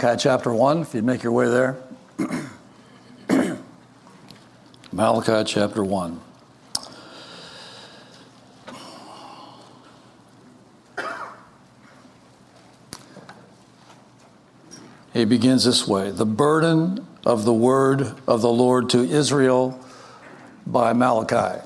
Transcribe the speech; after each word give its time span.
Malachi 0.00 0.22
chapter 0.22 0.54
1, 0.54 0.82
if 0.82 0.94
you'd 0.94 1.02
make 1.02 1.24
your 1.24 1.32
way 1.32 1.48
there. 1.48 1.76
Malachi 4.92 5.42
chapter 5.44 5.82
1. 5.82 6.20
He 15.12 15.24
begins 15.24 15.64
this 15.64 15.88
way 15.88 16.12
The 16.12 16.24
burden 16.24 17.04
of 17.26 17.44
the 17.44 17.52
word 17.52 18.14
of 18.28 18.40
the 18.40 18.52
Lord 18.52 18.88
to 18.90 19.00
Israel 19.00 19.80
by 20.64 20.92
Malachi. 20.92 21.60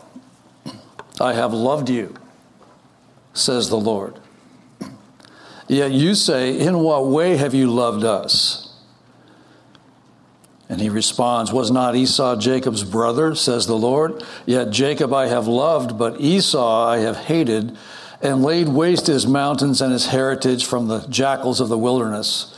I 1.20 1.34
have 1.34 1.52
loved 1.52 1.90
you, 1.90 2.14
says 3.34 3.68
the 3.68 3.76
Lord. 3.76 4.21
Yet 5.72 5.92
you 5.92 6.14
say, 6.14 6.58
In 6.58 6.80
what 6.80 7.06
way 7.06 7.38
have 7.38 7.54
you 7.54 7.70
loved 7.70 8.04
us? 8.04 8.74
And 10.68 10.82
he 10.82 10.90
responds, 10.90 11.50
Was 11.50 11.70
not 11.70 11.96
Esau 11.96 12.36
Jacob's 12.36 12.84
brother, 12.84 13.34
says 13.34 13.66
the 13.66 13.74
Lord? 13.74 14.22
Yet 14.44 14.68
Jacob 14.68 15.14
I 15.14 15.28
have 15.28 15.46
loved, 15.46 15.96
but 15.96 16.20
Esau 16.20 16.86
I 16.86 16.98
have 16.98 17.16
hated, 17.16 17.74
and 18.20 18.42
laid 18.42 18.68
waste 18.68 19.06
his 19.06 19.26
mountains 19.26 19.80
and 19.80 19.94
his 19.94 20.08
heritage 20.08 20.66
from 20.66 20.88
the 20.88 21.06
jackals 21.08 21.58
of 21.58 21.70
the 21.70 21.78
wilderness. 21.78 22.54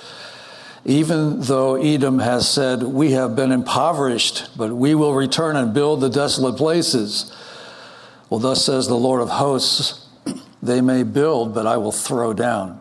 Even 0.85 1.41
though 1.43 1.77
Edom 1.77 2.19
has 2.19 2.51
said, 2.51 2.83
We 2.83 3.13
have 3.13 3.37
been 3.37 3.53
impoverished, 3.53 4.49
but 4.57 4.73
we 4.73 4.97
will 4.97 5.15
return 5.15 5.55
and 5.55 5.73
build 5.73 6.01
the 6.01 6.11
desolate 6.11 6.57
places. 6.57 7.33
Well, 8.29 8.41
thus 8.41 8.65
says 8.65 8.89
the 8.89 8.97
Lord 8.97 9.23
of 9.23 9.29
hosts, 9.29 10.05
They 10.61 10.81
may 10.81 11.05
build, 11.05 11.55
but 11.55 11.69
I 11.69 11.77
will 11.77 11.93
throw 11.93 12.33
down. 12.33 12.81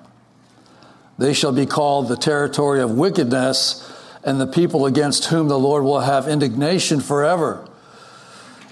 They 1.18 1.34
shall 1.34 1.52
be 1.52 1.66
called 1.66 2.08
the 2.08 2.18
territory 2.18 2.82
of 2.82 2.92
wickedness 2.92 3.90
and 4.24 4.40
the 4.40 4.48
people 4.48 4.86
against 4.86 5.26
whom 5.26 5.48
the 5.48 5.60
Lord 5.60 5.84
will 5.84 6.00
have 6.00 6.28
indignation 6.28 7.02
forever. 7.02 7.68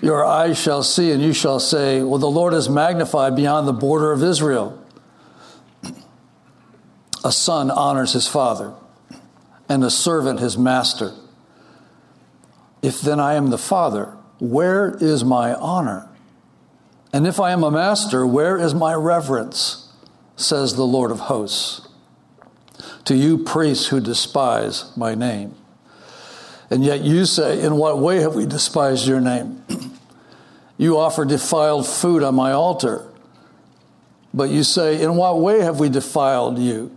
Your 0.01 0.25
eyes 0.25 0.59
shall 0.59 0.81
see, 0.81 1.11
and 1.11 1.21
you 1.21 1.33
shall 1.33 1.59
say, 1.59 2.01
Well, 2.01 2.17
the 2.17 2.29
Lord 2.29 2.53
is 2.53 2.69
magnified 2.69 3.35
beyond 3.35 3.67
the 3.67 3.73
border 3.73 4.11
of 4.11 4.23
Israel. 4.23 4.81
A 7.23 7.31
son 7.31 7.69
honors 7.69 8.13
his 8.13 8.27
father, 8.27 8.73
and 9.69 9.83
a 9.83 9.91
servant 9.91 10.39
his 10.39 10.57
master. 10.57 11.13
If 12.81 13.01
then 13.01 13.19
I 13.19 13.35
am 13.35 13.51
the 13.51 13.59
father, 13.59 14.17
where 14.39 14.97
is 14.99 15.23
my 15.23 15.53
honor? 15.53 16.09
And 17.13 17.27
if 17.27 17.39
I 17.39 17.51
am 17.51 17.63
a 17.63 17.69
master, 17.69 18.25
where 18.25 18.57
is 18.57 18.73
my 18.73 18.95
reverence? 18.95 19.89
Says 20.35 20.75
the 20.75 20.87
Lord 20.87 21.11
of 21.11 21.19
hosts 21.19 21.87
to 23.05 23.15
you 23.15 23.37
priests 23.37 23.87
who 23.87 23.99
despise 23.99 24.95
my 24.95 25.15
name. 25.15 25.55
And 26.69 26.83
yet 26.85 27.01
you 27.01 27.25
say, 27.25 27.61
In 27.61 27.75
what 27.75 27.99
way 27.99 28.21
have 28.21 28.33
we 28.33 28.45
despised 28.45 29.07
your 29.07 29.19
name? 29.19 29.63
you 30.77 30.97
offer 30.97 31.25
defiled 31.25 31.85
food 31.85 32.23
on 32.23 32.35
my 32.35 32.51
altar. 32.51 33.05
But 34.33 34.49
you 34.49 34.63
say, 34.63 35.01
In 35.01 35.15
what 35.15 35.39
way 35.39 35.59
have 35.59 35.79
we 35.79 35.89
defiled 35.89 36.57
you? 36.57 36.95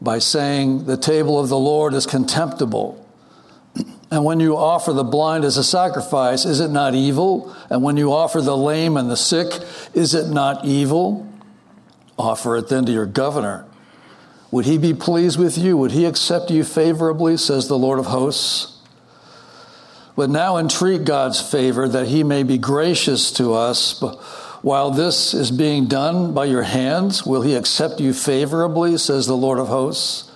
By 0.00 0.18
saying, 0.18 0.84
The 0.84 0.98
table 0.98 1.40
of 1.40 1.48
the 1.48 1.58
Lord 1.58 1.94
is 1.94 2.06
contemptible. 2.06 3.00
And 4.10 4.24
when 4.24 4.38
you 4.38 4.56
offer 4.56 4.92
the 4.92 5.02
blind 5.02 5.44
as 5.44 5.56
a 5.56 5.64
sacrifice, 5.64 6.44
is 6.44 6.60
it 6.60 6.68
not 6.68 6.94
evil? 6.94 7.52
And 7.68 7.82
when 7.82 7.96
you 7.96 8.12
offer 8.12 8.40
the 8.40 8.56
lame 8.56 8.96
and 8.96 9.10
the 9.10 9.16
sick, 9.16 9.60
is 9.92 10.14
it 10.14 10.28
not 10.28 10.64
evil? 10.64 11.28
Offer 12.16 12.58
it 12.58 12.68
then 12.68 12.86
to 12.86 12.92
your 12.92 13.06
governor. 13.06 13.66
Would 14.54 14.66
he 14.66 14.78
be 14.78 14.94
pleased 14.94 15.36
with 15.36 15.58
you? 15.58 15.76
Would 15.78 15.90
he 15.90 16.04
accept 16.04 16.48
you 16.48 16.62
favorably, 16.62 17.36
says 17.36 17.66
the 17.66 17.76
Lord 17.76 17.98
of 17.98 18.06
hosts? 18.06 18.78
But 20.14 20.30
now 20.30 20.58
entreat 20.58 21.04
God's 21.04 21.40
favor 21.40 21.88
that 21.88 22.06
he 22.06 22.22
may 22.22 22.44
be 22.44 22.56
gracious 22.56 23.32
to 23.32 23.54
us. 23.54 24.00
While 24.62 24.92
this 24.92 25.34
is 25.34 25.50
being 25.50 25.86
done 25.86 26.34
by 26.34 26.44
your 26.44 26.62
hands, 26.62 27.26
will 27.26 27.42
he 27.42 27.56
accept 27.56 27.98
you 27.98 28.12
favorably, 28.12 28.96
says 28.96 29.26
the 29.26 29.36
Lord 29.36 29.58
of 29.58 29.66
hosts? 29.66 30.30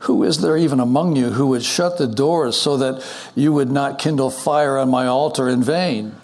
Who 0.00 0.24
is 0.24 0.38
there 0.38 0.56
even 0.56 0.80
among 0.80 1.14
you 1.14 1.30
who 1.30 1.46
would 1.46 1.62
shut 1.62 1.96
the 1.96 2.08
doors 2.08 2.60
so 2.60 2.76
that 2.78 3.06
you 3.36 3.52
would 3.52 3.70
not 3.70 4.00
kindle 4.00 4.32
fire 4.32 4.76
on 4.76 4.90
my 4.90 5.06
altar 5.06 5.48
in 5.48 5.62
vain? 5.62 6.16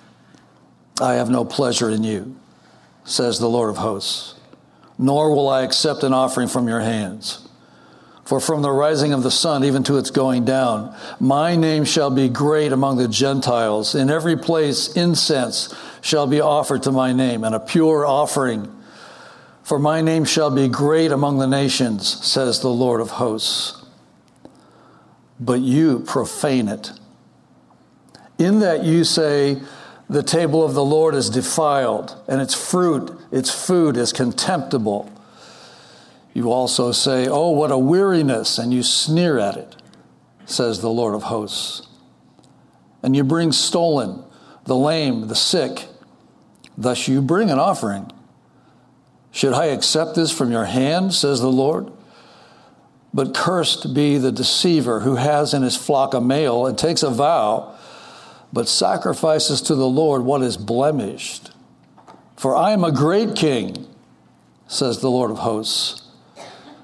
I 1.00 1.14
have 1.14 1.30
no 1.30 1.44
pleasure 1.44 1.90
in 1.90 2.02
you, 2.02 2.34
says 3.04 3.38
the 3.38 3.48
Lord 3.48 3.70
of 3.70 3.76
hosts 3.76 4.33
nor 4.98 5.34
will 5.34 5.48
I 5.48 5.62
accept 5.62 6.02
an 6.02 6.12
offering 6.12 6.48
from 6.48 6.68
your 6.68 6.80
hands. 6.80 7.48
For 8.24 8.40
from 8.40 8.62
the 8.62 8.70
rising 8.70 9.12
of 9.12 9.22
the 9.22 9.30
sun 9.30 9.64
even 9.64 9.82
to 9.84 9.98
its 9.98 10.10
going 10.10 10.44
down, 10.46 10.96
my 11.20 11.56
name 11.56 11.84
shall 11.84 12.10
be 12.10 12.30
great 12.30 12.72
among 12.72 12.96
the 12.96 13.08
Gentiles. 13.08 13.94
In 13.94 14.08
every 14.08 14.36
place, 14.36 14.96
incense 14.96 15.74
shall 16.00 16.26
be 16.26 16.40
offered 16.40 16.82
to 16.84 16.92
my 16.92 17.12
name, 17.12 17.44
and 17.44 17.54
a 17.54 17.60
pure 17.60 18.06
offering. 18.06 18.70
For 19.62 19.78
my 19.78 20.00
name 20.00 20.24
shall 20.24 20.50
be 20.50 20.68
great 20.68 21.12
among 21.12 21.38
the 21.38 21.46
nations, 21.46 22.24
says 22.26 22.60
the 22.60 22.68
Lord 22.68 23.00
of 23.00 23.10
hosts. 23.10 23.84
But 25.38 25.60
you 25.60 26.00
profane 26.00 26.68
it. 26.68 26.92
In 28.38 28.60
that 28.60 28.84
you 28.84 29.04
say, 29.04 29.60
the 30.08 30.22
table 30.22 30.64
of 30.64 30.74
the 30.74 30.84
Lord 30.84 31.14
is 31.14 31.30
defiled, 31.30 32.16
and 32.28 32.40
its 32.40 32.54
fruit, 32.54 33.10
its 33.34 33.50
food 33.50 33.96
is 33.96 34.12
contemptible. 34.12 35.10
You 36.34 36.52
also 36.52 36.92
say, 36.92 37.26
Oh, 37.26 37.50
what 37.50 37.72
a 37.72 37.76
weariness, 37.76 38.58
and 38.58 38.72
you 38.72 38.84
sneer 38.84 39.40
at 39.40 39.56
it, 39.56 39.74
says 40.46 40.80
the 40.80 40.88
Lord 40.88 41.16
of 41.16 41.24
hosts. 41.24 41.88
And 43.02 43.16
you 43.16 43.24
bring 43.24 43.50
stolen, 43.50 44.22
the 44.66 44.76
lame, 44.76 45.26
the 45.26 45.34
sick. 45.34 45.86
Thus 46.78 47.08
you 47.08 47.20
bring 47.20 47.50
an 47.50 47.58
offering. 47.58 48.10
Should 49.32 49.52
I 49.52 49.66
accept 49.66 50.14
this 50.14 50.30
from 50.30 50.52
your 50.52 50.66
hand, 50.66 51.12
says 51.12 51.40
the 51.40 51.50
Lord? 51.50 51.90
But 53.12 53.34
cursed 53.34 53.94
be 53.94 54.16
the 54.16 54.30
deceiver 54.30 55.00
who 55.00 55.16
has 55.16 55.52
in 55.52 55.62
his 55.62 55.76
flock 55.76 56.14
a 56.14 56.20
male 56.20 56.66
and 56.66 56.78
takes 56.78 57.02
a 57.02 57.10
vow 57.10 57.76
but 58.52 58.68
sacrifices 58.68 59.60
to 59.62 59.74
the 59.74 59.88
Lord 59.88 60.22
what 60.22 60.40
is 60.40 60.56
blemished. 60.56 61.50
For 62.36 62.56
I 62.56 62.72
am 62.72 62.84
a 62.84 62.92
great 62.92 63.36
king, 63.36 63.86
says 64.66 65.00
the 65.00 65.10
Lord 65.10 65.30
of 65.30 65.38
hosts, 65.38 66.02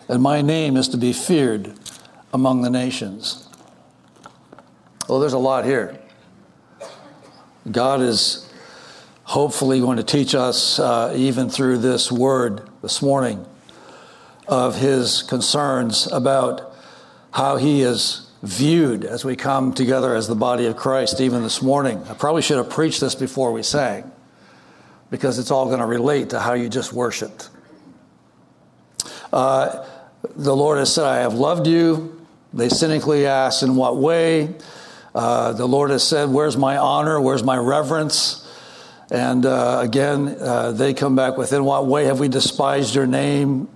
and 0.09 0.23
my 0.23 0.43
name 0.43 0.77
is 0.77 0.89
to 0.89 0.97
be 0.97 1.13
feared 1.13 1.75
among 2.33 2.63
the 2.63 2.71
nations. 2.71 3.49
Well, 5.09 5.19
there's 5.19 5.33
a 5.33 5.39
lot 5.39 5.65
here. 5.65 5.99
God 7.71 8.01
is 8.01 8.49
hopefully 9.25 9.81
going 9.81 9.97
to 9.97 10.05
teach 10.05 10.35
us, 10.35 10.79
uh, 10.79 11.13
even 11.17 11.51
through 11.51 11.79
this 11.79 12.11
word 12.11 12.69
this 12.83 13.03
morning, 13.03 13.45
of 14.49 14.77
his 14.77 15.23
concerns 15.23 16.07
about 16.11 16.75
how 17.33 17.57
he 17.57 17.83
is 17.83 18.31
viewed 18.43 19.05
as 19.05 19.25
we 19.25 19.37
come 19.37 19.73
together 19.73 20.15
as 20.15 20.27
the 20.27 20.35
body 20.35 20.67
of 20.67 20.77
Christ, 20.77 21.21
even 21.21 21.43
this 21.43 21.61
morning. 21.61 22.03
I 22.09 22.15
probably 22.15 22.43
should 22.43 22.57
have 22.57 22.71
preached 22.71 23.01
this 23.01 23.15
before 23.15 23.53
we 23.53 23.63
sang 23.63 24.11
because 25.11 25.39
it's 25.39 25.51
all 25.51 25.67
going 25.67 25.81
to 25.81 25.87
relate 25.87 26.31
to 26.31 26.41
how 26.41 26.55
you 26.55 26.69
just 26.69 26.93
worshiped. 26.93 27.51
Uh, 29.33 29.87
the 30.37 30.55
Lord 30.55 30.79
has 30.79 30.95
said, 30.95 31.05
I 31.05 31.19
have 31.19 31.35
loved 31.35 31.67
you. 31.67 32.27
They 32.53 32.69
cynically 32.69 33.27
ask, 33.27 33.63
In 33.63 33.77
what 33.77 33.97
way? 33.97 34.55
Uh, 35.15 35.53
the 35.53 35.67
Lord 35.67 35.91
has 35.91 36.07
said, 36.07 36.29
Where's 36.29 36.57
my 36.57 36.77
honor? 36.77 37.21
Where's 37.21 37.43
my 37.43 37.57
reverence? 37.57 38.47
And 39.11 39.45
uh, 39.45 39.81
again, 39.83 40.37
uh, 40.41 40.73
they 40.73 40.95
come 40.95 41.17
back 41.17 41.37
with, 41.37 41.53
In 41.53 41.65
what 41.65 41.87
way 41.87 42.05
have 42.05 42.21
we 42.21 42.29
despised 42.29 42.95
your 42.95 43.07
name? 43.07 43.69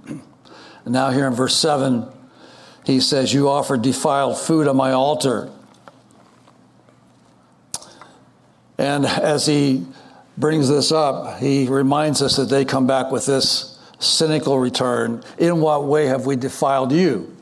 And 0.85 0.93
now, 0.93 1.11
here 1.11 1.27
in 1.27 1.33
verse 1.33 1.57
7, 1.57 2.07
he 2.85 3.01
says, 3.01 3.33
You 3.33 3.49
offer 3.49 3.77
defiled 3.77 4.39
food 4.39 4.69
on 4.69 4.77
my 4.77 4.93
altar. 4.93 5.51
And 8.77 9.07
as 9.07 9.47
he 9.47 9.87
brings 10.37 10.69
this 10.69 10.93
up, 10.93 11.39
he 11.39 11.67
reminds 11.69 12.23
us 12.23 12.37
that 12.37 12.49
they 12.49 12.65
come 12.65 12.87
back 12.87 13.11
with 13.11 13.27
this 13.27 13.79
cynical 13.99 14.59
return 14.59 15.23
In 15.39 15.61
what 15.61 15.85
way 15.85 16.07
have 16.07 16.27
we 16.27 16.37
defiled 16.37 16.93
you? 16.93 17.35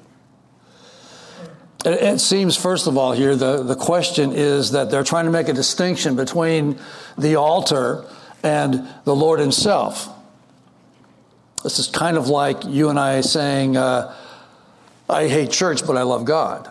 It 1.85 2.21
seems, 2.21 2.57
first 2.57 2.87
of 2.87 2.97
all, 2.97 3.11
here, 3.11 3.35
the, 3.35 3.65
the 3.65 3.75
question 3.75 4.33
is 4.33 4.71
that 4.71 4.91
they're 4.91 5.03
trying 5.03 5.25
to 5.25 5.33
make 5.33 5.49
a 5.49 5.53
distinction 5.53 6.15
between 6.15 6.79
the 7.19 7.35
altar 7.35 8.05
and 8.45 8.89
the 9.03 9.17
Lord 9.17 9.41
Himself. 9.41 10.09
This 11.65 11.81
is 11.81 11.89
kind 11.89 12.17
of 12.17 12.29
like 12.29 12.65
you 12.65 12.89
and 12.89 13.01
I 13.01 13.21
saying, 13.23 13.77
uh, 13.77 14.15
I 15.09 15.27
hate 15.27 15.51
church, 15.51 15.85
but 15.85 15.97
I 15.97 16.03
love 16.03 16.25
God. 16.25 16.71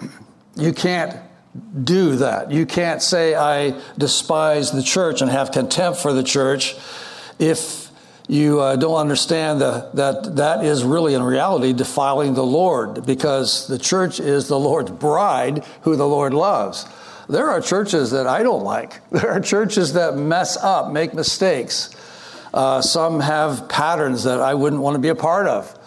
You 0.54 0.74
can't 0.74 1.16
do 1.84 2.16
that. 2.16 2.50
You 2.50 2.66
can't 2.66 3.02
say, 3.02 3.34
I 3.34 3.78
despise 3.98 4.70
the 4.70 4.82
church 4.82 5.20
and 5.20 5.30
have 5.30 5.52
contempt 5.52 6.00
for 6.00 6.12
the 6.12 6.22
church 6.22 6.74
if 7.38 7.90
you 8.28 8.60
uh, 8.60 8.76
don't 8.76 8.96
understand 8.96 9.60
the, 9.60 9.90
that 9.94 10.36
that 10.36 10.64
is 10.64 10.84
really 10.84 11.14
in 11.14 11.22
reality 11.22 11.72
defiling 11.72 12.34
the 12.34 12.44
Lord 12.44 13.04
because 13.04 13.66
the 13.66 13.78
church 13.78 14.20
is 14.20 14.48
the 14.48 14.58
Lord's 14.58 14.90
bride 14.90 15.64
who 15.82 15.96
the 15.96 16.06
Lord 16.06 16.32
loves. 16.32 16.86
There 17.28 17.50
are 17.50 17.60
churches 17.60 18.12
that 18.12 18.26
I 18.26 18.42
don't 18.42 18.64
like. 18.64 19.00
There 19.10 19.30
are 19.30 19.40
churches 19.40 19.94
that 19.94 20.16
mess 20.16 20.56
up, 20.56 20.92
make 20.92 21.14
mistakes. 21.14 21.90
Uh, 22.54 22.80
some 22.80 23.20
have 23.20 23.68
patterns 23.68 24.24
that 24.24 24.40
I 24.40 24.54
wouldn't 24.54 24.82
want 24.82 24.94
to 24.94 25.00
be 25.00 25.08
a 25.08 25.14
part 25.14 25.46
of. 25.46 25.78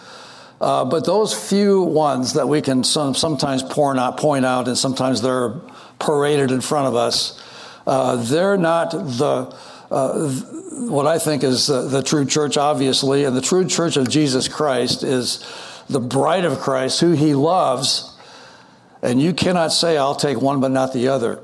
Uh, 0.59 0.85
but 0.85 1.05
those 1.05 1.33
few 1.33 1.81
ones 1.81 2.33
that 2.33 2.47
we 2.47 2.61
can 2.61 2.83
some, 2.83 3.13
sometimes 3.13 3.61
point 3.61 3.99
out, 3.99 4.17
point 4.17 4.45
out, 4.45 4.67
and 4.67 4.77
sometimes 4.77 5.21
they're 5.21 5.59
paraded 5.99 6.51
in 6.51 6.61
front 6.61 6.87
of 6.87 6.95
us, 6.95 7.41
uh, 7.85 8.15
they're 8.15 8.57
not 8.57 8.91
the 8.91 9.55
uh, 9.91 10.29
what 10.89 11.05
I 11.05 11.19
think 11.19 11.43
is 11.43 11.67
the, 11.67 11.83
the 11.83 12.01
true 12.01 12.25
church, 12.25 12.57
obviously, 12.57 13.23
and 13.23 13.35
the 13.35 13.41
true 13.41 13.67
church 13.67 13.97
of 13.97 14.09
Jesus 14.09 14.47
Christ 14.47 15.03
is 15.03 15.45
the 15.89 15.99
bride 15.99 16.43
of 16.45 16.59
Christ, 16.59 17.01
who 17.01 17.11
He 17.11 17.35
loves, 17.35 18.17
and 19.01 19.21
you 19.21 19.33
cannot 19.33 19.71
say, 19.71 19.97
"I'll 19.97 20.15
take 20.15 20.41
one 20.41 20.61
but 20.61 20.71
not 20.71 20.93
the 20.93 21.09
other." 21.09 21.41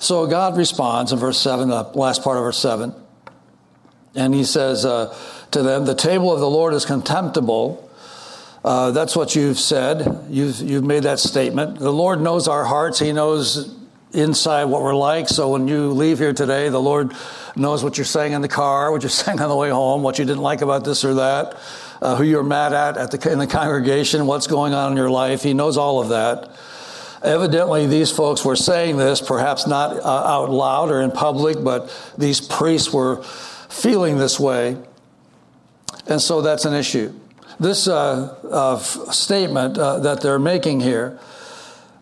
So 0.00 0.26
God 0.26 0.56
responds 0.56 1.12
in 1.12 1.18
verse 1.18 1.38
seven, 1.38 1.68
the 1.68 1.82
last 1.94 2.22
part 2.22 2.36
of 2.36 2.44
verse 2.44 2.58
seven, 2.58 2.94
and 4.14 4.34
He 4.34 4.44
says. 4.44 4.84
To 5.52 5.62
them, 5.62 5.84
The 5.84 5.94
table 5.94 6.32
of 6.32 6.38
the 6.38 6.48
Lord 6.48 6.74
is 6.74 6.84
contemptible. 6.84 7.88
Uh, 8.64 8.90
that's 8.90 9.16
what 9.16 9.34
you've 9.34 9.58
said. 9.58 10.26
You've, 10.28 10.60
you've 10.60 10.84
made 10.84 11.04
that 11.04 11.18
statement. 11.18 11.78
The 11.78 11.92
Lord 11.92 12.20
knows 12.20 12.46
our 12.46 12.64
hearts. 12.64 12.98
He 12.98 13.12
knows 13.12 13.74
inside 14.12 14.64
what 14.64 14.82
we're 14.82 14.94
like. 14.94 15.28
So 15.28 15.48
when 15.50 15.66
you 15.66 15.90
leave 15.90 16.18
here 16.18 16.32
today, 16.32 16.68
the 16.68 16.80
Lord 16.80 17.14
knows 17.56 17.82
what 17.82 17.96
you're 17.96 18.04
saying 18.04 18.32
in 18.32 18.42
the 18.42 18.48
car, 18.48 18.92
what 18.92 19.02
you're 19.02 19.10
saying 19.24 19.40
on 19.40 19.48
the 19.48 19.56
way 19.56 19.70
home, 19.70 20.02
what 20.02 20.18
you 20.18 20.24
didn't 20.24 20.42
like 20.42 20.60
about 20.60 20.84
this 20.84 21.04
or 21.04 21.14
that, 21.14 21.58
uh, 22.00 22.16
who 22.16 22.24
you're 22.24 22.44
mad 22.44 22.72
at, 22.72 22.96
at 22.96 23.10
the, 23.10 23.32
in 23.32 23.38
the 23.38 23.46
congregation, 23.46 24.26
what's 24.26 24.46
going 24.46 24.74
on 24.74 24.92
in 24.92 24.96
your 24.96 25.10
life. 25.10 25.42
He 25.42 25.54
knows 25.54 25.76
all 25.76 26.00
of 26.00 26.10
that. 26.10 26.50
Evidently, 27.22 27.86
these 27.86 28.10
folks 28.10 28.44
were 28.44 28.56
saying 28.56 28.96
this, 28.96 29.20
perhaps 29.20 29.66
not 29.66 29.96
uh, 29.96 30.08
out 30.08 30.50
loud 30.50 30.90
or 30.90 31.00
in 31.02 31.10
public, 31.10 31.62
but 31.62 31.92
these 32.16 32.40
priests 32.40 32.92
were 32.92 33.22
feeling 33.22 34.16
this 34.16 34.40
way. 34.40 34.76
And 36.06 36.20
so 36.20 36.40
that's 36.40 36.64
an 36.64 36.74
issue. 36.74 37.12
This 37.58 37.88
uh, 37.88 38.36
uh, 38.50 38.78
statement 38.78 39.76
uh, 39.76 39.98
that 40.00 40.22
they're 40.22 40.38
making 40.38 40.80
here 40.80 41.18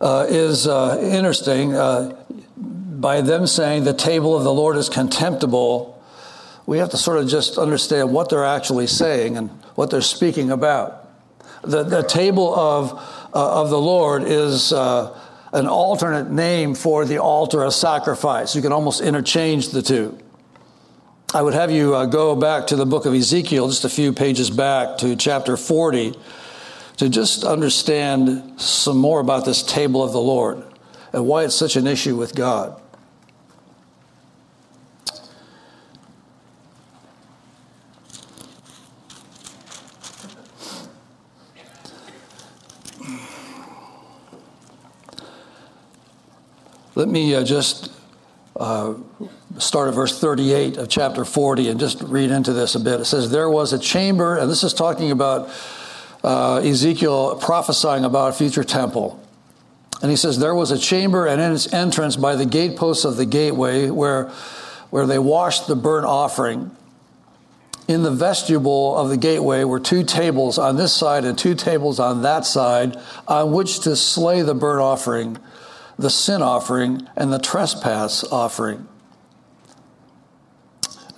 uh, 0.00 0.26
is 0.28 0.68
uh, 0.68 0.98
interesting. 1.02 1.74
Uh, 1.74 2.16
by 2.56 3.20
them 3.20 3.46
saying 3.46 3.84
the 3.84 3.92
table 3.92 4.36
of 4.36 4.44
the 4.44 4.52
Lord 4.52 4.76
is 4.76 4.88
contemptible, 4.88 6.00
we 6.66 6.78
have 6.78 6.90
to 6.90 6.96
sort 6.96 7.18
of 7.18 7.28
just 7.28 7.58
understand 7.58 8.12
what 8.12 8.28
they're 8.28 8.44
actually 8.44 8.86
saying 8.86 9.36
and 9.36 9.50
what 9.74 9.90
they're 9.90 10.00
speaking 10.00 10.50
about. 10.50 11.08
The, 11.62 11.82
the 11.82 12.02
table 12.02 12.54
of, 12.54 12.92
of 13.32 13.70
the 13.70 13.78
Lord 13.78 14.22
is 14.22 14.72
an 14.72 15.66
alternate 15.66 16.30
name 16.30 16.74
for 16.74 17.04
the 17.04 17.18
altar 17.18 17.62
of 17.64 17.74
sacrifice. 17.74 18.54
You 18.54 18.62
can 18.62 18.72
almost 18.72 19.00
interchange 19.00 19.70
the 19.70 19.82
two. 19.82 20.18
I 21.34 21.42
would 21.42 21.52
have 21.52 21.70
you 21.70 21.94
uh, 21.94 22.06
go 22.06 22.34
back 22.34 22.68
to 22.68 22.76
the 22.76 22.86
book 22.86 23.04
of 23.04 23.12
Ezekiel, 23.12 23.68
just 23.68 23.84
a 23.84 23.90
few 23.90 24.14
pages 24.14 24.48
back 24.48 24.96
to 24.98 25.14
chapter 25.14 25.58
40, 25.58 26.14
to 26.96 27.10
just 27.10 27.44
understand 27.44 28.58
some 28.58 28.96
more 28.96 29.20
about 29.20 29.44
this 29.44 29.62
table 29.62 30.02
of 30.02 30.12
the 30.12 30.20
Lord 30.22 30.64
and 31.12 31.26
why 31.26 31.44
it's 31.44 31.54
such 31.54 31.76
an 31.76 31.86
issue 31.86 32.16
with 32.16 32.34
God. 32.34 32.80
Let 46.94 47.08
me 47.08 47.34
uh, 47.34 47.44
just 47.44 47.92
uh, 48.56 48.94
start 49.58 49.88
at 49.88 49.94
verse 49.94 50.18
38 50.18 50.76
of 50.76 50.88
chapter 50.88 51.24
40 51.24 51.68
and 51.68 51.80
just 51.80 52.00
read 52.02 52.30
into 52.30 52.52
this 52.52 52.74
a 52.74 52.80
bit. 52.80 53.00
It 53.00 53.04
says, 53.04 53.30
There 53.30 53.50
was 53.50 53.72
a 53.72 53.78
chamber, 53.78 54.36
and 54.36 54.50
this 54.50 54.62
is 54.62 54.74
talking 54.74 55.10
about 55.10 55.50
uh, 56.22 56.56
Ezekiel 56.64 57.36
prophesying 57.36 58.04
about 58.04 58.30
a 58.30 58.32
future 58.32 58.64
temple. 58.64 59.22
And 60.00 60.10
he 60.10 60.16
says, 60.16 60.38
There 60.38 60.54
was 60.54 60.70
a 60.70 60.78
chamber 60.78 61.26
and 61.26 61.40
in 61.40 61.52
its 61.52 61.72
entrance 61.72 62.16
by 62.16 62.36
the 62.36 62.46
gateposts 62.46 63.04
of 63.04 63.16
the 63.16 63.26
gateway 63.26 63.90
where, 63.90 64.28
where 64.90 65.06
they 65.06 65.18
washed 65.18 65.66
the 65.66 65.76
burnt 65.76 66.06
offering. 66.06 66.70
In 67.88 68.02
the 68.02 68.10
vestibule 68.10 68.96
of 68.96 69.08
the 69.08 69.16
gateway 69.16 69.64
were 69.64 69.80
two 69.80 70.04
tables 70.04 70.58
on 70.58 70.76
this 70.76 70.94
side 70.94 71.24
and 71.24 71.38
two 71.38 71.54
tables 71.54 71.98
on 71.98 72.22
that 72.22 72.44
side 72.44 72.96
on 73.26 73.52
which 73.52 73.80
to 73.80 73.96
slay 73.96 74.42
the 74.42 74.54
burnt 74.54 74.82
offering, 74.82 75.38
the 75.98 76.10
sin 76.10 76.42
offering, 76.42 77.08
and 77.16 77.32
the 77.32 77.38
trespass 77.38 78.24
offering. 78.24 78.86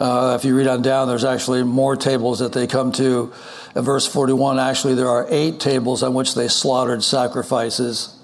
Uh, 0.00 0.34
if 0.38 0.46
you 0.46 0.56
read 0.56 0.66
on 0.66 0.80
down, 0.80 1.08
there's 1.08 1.24
actually 1.24 1.62
more 1.62 1.94
tables 1.94 2.38
that 2.38 2.54
they 2.54 2.66
come 2.66 2.90
to. 2.90 3.30
In 3.76 3.82
verse 3.82 4.06
41, 4.06 4.58
actually, 4.58 4.94
there 4.94 5.08
are 5.08 5.26
eight 5.28 5.60
tables 5.60 6.02
on 6.02 6.14
which 6.14 6.34
they 6.34 6.48
slaughtered 6.48 7.04
sacrifices. 7.04 8.16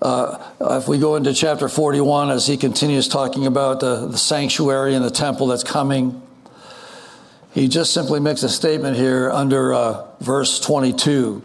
Uh, 0.00 0.42
if 0.60 0.88
we 0.88 0.98
go 0.98 1.16
into 1.16 1.34
chapter 1.34 1.68
41, 1.68 2.30
as 2.30 2.46
he 2.46 2.56
continues 2.56 3.08
talking 3.08 3.46
about 3.46 3.80
the, 3.80 4.06
the 4.08 4.16
sanctuary 4.16 4.94
and 4.94 5.04
the 5.04 5.10
temple 5.10 5.48
that's 5.48 5.62
coming, 5.62 6.22
he 7.52 7.68
just 7.68 7.92
simply 7.92 8.18
makes 8.18 8.42
a 8.42 8.48
statement 8.48 8.96
here 8.96 9.30
under 9.30 9.74
uh, 9.74 10.06
verse 10.20 10.58
22. 10.60 11.42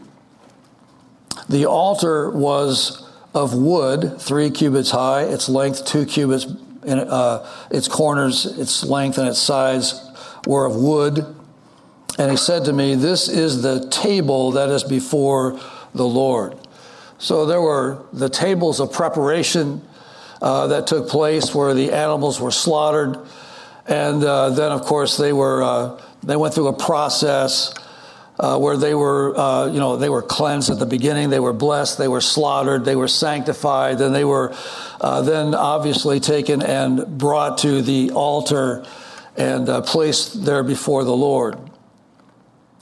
The 1.50 1.66
altar 1.66 2.30
was 2.32 3.06
of 3.34 3.54
wood, 3.54 4.20
three 4.20 4.50
cubits 4.50 4.92
high, 4.92 5.24
its 5.24 5.50
length 5.50 5.86
two 5.86 6.06
cubits 6.06 6.46
in, 6.84 7.00
uh, 7.00 7.48
its 7.72 7.88
corners, 7.88 8.46
its 8.46 8.84
length, 8.84 9.18
and 9.18 9.28
its 9.28 9.40
size 9.40 10.02
were 10.46 10.66
of 10.66 10.76
wood. 10.76 11.36
And 12.18 12.32
he 12.32 12.38
said 12.38 12.66
to 12.66 12.74
me, 12.74 12.96
This 12.96 13.30
is 13.30 13.62
the 13.62 13.88
table 13.90 14.52
that 14.52 14.70
is 14.70 14.84
before 14.84 15.60
the 15.94 16.06
Lord. 16.06 16.56
So 17.18 17.46
there 17.46 17.62
were 17.62 18.06
the 18.14 18.30
tables 18.30 18.80
of 18.80 18.94
preparation 18.94 19.82
uh, 20.42 20.68
that 20.68 20.88
took 20.88 21.10
place 21.10 21.54
where 21.54 21.74
the 21.74 21.92
animals 21.92 22.40
were 22.40 22.52
slaughtered. 22.52 23.18
And 23.88 24.24
uh, 24.24 24.52
then, 24.52 24.72
of 24.72 24.82
course, 24.84 25.18
they, 25.18 25.34
were, 25.34 25.64
uh, 25.64 26.02
they 26.24 26.36
went 26.36 26.54
through 26.54 26.68
a 26.68 26.78
process 26.78 27.74
uh, 28.40 28.58
where 28.58 28.78
they 28.78 28.96
were, 28.96 29.38
uh, 29.38 29.68
you 29.68 29.80
know, 29.80 29.98
they 29.98 30.08
were 30.08 30.22
cleansed 30.22 30.70
at 30.70 30.80
the 30.80 30.86
beginning, 30.86 31.30
they 31.30 31.42
were 31.42 31.52
blessed, 31.52 31.98
they 31.98 32.08
were 32.08 32.22
slaughtered, 32.22 32.86
they 32.86 32.96
were 32.96 33.08
sanctified, 33.08 33.98
then 33.98 34.14
they 34.14 34.24
were 34.24 34.56
uh, 35.02 35.22
then 35.22 35.56
obviously 35.56 36.20
taken 36.20 36.62
and 36.62 37.18
brought 37.18 37.60
to 37.60 37.82
the 37.82 38.12
altar 38.12 38.86
and 39.38 39.70
uh, 39.70 39.82
placed 39.82 40.46
there 40.46 40.64
before 40.64 41.04
the 41.04 41.16
Lord. 41.16 41.58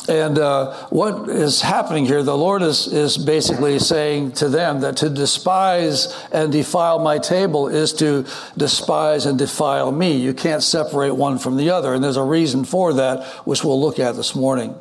And 0.10 0.40
uh, 0.40 0.74
what 0.88 1.28
is 1.28 1.62
happening 1.62 2.06
here, 2.06 2.24
the 2.24 2.38
Lord 2.38 2.62
is, 2.62 2.88
is 2.88 3.18
basically 3.18 3.78
saying 3.78 4.34
to 4.34 4.48
them 4.48 4.80
that 4.82 4.98
to 4.98 5.10
despise 5.10 6.16
and 6.32 6.50
defile 6.50 7.00
my 7.00 7.18
table 7.18 7.68
is 7.68 7.92
to 7.94 8.26
despise 8.56 9.26
and 9.26 9.38
defile 9.38 9.92
me. 9.92 10.18
You 10.18 10.34
can't 10.34 10.64
separate 10.64 11.12
one 11.12 11.40
from 11.40 11.58
the 11.58 11.72
other. 11.72 11.94
And 11.94 12.02
there's 12.02 12.16
a 12.16 12.24
reason 12.24 12.64
for 12.64 12.94
that, 12.94 13.26
which 13.46 13.66
we'll 13.66 13.82
look 13.82 14.00
at 14.00 14.16
this 14.16 14.34
morning. 14.34 14.76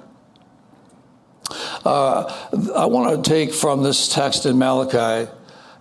Uh, 1.84 2.32
I 2.74 2.86
want 2.86 3.24
to 3.24 3.28
take 3.28 3.52
from 3.52 3.82
this 3.82 4.08
text 4.08 4.46
in 4.46 4.58
Malachi, 4.58 5.30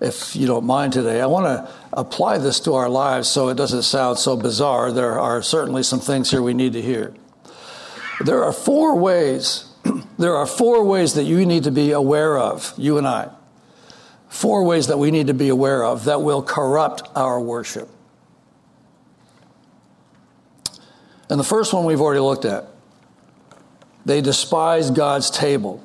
if 0.02 0.36
you 0.36 0.48
don't 0.48 0.66
mind 0.66 0.94
today, 0.94 1.22
I 1.22 1.26
want 1.26 1.46
to 1.46 1.72
apply 1.94 2.38
this 2.38 2.60
to 2.62 2.74
our 2.74 2.90
lives 2.90 3.30
so 3.30 3.50
it 3.50 3.56
doesn't 3.56 3.84
sound 3.84 4.20
so 4.20 4.36
bizarre. 4.36 4.92
There 4.92 5.20
are 5.20 5.42
certainly 5.42 5.84
some 5.84 6.00
things 6.00 6.32
here 6.32 6.42
we 6.42 6.54
need 6.54 6.74
to 6.74 6.82
hear. 6.82 7.14
There 8.24 8.44
are 8.44 8.54
four 8.54 8.98
ways 8.98 9.66
there 10.18 10.36
are 10.36 10.46
four 10.46 10.84
ways 10.84 11.14
that 11.14 11.24
you 11.24 11.46
need 11.46 11.64
to 11.64 11.72
be 11.72 11.92
aware 11.92 12.38
of, 12.38 12.74
you 12.78 12.98
and 12.98 13.08
I. 13.08 13.30
Four 14.30 14.64
ways 14.64 14.88
that 14.88 14.98
we 14.98 15.12
need 15.12 15.28
to 15.28 15.34
be 15.34 15.50
aware 15.50 15.84
of 15.84 16.06
that 16.06 16.22
will 16.22 16.42
corrupt 16.42 17.04
our 17.16 17.40
worship. 17.40 17.90
And 21.30 21.40
the 21.40 21.44
first 21.44 21.74
one 21.74 21.86
we've 21.86 22.02
already 22.02 22.20
looked 22.20 22.46
at. 22.46 22.68
They 24.06 24.22
despise 24.22 24.92
God's 24.92 25.32
table. 25.32 25.84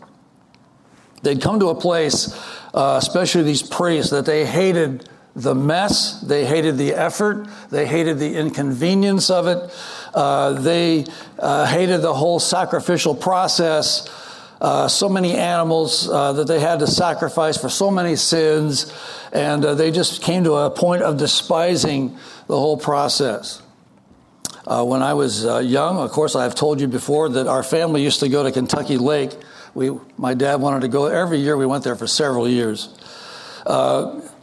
They'd 1.23 1.41
come 1.41 1.61
to 1.61 1.69
a 1.69 1.75
place, 1.75 2.35
uh, 2.73 2.99
especially 3.03 3.43
these 3.43 3.63
priests, 3.63 4.11
that 4.11 4.27
they 4.27 4.47
hated 4.47 5.09
the 5.37 5.55
mess, 5.55 6.21
they 6.21 6.45
hated 6.45 6.77
the 6.77 6.95
effort, 6.95 7.47
they 7.71 7.87
hated 7.87 8.19
the 8.19 8.37
inconvenience 8.37 9.31
of 9.31 9.47
it, 9.47 9.71
uh, 10.15 10.53
they 10.55 11.05
uh, 11.39 11.67
hated 11.67 12.03
the 12.03 12.15
whole 12.15 12.41
sacrificial 12.41 13.15
process. 13.15 14.09
Uh, 14.61 14.87
so 14.89 15.09
many 15.09 15.35
animals 15.35 16.07
uh, 16.11 16.35
that 16.35 16.47
they 16.47 16.61
had 16.61 16.81
to 16.81 16.87
sacrifice 16.87 17.57
for 17.57 17.71
so 17.71 17.91
many 17.91 18.15
sins, 18.15 18.93
and 19.33 19.65
uh, 19.65 19.75
they 19.75 19.91
just 19.91 20.21
came 20.23 20.45
to 20.45 20.53
a 20.53 20.71
point 20.71 21.03
of 21.03 21.17
despising 21.17 22.11
the 22.47 22.59
whole 22.59 22.77
process. 22.77 23.63
Uh, 24.67 24.85
when 24.85 25.03
I 25.03 25.15
was 25.15 25.45
young, 25.65 25.97
of 25.97 26.11
course, 26.11 26.37
I've 26.37 26.55
told 26.55 26.79
you 26.79 26.89
before 26.89 27.31
that 27.31 27.47
our 27.47 27.63
family 27.63 28.03
used 28.03 28.21
to 28.21 28.29
go 28.29 28.43
to 28.43 28.53
Kentucky 28.53 28.99
Lake. 28.99 29.33
We, 29.75 29.91
my 30.17 30.35
dad 30.35 30.61
wanted 30.61 30.81
to 30.83 30.89
go 30.89 31.07
every 31.07 31.39
year. 31.39 31.57
We 31.57 31.67
went 31.67 31.85
there 31.85 31.97
for 31.97 32.07
several 32.07 32.49
years 32.49 32.89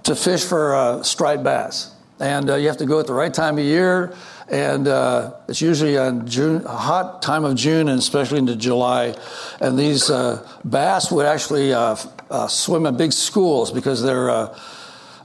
to 0.08 0.16
fish 0.16 0.46
for 0.46 0.74
uh, 0.74 1.04
striped 1.04 1.44
bass. 1.44 1.92
And 2.20 2.50
uh, 2.50 2.56
you 2.56 2.68
have 2.68 2.78
to 2.78 2.86
go 2.86 3.00
at 3.00 3.08
the 3.08 3.14
right 3.14 3.32
time 3.32 3.60
of 3.60 3.64
year, 3.64 4.16
and 4.50 4.88
uh, 4.88 5.34
it's 5.48 5.62
usually 5.62 5.98
on 5.98 6.26
June, 6.26 6.64
hot 6.64 7.22
time 7.22 7.44
of 7.44 7.56
June, 7.56 7.90
and 7.90 8.00
especially 8.00 8.40
into 8.40 8.56
July. 8.56 9.16
And 9.60 9.78
these 9.78 10.10
uh, 10.10 10.48
bass 10.66 11.12
would 11.12 11.26
actually 11.26 11.74
uh, 11.74 11.98
uh, 12.32 12.48
swim 12.48 12.86
in 12.88 12.98
big 12.98 13.12
schools 13.12 13.72
because 13.72 14.02
they're 14.02 14.50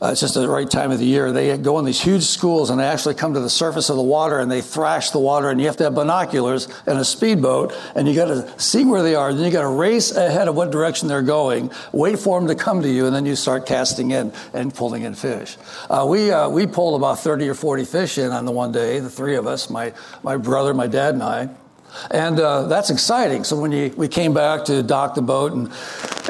uh, 0.02 0.10
it's 0.10 0.20
just 0.20 0.34
the 0.34 0.48
right 0.48 0.68
time 0.68 0.90
of 0.90 0.98
the 0.98 1.04
year. 1.04 1.30
They 1.30 1.56
go 1.56 1.78
in 1.78 1.84
these 1.84 2.00
huge 2.00 2.24
schools 2.24 2.70
and 2.70 2.80
they 2.80 2.84
actually 2.84 3.14
come 3.14 3.34
to 3.34 3.40
the 3.40 3.48
surface 3.48 3.88
of 3.88 3.94
the 3.94 4.02
water 4.02 4.40
and 4.40 4.50
they 4.50 4.60
thrash 4.60 5.10
the 5.10 5.20
water. 5.20 5.48
And 5.48 5.60
you 5.60 5.68
have 5.68 5.76
to 5.76 5.84
have 5.84 5.94
binoculars 5.94 6.66
and 6.86 6.98
a 6.98 7.04
speedboat 7.04 7.72
and 7.94 8.08
you 8.08 8.14
got 8.16 8.24
to 8.24 8.60
see 8.60 8.84
where 8.84 9.04
they 9.04 9.14
are. 9.14 9.32
Then 9.32 9.44
you 9.44 9.52
got 9.52 9.62
to 9.62 9.68
race 9.68 10.10
ahead 10.10 10.48
of 10.48 10.56
what 10.56 10.72
direction 10.72 11.06
they're 11.06 11.22
going, 11.22 11.70
wait 11.92 12.18
for 12.18 12.40
them 12.40 12.48
to 12.48 12.56
come 12.56 12.82
to 12.82 12.88
you, 12.88 13.06
and 13.06 13.14
then 13.14 13.26
you 13.26 13.36
start 13.36 13.64
casting 13.64 14.10
in 14.10 14.32
and 14.52 14.74
pulling 14.74 15.02
in 15.02 15.14
fish. 15.14 15.56
Uh, 15.88 16.04
we 16.08 16.32
uh, 16.32 16.48
we 16.48 16.66
pulled 16.66 17.00
about 17.00 17.20
30 17.20 17.48
or 17.48 17.54
40 17.54 17.84
fish 17.84 18.18
in 18.18 18.32
on 18.32 18.44
the 18.44 18.52
one 18.52 18.72
day, 18.72 18.98
the 18.98 19.10
three 19.10 19.36
of 19.36 19.46
us, 19.46 19.70
my 19.70 19.92
my 20.24 20.36
brother, 20.36 20.74
my 20.74 20.88
dad, 20.88 21.14
and 21.14 21.22
I. 21.22 21.48
And 22.10 22.38
uh, 22.40 22.64
that's 22.64 22.90
exciting. 22.90 23.44
So 23.44 23.58
when 23.58 23.72
you, 23.72 23.92
we 23.96 24.08
came 24.08 24.34
back 24.34 24.64
to 24.66 24.82
dock 24.82 25.14
the 25.14 25.22
boat, 25.22 25.52
and, 25.52 25.72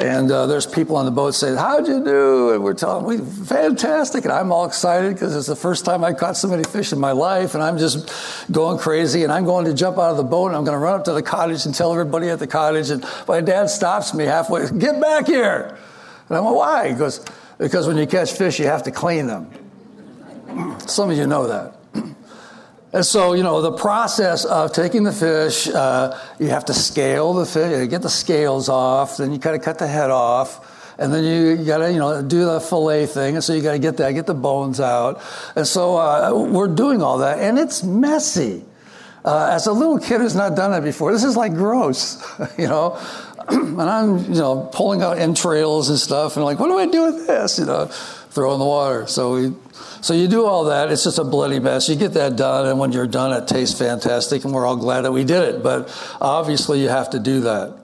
and 0.00 0.30
uh, 0.30 0.46
there's 0.46 0.66
people 0.66 0.96
on 0.96 1.04
the 1.04 1.10
boat 1.10 1.32
saying, 1.32 1.56
How'd 1.56 1.86
you 1.88 2.04
do? 2.04 2.52
And 2.52 2.62
we're 2.62 2.74
telling 2.74 3.04
we 3.04 3.18
fantastic. 3.18 4.24
And 4.24 4.32
I'm 4.32 4.52
all 4.52 4.64
excited 4.64 5.14
because 5.14 5.36
it's 5.36 5.46
the 5.46 5.56
first 5.56 5.84
time 5.84 6.04
I 6.04 6.12
caught 6.12 6.36
so 6.36 6.48
many 6.48 6.64
fish 6.64 6.92
in 6.92 6.98
my 6.98 7.12
life, 7.12 7.54
and 7.54 7.62
I'm 7.62 7.78
just 7.78 8.10
going 8.50 8.78
crazy. 8.78 9.22
And 9.22 9.32
I'm 9.32 9.44
going 9.44 9.64
to 9.66 9.74
jump 9.74 9.98
out 9.98 10.10
of 10.10 10.16
the 10.16 10.24
boat, 10.24 10.48
and 10.48 10.56
I'm 10.56 10.64
going 10.64 10.76
to 10.76 10.84
run 10.84 10.98
up 11.00 11.04
to 11.06 11.12
the 11.12 11.22
cottage 11.22 11.66
and 11.66 11.74
tell 11.74 11.92
everybody 11.92 12.28
at 12.28 12.38
the 12.38 12.46
cottage. 12.46 12.90
And 12.90 13.04
my 13.28 13.40
dad 13.40 13.70
stops 13.70 14.14
me 14.14 14.24
halfway, 14.24 14.70
Get 14.70 15.00
back 15.00 15.26
here. 15.26 15.78
And 16.28 16.38
I'm 16.38 16.44
like, 16.44 16.54
Why? 16.54 16.88
He 16.90 16.94
goes, 16.94 17.24
Because 17.58 17.86
when 17.86 17.96
you 17.96 18.06
catch 18.06 18.32
fish, 18.32 18.58
you 18.58 18.66
have 18.66 18.82
to 18.84 18.90
clean 18.90 19.26
them. 19.26 19.50
Some 20.86 21.10
of 21.10 21.16
you 21.16 21.26
know 21.26 21.48
that. 21.48 21.81
And 22.92 23.06
so, 23.06 23.32
you 23.32 23.42
know, 23.42 23.62
the 23.62 23.72
process 23.72 24.44
of 24.44 24.72
taking 24.72 25.02
the 25.02 25.12
fish, 25.12 25.66
uh, 25.66 26.18
you 26.38 26.48
have 26.48 26.66
to 26.66 26.74
scale 26.74 27.32
the 27.32 27.46
fish, 27.46 27.88
get 27.88 28.02
the 28.02 28.10
scales 28.10 28.68
off, 28.68 29.16
then 29.16 29.32
you 29.32 29.38
kind 29.38 29.56
of 29.56 29.62
cut 29.62 29.78
the 29.78 29.86
head 29.86 30.10
off. 30.10 30.68
And 30.98 31.12
then 31.12 31.24
you, 31.24 31.56
you 31.56 31.64
got 31.64 31.78
to, 31.78 31.90
you 31.90 31.98
know, 31.98 32.20
do 32.20 32.44
the 32.44 32.60
fillet 32.60 33.06
thing. 33.06 33.34
And 33.34 33.42
so 33.42 33.54
you 33.54 33.62
got 33.62 33.72
to 33.72 33.78
get 33.78 33.96
that, 33.96 34.12
get 34.12 34.26
the 34.26 34.34
bones 34.34 34.78
out. 34.78 35.22
And 35.56 35.66
so 35.66 35.96
uh, 35.96 36.32
we're 36.34 36.68
doing 36.68 37.02
all 37.02 37.18
that. 37.18 37.38
And 37.38 37.58
it's 37.58 37.82
messy. 37.82 38.62
Uh, 39.24 39.50
as 39.52 39.66
a 39.66 39.72
little 39.72 39.98
kid 39.98 40.20
who's 40.20 40.34
not 40.34 40.54
done 40.54 40.74
it 40.74 40.84
before, 40.84 41.12
this 41.12 41.24
is 41.24 41.36
like 41.36 41.54
gross, 41.54 42.22
you 42.58 42.68
know. 42.68 43.00
and 43.48 43.80
I'm, 43.80 44.18
you 44.18 44.38
know, 44.38 44.68
pulling 44.72 45.02
out 45.02 45.18
entrails 45.18 45.88
and 45.88 45.98
stuff. 45.98 46.36
And 46.36 46.44
like, 46.44 46.58
what 46.58 46.68
do 46.68 46.78
I 46.78 46.86
do 46.86 47.04
with 47.06 47.26
this? 47.26 47.58
You 47.58 47.64
know, 47.64 47.86
throw 47.86 48.52
in 48.52 48.58
the 48.58 48.66
water. 48.66 49.06
So 49.06 49.34
we 49.34 49.54
so 50.02 50.14
you 50.14 50.28
do 50.28 50.44
all 50.44 50.64
that. 50.64 50.90
It's 50.90 51.04
just 51.04 51.18
a 51.18 51.24
bloody 51.24 51.60
mess. 51.60 51.88
You 51.88 51.94
get 51.94 52.12
that 52.14 52.36
done, 52.36 52.66
and 52.66 52.78
when 52.78 52.90
you're 52.90 53.06
done, 53.06 53.32
it 53.32 53.46
tastes 53.46 53.78
fantastic, 53.78 54.44
and 54.44 54.52
we're 54.52 54.66
all 54.66 54.76
glad 54.76 55.02
that 55.02 55.12
we 55.12 55.22
did 55.22 55.54
it. 55.54 55.62
But 55.62 55.88
obviously, 56.20 56.82
you 56.82 56.88
have 56.88 57.10
to 57.10 57.20
do 57.20 57.40
that. 57.42 57.78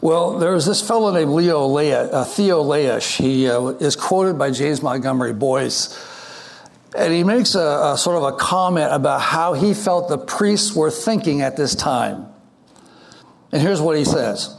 Well, 0.00 0.38
there 0.38 0.52
was 0.52 0.66
this 0.66 0.86
fellow 0.86 1.12
named 1.14 1.30
Leo 1.30 1.66
Lea, 1.66 1.92
uh, 1.92 2.24
Theo 2.24 2.62
Laetsch. 2.62 3.16
He 3.16 3.48
uh, 3.48 3.68
is 3.80 3.96
quoted 3.96 4.36
by 4.36 4.50
James 4.50 4.82
Montgomery 4.82 5.32
Boice. 5.32 5.96
And 6.96 7.12
he 7.12 7.24
makes 7.24 7.54
a, 7.54 7.92
a 7.94 7.98
sort 7.98 8.16
of 8.16 8.34
a 8.34 8.36
comment 8.36 8.92
about 8.92 9.20
how 9.20 9.54
he 9.54 9.74
felt 9.74 10.08
the 10.08 10.18
priests 10.18 10.74
were 10.74 10.90
thinking 10.90 11.40
at 11.40 11.56
this 11.56 11.74
time. 11.74 12.26
And 13.52 13.62
here's 13.62 13.80
what 13.80 13.96
he 13.96 14.04
says 14.04 14.54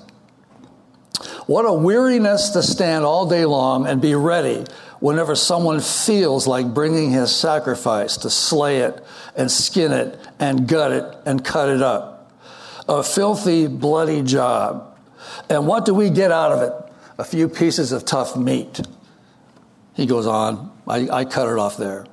What 1.48 1.66
a 1.66 1.74
weariness 1.74 2.50
to 2.52 2.64
stand 2.64 3.06
all 3.06 3.28
day 3.28 3.46
long 3.46 3.86
and 3.86 4.02
be 4.02 4.16
ready 4.16 4.66
whenever 5.00 5.36
someone 5.36 5.80
feels 5.80 6.48
like 6.48 6.74
bringing 6.74 7.12
his 7.12 7.34
sacrifice 7.36 8.18
to 8.18 8.30
slay 8.32 8.80
it 8.80 9.04
and 9.36 9.52
skin 9.52 9.92
it 9.92 10.20
and 10.40 10.68
gut 10.68 10.92
it 10.92 11.16
and 11.26 11.46
cut 11.46 11.70
it 11.70 11.84
up. 11.84 12.32
A 12.90 13.04
filthy, 13.04 13.68
bloody 13.68 14.24
job. 14.24 14.98
And 15.50 15.68
what 15.68 15.86
do 15.86 15.94
we 15.94 16.10
get 16.10 16.32
out 16.32 16.52
of 16.52 16.62
it? 16.64 16.94
A 17.20 17.24
few 17.24 17.48
pieces 17.48 17.92
of 17.92 18.06
tough 18.06 18.36
meat. 18.36 18.82
He 19.94 20.08
goes 20.08 20.26
on, 20.26 20.72
I, 20.88 21.08
I 21.10 21.26
cut 21.26 21.48
it 21.48 21.60
off 21.60 21.78
there. 21.78 22.06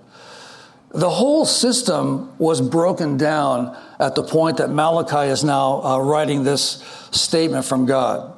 The 0.90 1.08
whole 1.08 1.46
system 1.46 2.36
was 2.38 2.60
broken 2.60 3.16
down 3.16 3.76
at 3.98 4.14
the 4.14 4.22
point 4.22 4.58
that 4.58 4.68
Malachi 4.68 5.30
is 5.30 5.42
now 5.42 5.82
uh, 5.82 5.98
writing 6.00 6.44
this 6.44 6.84
statement 7.12 7.64
from 7.64 7.86
God. 7.86 8.31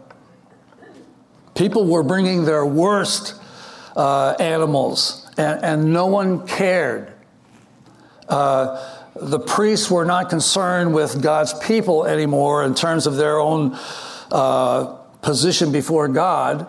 People 1.54 1.86
were 1.86 2.02
bringing 2.02 2.44
their 2.44 2.66
worst 2.66 3.40
uh, 3.96 4.34
animals, 4.40 5.28
and, 5.36 5.64
and, 5.64 5.92
no 5.92 6.06
one 6.06 6.46
cared. 6.46 7.12
Uh, 8.28 9.04
the 9.14 9.38
priests 9.38 9.88
were 9.88 10.04
not 10.04 10.30
concerned 10.30 10.92
with 10.92 11.22
God's 11.22 11.54
people 11.60 12.04
anymore 12.04 12.64
in 12.64 12.74
terms 12.74 13.06
of 13.06 13.14
their 13.14 13.38
own 13.38 13.78
uh, 14.32 14.96
position 15.22 15.70
before 15.70 16.08
God. 16.08 16.66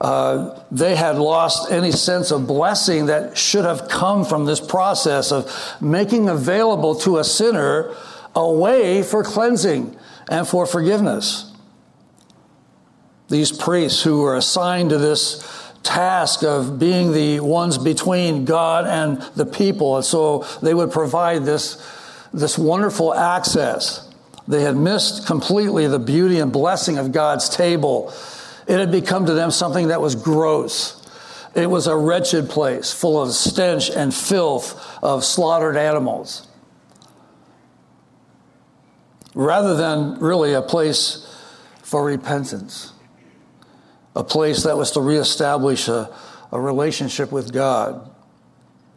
Uh, 0.00 0.58
they 0.70 0.96
had 0.96 1.16
lost 1.16 1.70
any 1.70 1.92
sense 1.92 2.32
of 2.32 2.46
blessing 2.46 3.06
that 3.06 3.36
should 3.36 3.64
have 3.64 3.88
come 3.88 4.24
from 4.24 4.46
this 4.46 4.60
process 4.60 5.30
of 5.30 5.54
making 5.80 6.28
available 6.28 6.94
to 6.96 7.18
a 7.18 7.24
sinner 7.24 7.94
a 8.34 8.50
way 8.50 9.02
for 9.02 9.22
cleansing 9.22 9.96
and 10.28 10.48
for 10.48 10.66
forgiveness. 10.66 11.51
These 13.32 13.50
priests 13.50 14.02
who 14.02 14.20
were 14.20 14.36
assigned 14.36 14.90
to 14.90 14.98
this 14.98 15.42
task 15.82 16.44
of 16.44 16.78
being 16.78 17.12
the 17.12 17.40
ones 17.40 17.78
between 17.78 18.44
God 18.44 18.86
and 18.86 19.22
the 19.34 19.46
people. 19.46 19.96
And 19.96 20.04
so 20.04 20.44
they 20.60 20.74
would 20.74 20.92
provide 20.92 21.46
this, 21.46 21.82
this 22.34 22.58
wonderful 22.58 23.14
access. 23.14 24.06
They 24.46 24.60
had 24.60 24.76
missed 24.76 25.26
completely 25.26 25.86
the 25.86 25.98
beauty 25.98 26.40
and 26.40 26.52
blessing 26.52 26.98
of 26.98 27.10
God's 27.10 27.48
table. 27.48 28.12
It 28.66 28.78
had 28.78 28.92
become 28.92 29.24
to 29.24 29.32
them 29.32 29.50
something 29.50 29.88
that 29.88 30.02
was 30.02 30.14
gross. 30.14 31.02
It 31.54 31.70
was 31.70 31.86
a 31.86 31.96
wretched 31.96 32.50
place 32.50 32.92
full 32.92 33.22
of 33.22 33.32
stench 33.32 33.88
and 33.88 34.12
filth 34.12 34.78
of 35.02 35.24
slaughtered 35.24 35.78
animals. 35.78 36.46
Rather 39.32 39.74
than 39.74 40.20
really 40.20 40.52
a 40.52 40.60
place 40.60 41.34
for 41.82 42.04
repentance 42.04 42.91
a 44.14 44.24
place 44.24 44.64
that 44.64 44.76
was 44.76 44.90
to 44.92 45.00
reestablish 45.00 45.88
a, 45.88 46.14
a 46.50 46.60
relationship 46.60 47.32
with 47.32 47.52
God, 47.52 48.10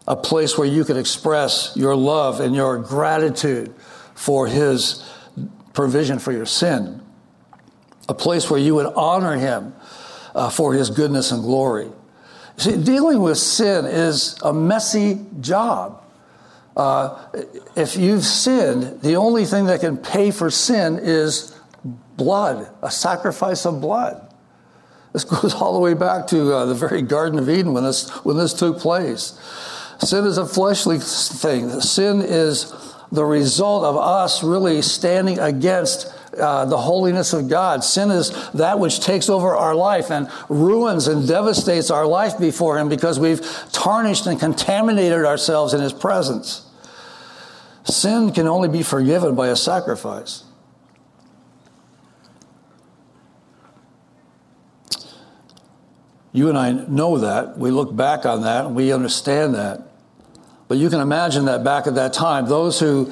a 0.07 0.15
place 0.15 0.57
where 0.57 0.67
you 0.67 0.83
could 0.83 0.97
express 0.97 1.73
your 1.75 1.95
love 1.95 2.39
and 2.39 2.55
your 2.55 2.77
gratitude 2.77 3.73
for 4.13 4.47
His 4.47 5.03
provision 5.73 6.19
for 6.19 6.31
your 6.31 6.45
sin, 6.45 7.01
a 8.07 8.13
place 8.13 8.49
where 8.49 8.59
you 8.59 8.75
would 8.75 8.91
honor 8.95 9.37
Him 9.37 9.73
uh, 10.33 10.49
for 10.49 10.73
His 10.73 10.89
goodness 10.89 11.31
and 11.31 11.41
glory. 11.41 11.89
See, 12.57 12.81
dealing 12.81 13.21
with 13.21 13.37
sin 13.37 13.85
is 13.85 14.37
a 14.41 14.53
messy 14.53 15.25
job. 15.41 16.01
Uh, 16.75 17.27
if 17.75 17.95
you've 17.95 18.23
sinned, 18.23 19.01
the 19.01 19.15
only 19.15 19.45
thing 19.45 19.65
that 19.65 19.79
can 19.79 19.97
pay 19.97 20.31
for 20.31 20.49
sin 20.49 20.99
is 21.01 21.57
blood, 22.17 22.69
a 22.81 22.91
sacrifice 22.91 23.65
of 23.65 23.81
blood. 23.81 24.24
This 25.15 25.23
goes 25.23 25.53
all 25.53 25.71
the 25.71 25.79
way 25.79 25.93
back 25.93 26.27
to 26.27 26.53
uh, 26.53 26.65
the 26.65 26.73
very 26.73 27.01
Garden 27.01 27.39
of 27.39 27.49
Eden 27.49 27.71
when 27.71 27.85
this, 27.85 28.09
when 28.25 28.35
this 28.35 28.53
took 28.53 28.79
place. 28.79 29.39
Sin 29.99 30.25
is 30.25 30.37
a 30.37 30.45
fleshly 30.45 30.99
thing. 30.99 31.79
Sin 31.79 32.21
is 32.21 32.73
the 33.13 33.23
result 33.23 33.85
of 33.85 33.95
us 33.95 34.43
really 34.43 34.81
standing 34.81 35.39
against 35.39 36.13
uh, 36.37 36.65
the 36.65 36.75
holiness 36.75 37.31
of 37.31 37.47
God. 37.47 37.81
Sin 37.81 38.11
is 38.11 38.51
that 38.51 38.77
which 38.77 38.99
takes 38.99 39.29
over 39.29 39.55
our 39.55 39.73
life 39.73 40.11
and 40.11 40.29
ruins 40.49 41.07
and 41.07 41.25
devastates 41.25 41.89
our 41.89 42.05
life 42.05 42.37
before 42.37 42.77
Him 42.77 42.89
because 42.89 43.17
we've 43.17 43.39
tarnished 43.71 44.27
and 44.27 44.37
contaminated 44.37 45.23
ourselves 45.23 45.73
in 45.73 45.79
His 45.79 45.93
presence. 45.93 46.61
Sin 47.85 48.33
can 48.33 48.47
only 48.47 48.67
be 48.67 48.83
forgiven 48.83 49.33
by 49.33 49.47
a 49.47 49.55
sacrifice. 49.55 50.43
You 56.35 56.49
and 56.49 56.57
I 56.57 56.71
know 56.73 57.19
that. 57.19 57.57
We 57.57 57.71
look 57.71 57.95
back 57.95 58.25
on 58.25 58.41
that 58.41 58.65
and 58.65 58.75
we 58.75 58.91
understand 58.91 59.55
that. 59.55 59.87
But 60.67 60.77
you 60.77 60.89
can 60.89 60.99
imagine 60.99 61.45
that 61.45 61.63
back 61.63 61.87
at 61.87 61.95
that 61.95 62.11
time, 62.11 62.47
those 62.47 62.77
who 62.77 63.09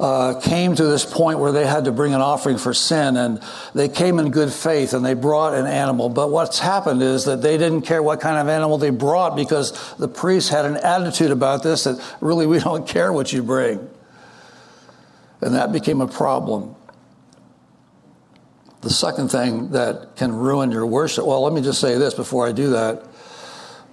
uh, 0.00 0.40
came 0.40 0.74
to 0.74 0.84
this 0.84 1.04
point 1.04 1.38
where 1.38 1.52
they 1.52 1.66
had 1.66 1.84
to 1.84 1.92
bring 1.92 2.14
an 2.14 2.22
offering 2.22 2.56
for 2.56 2.72
sin 2.72 3.18
and 3.18 3.42
they 3.74 3.90
came 3.90 4.18
in 4.18 4.30
good 4.30 4.50
faith 4.50 4.94
and 4.94 5.04
they 5.04 5.12
brought 5.12 5.52
an 5.52 5.66
animal. 5.66 6.08
But 6.08 6.30
what's 6.30 6.60
happened 6.60 7.02
is 7.02 7.26
that 7.26 7.42
they 7.42 7.58
didn't 7.58 7.82
care 7.82 8.02
what 8.02 8.22
kind 8.22 8.38
of 8.38 8.48
animal 8.48 8.78
they 8.78 8.88
brought 8.88 9.36
because 9.36 9.94
the 9.96 10.08
priest 10.08 10.48
had 10.48 10.64
an 10.64 10.78
attitude 10.78 11.30
about 11.30 11.62
this 11.62 11.84
that 11.84 12.02
really 12.22 12.46
we 12.52 12.58
don't 12.58 12.88
care 12.88 13.12
what 13.12 13.34
you 13.34 13.42
bring. 13.42 13.86
And 15.42 15.54
that 15.56 15.72
became 15.72 16.00
a 16.00 16.08
problem. 16.08 16.74
The 18.82 18.90
second 18.90 19.28
thing 19.28 19.70
that 19.70 20.16
can 20.16 20.32
ruin 20.32 20.72
your 20.72 20.84
worship, 20.86 21.24
well, 21.24 21.42
let 21.42 21.52
me 21.52 21.62
just 21.62 21.80
say 21.80 21.96
this 21.98 22.14
before 22.14 22.46
I 22.46 22.52
do 22.52 22.70
that. 22.70 23.04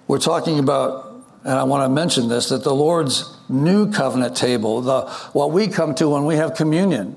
We're 0.08 0.18
talking 0.20 0.58
about, 0.58 1.24
and 1.44 1.54
I 1.54 1.64
want 1.64 1.86
to 1.86 1.90
mention 1.90 2.28
this, 2.28 2.50
that 2.50 2.64
the 2.64 2.74
Lord's 2.74 3.32
new 3.48 3.92
covenant 3.92 4.36
table, 4.36 4.82
the, 4.82 5.08
what 5.34 5.52
we 5.52 5.68
come 5.68 5.94
to 5.96 6.10
when 6.10 6.26
we 6.26 6.38
have 6.38 6.56
communion, 6.56 7.16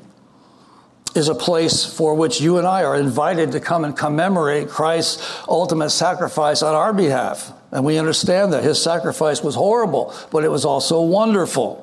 is 1.14 1.28
a 1.28 1.34
place 1.34 1.84
for 1.84 2.14
which 2.14 2.42
you 2.42 2.58
and 2.58 2.66
I 2.66 2.84
are 2.84 2.96
invited 2.96 3.52
to 3.52 3.60
come 3.60 3.84
and 3.84 3.96
commemorate 3.96 4.68
Christ's 4.68 5.42
ultimate 5.48 5.90
sacrifice 5.90 6.62
on 6.62 6.74
our 6.74 6.92
behalf. 6.92 7.52
And 7.70 7.86
we 7.86 7.96
understand 7.98 8.52
that 8.52 8.62
his 8.62 8.82
sacrifice 8.82 9.42
was 9.42 9.54
horrible, 9.54 10.14
but 10.30 10.44
it 10.44 10.48
was 10.48 10.66
also 10.66 11.00
wonderful. 11.00 11.81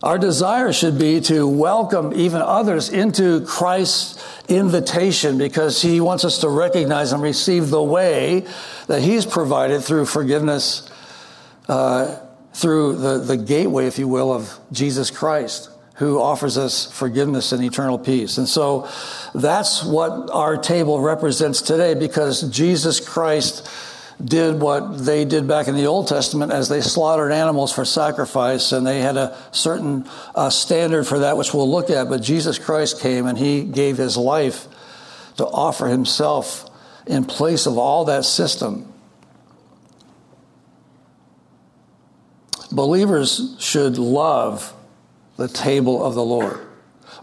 Our 0.00 0.16
desire 0.16 0.72
should 0.72 0.96
be 0.96 1.20
to 1.22 1.48
welcome 1.48 2.12
even 2.14 2.40
others 2.40 2.88
into 2.88 3.44
Christ's 3.44 4.24
invitation 4.48 5.38
because 5.38 5.82
he 5.82 6.00
wants 6.00 6.24
us 6.24 6.38
to 6.38 6.48
recognize 6.48 7.10
and 7.10 7.20
receive 7.20 7.70
the 7.70 7.82
way 7.82 8.46
that 8.86 9.02
he's 9.02 9.26
provided 9.26 9.82
through 9.82 10.06
forgiveness, 10.06 10.88
uh, 11.68 12.16
through 12.52 12.96
the, 12.98 13.18
the 13.18 13.36
gateway, 13.36 13.86
if 13.86 13.98
you 13.98 14.06
will, 14.06 14.32
of 14.32 14.56
Jesus 14.70 15.10
Christ, 15.10 15.68
who 15.94 16.20
offers 16.20 16.56
us 16.56 16.88
forgiveness 16.92 17.50
and 17.50 17.64
eternal 17.64 17.98
peace. 17.98 18.38
And 18.38 18.48
so 18.48 18.88
that's 19.34 19.82
what 19.82 20.30
our 20.30 20.56
table 20.56 21.00
represents 21.00 21.60
today 21.60 21.94
because 21.94 22.48
Jesus 22.50 23.00
Christ 23.00 23.68
did 24.22 24.60
what 24.60 24.98
they 24.98 25.24
did 25.24 25.46
back 25.46 25.68
in 25.68 25.76
the 25.76 25.86
Old 25.86 26.08
Testament 26.08 26.52
as 26.52 26.68
they 26.68 26.80
slaughtered 26.80 27.30
animals 27.32 27.72
for 27.72 27.84
sacrifice, 27.84 28.72
and 28.72 28.86
they 28.86 29.00
had 29.00 29.16
a 29.16 29.36
certain 29.52 30.08
uh, 30.34 30.50
standard 30.50 31.06
for 31.06 31.20
that, 31.20 31.36
which 31.36 31.54
we'll 31.54 31.70
look 31.70 31.90
at. 31.90 32.08
But 32.08 32.22
Jesus 32.22 32.58
Christ 32.58 33.00
came 33.00 33.26
and 33.26 33.38
he 33.38 33.62
gave 33.62 33.96
his 33.96 34.16
life 34.16 34.66
to 35.36 35.46
offer 35.46 35.86
himself 35.86 36.68
in 37.06 37.24
place 37.24 37.66
of 37.66 37.78
all 37.78 38.06
that 38.06 38.24
system. 38.24 38.92
Believers 42.72 43.56
should 43.60 43.98
love 43.98 44.74
the 45.36 45.48
table 45.48 46.04
of 46.04 46.14
the 46.14 46.24
Lord. 46.24 46.60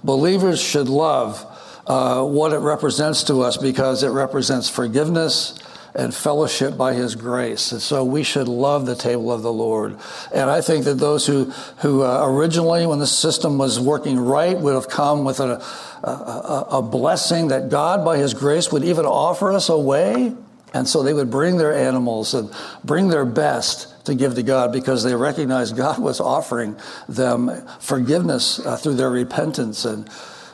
Believers 0.04 0.62
should 0.62 0.88
love 0.88 1.46
uh, 1.86 2.24
what 2.24 2.54
it 2.54 2.60
represents 2.60 3.24
to 3.26 3.42
us 3.42 3.58
because 3.58 4.02
it 4.02 4.10
represents 4.10 4.70
forgiveness 4.70 5.60
and 5.96 6.14
fellowship 6.14 6.78
by 6.78 6.94
his 6.94 7.16
grace. 7.16 7.72
And 7.72 7.82
so 7.82 8.04
we 8.04 8.24
should 8.24 8.48
love 8.48 8.86
the 8.86 8.96
table 8.96 9.32
of 9.32 9.42
the 9.42 9.54
Lord. 9.54 9.98
And 10.34 10.50
I 10.50 10.62
think 10.62 10.86
that 10.86 10.96
those 10.96 11.26
who, 11.26 11.46
who 11.78 12.04
uh, 12.04 12.22
originally, 12.26 12.86
when 12.86 13.00
the 13.00 13.08
system 13.08 13.58
was 13.58 13.80
working 13.80 14.20
right, 14.20 14.58
would 14.58 14.74
have 14.76 14.90
come 14.90 15.24
with 15.24 15.40
a, 15.40 15.64
a, 16.04 16.68
a 16.72 16.82
blessing 16.82 17.48
that 17.48 17.70
God, 17.70 18.04
by 18.04 18.18
his 18.18 18.34
grace, 18.34 18.72
would 18.72 18.84
even 18.84 19.06
offer 19.06 19.54
us 19.54 19.70
a 19.70 19.78
way. 19.78 20.36
And 20.74 20.88
so 20.88 21.02
they 21.02 21.14
would 21.14 21.32
bring 21.32 21.58
their 21.58 21.74
animals 21.74 22.34
and 22.34 22.52
bring 22.84 23.08
their 23.08 23.26
best 23.26 24.06
to 24.06 24.14
give 24.14 24.36
to 24.36 24.44
God 24.44 24.74
because 24.74 25.04
they 25.04 25.16
recognized 25.16 25.78
God 25.78 26.00
was 26.00 26.20
offering 26.20 26.76
them 27.08 27.50
forgiveness 27.80 28.60
uh, 28.60 28.76
through 28.76 28.96
their 28.96 29.10
repentance 29.10 29.86
and 29.86 30.10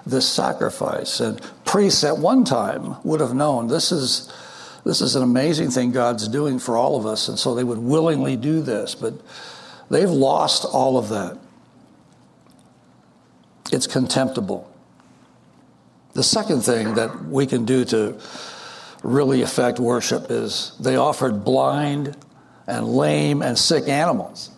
this 0.06 0.30
sacrifice. 0.30 1.20
And 1.20 1.42
priests 1.66 2.04
at 2.04 2.20
one 2.20 2.44
time 2.44 2.98
would 3.04 3.20
have 3.20 3.34
known 3.34 3.68
this 3.68 3.92
is 3.92 4.32
this 4.84 5.02
is 5.02 5.16
an 5.16 5.24
amazing 5.24 5.70
thing 5.70 5.92
God's 5.92 6.28
doing 6.28 6.60
for 6.60 6.76
all 6.76 6.98
of 6.98 7.06
us. 7.06 7.28
And 7.28 7.38
so 7.38 7.54
they 7.54 7.64
would 7.64 7.78
willingly 7.78 8.36
do 8.36 8.62
this, 8.62 8.96
but 8.96 9.14
they've 9.90 10.10
lost 10.10 10.66
all 10.66 10.98
of 10.98 11.10
that. 11.10 11.38
It's 13.72 13.88
contemptible. 13.88 14.70
The 16.14 16.24
second 16.24 16.62
thing 16.62 16.96
that 16.96 17.26
we 17.26 17.46
can 17.46 17.66
do 17.66 17.86
to 17.86 18.20
really 19.04 19.42
affect 19.42 19.80
worship 19.80 20.28
is 20.30 20.76
they 20.80 20.96
offered 20.96 21.44
blind 21.44 22.18
and 22.68 22.88
lame 22.88 23.42
and 23.42 23.58
sick 23.58 23.88
animals. 23.88 24.50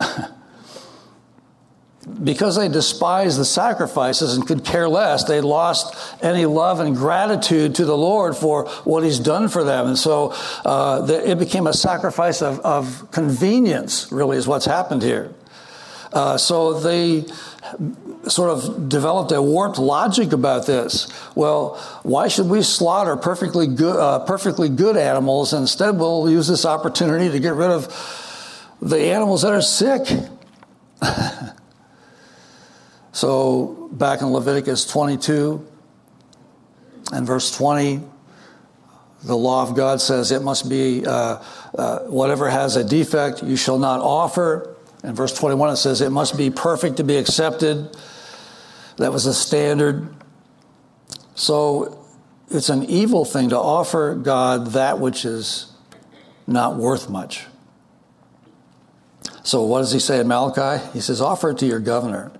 because 2.22 2.56
they 2.56 2.68
despised 2.68 3.38
the 3.38 3.44
sacrifices 3.44 4.36
and 4.36 4.46
could 4.46 4.64
care 4.64 4.88
less, 4.88 5.24
they 5.24 5.40
lost 5.40 5.94
any 6.22 6.46
love 6.46 6.78
and 6.78 6.94
gratitude 6.94 7.74
to 7.74 7.84
the 7.84 7.96
Lord 7.96 8.36
for 8.36 8.68
what 8.84 9.02
He's 9.02 9.18
done 9.18 9.48
for 9.48 9.64
them. 9.64 9.88
And 9.88 9.98
so 9.98 10.32
uh, 10.64 11.02
the, 11.02 11.30
it 11.30 11.38
became 11.38 11.66
a 11.66 11.72
sacrifice 11.72 12.42
of, 12.42 12.60
of, 12.60 13.10
convenience, 13.10 14.10
really, 14.12 14.36
is 14.36 14.46
what's 14.46 14.66
happened 14.66 15.02
here. 15.02 15.34
Uh, 16.12 16.38
so 16.38 16.78
they 16.78 17.24
sort 18.28 18.50
of 18.50 18.88
developed 18.88 19.32
a 19.32 19.42
warped 19.42 19.78
logic 19.78 20.32
about 20.32 20.66
this. 20.66 21.08
Well, 21.34 21.76
why 22.04 22.28
should 22.28 22.48
we 22.48 22.62
slaughter 22.62 23.16
perfectly 23.16 23.66
good, 23.66 23.96
uh, 23.96 24.20
perfectly 24.20 24.68
good 24.68 24.96
animals? 24.96 25.52
Instead, 25.52 25.98
we'll 25.98 26.30
use 26.30 26.46
this 26.46 26.64
opportunity 26.64 27.30
to 27.30 27.40
get 27.40 27.54
rid 27.54 27.70
of 27.70 27.88
the 28.80 28.98
animals 28.98 29.42
that 29.42 29.52
are 29.52 29.60
sick. 29.60 30.08
So, 33.16 33.88
back 33.92 34.20
in 34.20 34.26
Leviticus 34.26 34.84
22 34.84 35.66
and 37.14 37.26
verse 37.26 37.50
20, 37.56 38.02
the 39.24 39.34
law 39.34 39.66
of 39.66 39.74
God 39.74 40.02
says 40.02 40.32
it 40.32 40.42
must 40.42 40.68
be 40.68 41.06
uh, 41.06 41.42
uh, 41.78 42.00
whatever 42.00 42.50
has 42.50 42.76
a 42.76 42.84
defect, 42.84 43.42
you 43.42 43.56
shall 43.56 43.78
not 43.78 44.02
offer. 44.02 44.76
In 45.02 45.14
verse 45.14 45.32
21, 45.32 45.70
it 45.70 45.76
says 45.76 46.02
it 46.02 46.10
must 46.10 46.36
be 46.36 46.50
perfect 46.50 46.98
to 46.98 47.04
be 47.04 47.16
accepted. 47.16 47.88
That 48.98 49.14
was 49.14 49.24
a 49.24 49.32
standard. 49.32 50.14
So, 51.34 52.04
it's 52.50 52.68
an 52.68 52.84
evil 52.84 53.24
thing 53.24 53.48
to 53.48 53.58
offer 53.58 54.14
God 54.14 54.72
that 54.72 54.98
which 54.98 55.24
is 55.24 55.72
not 56.46 56.76
worth 56.76 57.08
much. 57.08 57.46
So, 59.42 59.62
what 59.62 59.78
does 59.78 59.92
he 59.92 60.00
say 60.00 60.20
in 60.20 60.28
Malachi? 60.28 60.86
He 60.92 61.00
says, 61.00 61.22
Offer 61.22 61.52
it 61.52 61.58
to 61.60 61.66
your 61.66 61.80
governor. 61.80 62.30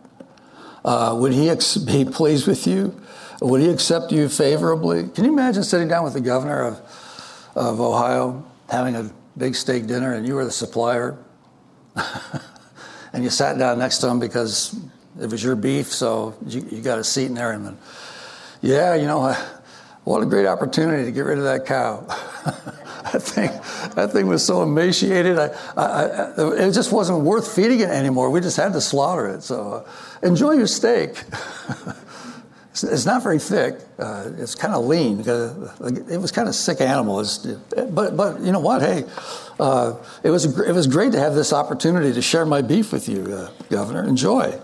Uh, 0.87 1.17
would 1.19 1.33
he 1.33 1.51
ex- 1.51 1.77
be 1.93 2.05
pleased 2.05 2.47
with 2.47 2.67
you? 2.67 2.99
Would 3.43 3.61
he 3.61 3.69
accept 3.69 4.13
you 4.13 4.31
favorably? 4.31 5.09
Can 5.09 5.25
you 5.25 5.33
imagine 5.33 5.63
sitting 5.63 5.89
down 5.89 6.05
with 6.05 6.15
the 6.15 6.23
governor 6.23 6.63
of, 6.63 7.53
of 7.55 7.81
Ohio, 7.81 8.47
having 8.71 8.97
a 8.97 9.11
big 9.37 9.55
steak 9.55 9.87
dinner, 9.87 10.15
and 10.15 10.27
you 10.27 10.35
were 10.35 10.45
the 10.45 10.51
supplier? 10.51 11.19
and 13.13 13.23
you 13.23 13.29
sat 13.29 13.59
down 13.59 13.79
next 13.79 13.99
to 13.99 14.09
him 14.09 14.21
because 14.21 14.75
it 15.21 15.31
was 15.31 15.43
your 15.43 15.57
beef, 15.57 15.93
so 15.93 16.35
you, 16.47 16.67
you 16.71 16.81
got 16.81 16.99
a 16.99 17.05
seat 17.05 17.27
in 17.27 17.35
there. 17.35 17.53
And 17.53 17.67
then, 17.67 17.79
yeah, 18.63 18.95
you 18.95 19.07
know, 19.07 19.33
what 20.05 20.23
a 20.23 20.27
great 20.27 20.47
opportunity 20.47 21.05
to 21.05 21.13
get 21.13 21.23
rid 21.23 21.37
of 21.37 21.45
that 21.45 21.67
cow. 21.67 22.07
that 23.13 23.23
thing, 23.23 23.51
that 23.95 24.11
thing 24.13 24.27
was 24.27 24.45
so 24.45 24.63
emaciated. 24.63 25.39
I, 25.39 25.47
I, 25.77 25.83
I, 25.83 26.67
it 26.67 26.73
just 26.73 26.91
wasn't 26.91 27.21
worth 27.21 27.55
feeding 27.55 27.81
it 27.81 27.89
anymore. 27.89 28.31
We 28.31 28.41
just 28.41 28.57
had 28.57 28.73
to 28.73 28.81
slaughter 28.81 29.29
it. 29.29 29.43
So 29.43 29.85
uh, 29.87 30.27
enjoy 30.27 30.53
your 30.53 30.67
steak. 30.67 31.11
it's, 32.71 32.83
it's, 32.83 33.07
not 33.07 33.23
very 33.23 33.39
thick. 33.39 33.79
Uh, 33.99 34.31
it's 34.39 34.57
kind 34.57 34.75
of 34.75 34.87
lean. 34.87 35.21
It 35.21 36.21
was 36.21 36.33
kind 36.33 36.49
of 36.49 36.55
sick 36.55 36.81
animal. 36.81 37.25
but 37.91 38.17
but 38.17 38.41
you 38.41 38.51
know 38.51 38.61
what? 38.61 38.83
Hey, 38.83 39.05
uh, 39.61 39.95
it 40.25 40.31
was 40.31 40.59
it 40.59 40.73
was 40.73 40.89
great 40.89 41.13
to 41.13 41.21
have 41.21 41.35
this 41.35 41.53
opportunity 41.53 42.13
to 42.13 42.23
share 42.23 42.45
my 42.45 42.61
beef 42.61 42.93
with 42.93 43.09
you, 43.09 43.33
uh, 43.33 43.51
Governor. 43.71 44.03
Enjoy. 44.03 44.59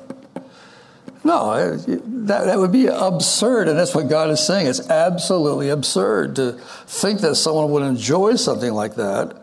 No, 1.24 1.76
that, 1.76 2.46
that 2.46 2.58
would 2.58 2.72
be 2.72 2.86
absurd, 2.86 3.68
and 3.68 3.78
that's 3.78 3.94
what 3.94 4.08
God 4.08 4.30
is 4.30 4.44
saying. 4.44 4.66
It's 4.66 4.90
absolutely 4.90 5.68
absurd 5.68 6.36
to 6.36 6.52
think 6.86 7.20
that 7.20 7.36
someone 7.36 7.70
would 7.70 7.84
enjoy 7.84 8.34
something 8.34 8.72
like 8.72 8.96
that. 8.96 9.36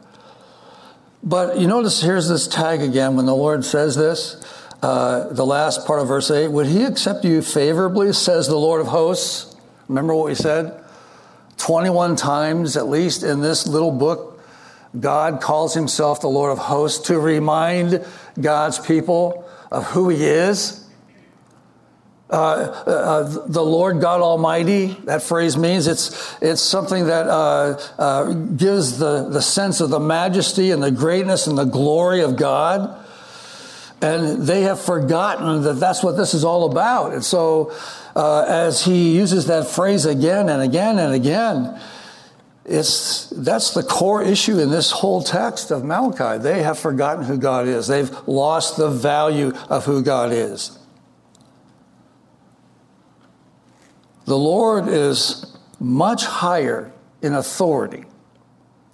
But 1.24 1.58
you 1.58 1.68
notice 1.68 2.02
here's 2.02 2.28
this 2.28 2.48
tag 2.48 2.82
again 2.82 3.16
when 3.16 3.26
the 3.26 3.36
Lord 3.36 3.64
says 3.64 3.96
this 3.96 4.44
uh, 4.82 5.28
the 5.34 5.46
last 5.46 5.86
part 5.86 6.00
of 6.00 6.08
verse 6.08 6.32
8, 6.32 6.48
would 6.48 6.68
he 6.68 6.84
accept 6.84 7.26
you 7.26 7.42
favorably, 7.42 8.14
says 8.14 8.48
the 8.48 8.56
Lord 8.56 8.80
of 8.80 8.88
hosts? 8.88 9.56
Remember 9.90 10.16
what 10.16 10.28
we 10.28 10.36
said? 10.36 10.82
21 11.58 12.16
times, 12.16 12.78
at 12.78 12.88
least 12.88 13.24
in 13.24 13.42
this 13.42 13.68
little 13.68 13.92
book, 13.92 14.42
God 14.98 15.42
calls 15.42 15.74
himself 15.74 16.22
the 16.22 16.30
Lord 16.30 16.54
of 16.54 16.58
hosts 16.58 17.08
to 17.08 17.20
remind 17.20 18.06
God's 18.40 18.80
people 18.80 19.46
of 19.70 19.86
who 19.88 20.08
he 20.08 20.24
is. 20.24 20.79
Uh, 22.30 22.36
uh, 22.36 23.46
the 23.48 23.62
Lord 23.62 24.02
God 24.02 24.22
Almighty, 24.22 24.96
that 25.06 25.24
phrase 25.24 25.58
means 25.58 25.88
it's, 25.88 26.36
it's 26.42 26.62
something 26.62 27.08
that 27.08 27.26
uh, 27.28 27.80
uh, 27.98 28.34
gives 28.34 29.00
the, 29.00 29.30
the 29.30 29.42
sense 29.42 29.82
of 29.82 29.90
the 29.90 30.00
majesty 30.00 30.70
and 30.70 30.84
the 30.84 30.92
greatness 30.92 31.48
and 31.48 31.58
the 31.58 31.66
glory 31.66 32.22
of 32.22 32.38
God. 32.38 33.04
And 34.02 34.44
they 34.44 34.62
have 34.62 34.80
forgotten 34.80 35.64
that 35.64 35.74
that's 35.74 36.04
what 36.04 36.18
this 36.18 36.36
is 36.36 36.44
all 36.44 36.72
about. 36.72 37.14
And 37.14 37.26
so, 37.26 37.74
uh, 38.16 38.46
as 38.48 38.86
he 38.86 39.16
uses 39.16 39.48
that 39.48 39.68
phrase 39.68 40.06
again 40.06 40.50
and 40.50 40.62
again 40.62 41.00
and 41.00 41.14
again, 41.14 41.82
it's, 42.64 43.30
that's 43.32 43.74
the 43.74 43.82
core 43.82 44.22
issue 44.22 44.60
in 44.60 44.70
this 44.70 44.92
whole 44.92 45.24
text 45.24 45.72
of 45.72 45.84
Malachi. 45.84 46.42
They 46.42 46.62
have 46.62 46.78
forgotten 46.78 47.26
who 47.26 47.38
God 47.38 47.68
is, 47.68 47.88
they've 47.88 48.12
lost 48.28 48.78
the 48.78 48.90
value 48.90 49.52
of 49.68 49.86
who 49.86 50.04
God 50.04 50.32
is. 50.32 50.79
The 54.30 54.38
Lord 54.38 54.88
is 54.88 55.58
much 55.80 56.24
higher 56.24 56.92
in 57.20 57.34
authority 57.34 58.06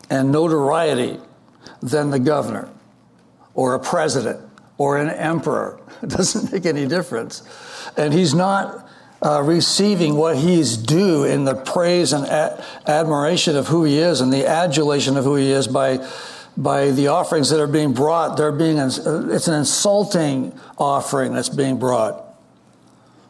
and 0.10 0.32
notoriety 0.32 1.19
than 1.82 2.10
the 2.10 2.19
governor 2.19 2.69
or 3.54 3.74
a 3.74 3.80
president 3.82 4.39
or 4.78 4.98
an 4.98 5.10
emperor. 5.10 5.82
It 6.02 6.12
doesn't 6.12 6.54
make 6.54 6.65
any 6.65 6.88
difference. 6.88 7.43
And 7.98 8.13
he's 8.13 8.34
not 8.34 8.88
uh, 9.21 9.41
receiving 9.41 10.15
what 10.15 10.38
he's 10.38 10.78
due 10.78 11.26
in 11.26 11.43
the 11.43 11.56
praise 11.56 12.13
and 12.13 12.26
a- 12.26 12.63
admiration 12.88 13.58
of 13.58 13.67
who 13.67 13.84
he 13.84 13.98
is 13.98 14.21
and 14.21 14.32
the 14.32 14.48
adulation 14.48 15.17
of 15.17 15.26
who 15.26 15.36
he 15.36 15.52
is 15.52 15.67
by, 15.67 16.08
by 16.56 16.91
the 16.91 17.10
offerings 17.10 17.50
that 17.50 17.60
are 17.60 17.67
being 17.67 17.91
brought. 17.91 18.38
They're 18.38 18.54
being, 18.54 18.78
it's 18.78 19.48
an 19.50 19.54
insulting 19.54 20.58
offering 20.78 21.34
that's 21.34 21.50
being 21.50 21.78
brought. 21.78 22.25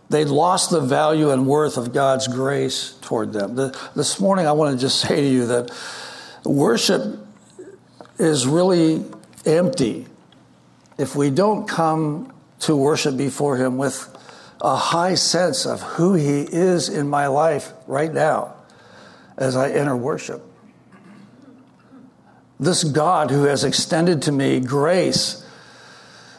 They'd 0.09 0.27
lost 0.27 0.69
the 0.69 0.81
value 0.81 1.31
and 1.31 1.47
worth 1.47 1.77
of 1.77 1.93
God's 1.93 2.27
grace 2.27 2.93
toward 3.01 3.33
them. 3.33 3.55
The, 3.55 3.77
this 3.95 4.19
morning, 4.19 4.45
I 4.45 4.51
want 4.51 4.75
to 4.75 4.81
just 4.81 4.99
say 5.07 5.21
to 5.21 5.27
you 5.27 5.47
that 5.47 5.71
worship 6.43 7.19
is 8.19 8.47
really 8.47 9.03
empty 9.45 10.05
if 10.97 11.15
we 11.15 11.29
don't 11.29 11.67
come 11.67 12.31
to 12.61 12.75
worship 12.75 13.17
before 13.17 13.57
Him 13.57 13.77
with 13.77 14.11
a 14.61 14.75
high 14.75 15.15
sense 15.15 15.65
of 15.65 15.81
who 15.81 16.13
He 16.13 16.41
is 16.41 16.89
in 16.89 17.09
my 17.09 17.27
life 17.27 17.73
right 17.87 18.13
now 18.13 18.53
as 19.37 19.55
I 19.55 19.71
enter 19.71 19.95
worship. 19.95 20.41
This 22.59 22.85
God 22.85 23.31
who 23.31 23.43
has 23.43 23.63
extended 23.65 24.21
to 24.23 24.31
me 24.31 24.61
grace 24.61 25.44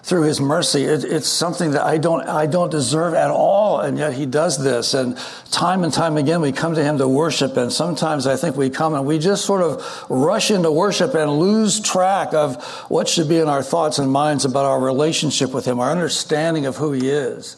through 0.07 0.23
his 0.23 0.40
mercy. 0.40 0.85
It, 0.85 1.03
it's 1.03 1.27
something 1.27 1.73
that 1.73 1.83
I 1.83 1.99
don't, 1.99 2.29
I 2.29 2.47
don't 2.47 2.71
deserve 2.71 3.12
at 3.14 3.29
all, 3.29 3.81
and 3.81 3.99
yet 3.99 4.12
he 4.12 4.25
does 4.25 4.57
this. 4.57 4.95
And 4.95 5.19
time 5.51 5.83
and 5.83 5.92
time 5.92 6.16
again, 6.16 6.40
we 6.40 6.53
come 6.53 6.77
to 6.77 6.85
him 6.85 6.99
to 6.99 7.09
worship, 7.09 7.57
and 7.57 7.73
sometimes 7.73 8.29
I 8.29 8.37
think 8.37 8.57
we 8.57 8.71
come 8.71 8.95
and 8.95 9.05
we 9.05 9.19
just 9.19 9.45
sort 9.45 9.62
of 9.62 9.85
rush 10.09 10.53
into 10.53 10.71
worship 10.71 11.12
and 11.14 11.40
lose 11.40 11.81
track 11.81 12.35
of 12.35 12.62
what 12.88 13.09
should 13.09 13.29
be 13.29 13.40
in 13.40 13.49
our 13.49 13.64
thoughts 13.64 13.99
and 13.99 14.09
minds 14.09 14.45
about 14.45 14.64
our 14.64 14.79
relationship 14.79 15.53
with 15.53 15.64
him, 15.64 15.81
our 15.81 15.90
understanding 15.90 16.66
of 16.66 16.77
who 16.77 16.92
he 16.92 17.11
is, 17.11 17.57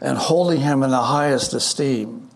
and 0.00 0.16
holding 0.16 0.62
him 0.62 0.82
in 0.82 0.88
the 0.88 1.02
highest 1.02 1.52
esteem. 1.52 2.30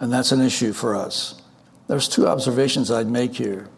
And 0.00 0.12
that's 0.12 0.32
an 0.32 0.42
issue 0.42 0.74
for 0.74 0.94
us. 0.94 1.40
There's 1.88 2.08
two 2.08 2.28
observations 2.28 2.90
I'd 2.90 3.08
make 3.08 3.36
here. 3.36 3.70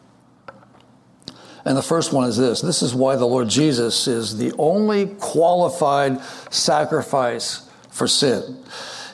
And 1.68 1.76
the 1.76 1.82
first 1.82 2.14
one 2.14 2.26
is 2.26 2.38
this 2.38 2.62
this 2.62 2.80
is 2.80 2.94
why 2.94 3.16
the 3.16 3.26
Lord 3.26 3.50
Jesus 3.50 4.08
is 4.08 4.38
the 4.38 4.54
only 4.58 5.08
qualified 5.20 6.18
sacrifice 6.50 7.68
for 7.90 8.08
sin. 8.08 8.56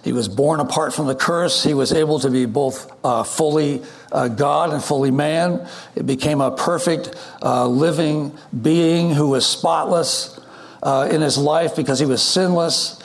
He 0.05 0.13
was 0.13 0.29
born 0.29 0.61
apart 0.61 0.95
from 0.95 1.09
the 1.09 1.17
curse. 1.17 1.65
He 1.65 1.75
was 1.75 1.93
able 1.93 2.21
to 2.21 2.31
be 2.31 2.47
both 2.47 2.93
uh, 3.03 3.25
fully 3.25 3.83
uh, 4.13 4.29
God 4.29 4.73
and 4.73 4.85
fully 4.85 5.11
man. 5.11 5.67
It 5.97 6.07
became 6.07 6.41
a 6.41 6.53
perfect 6.53 7.17
uh, 7.43 7.67
living 7.67 8.33
being 8.63 9.11
who 9.11 9.31
was 9.31 9.45
spotless 9.45 10.39
uh, 10.81 11.09
in 11.11 11.23
his 11.23 11.37
life 11.37 11.75
because 11.75 11.99
he 11.99 12.07
was 12.07 12.23
sinless 12.23 13.03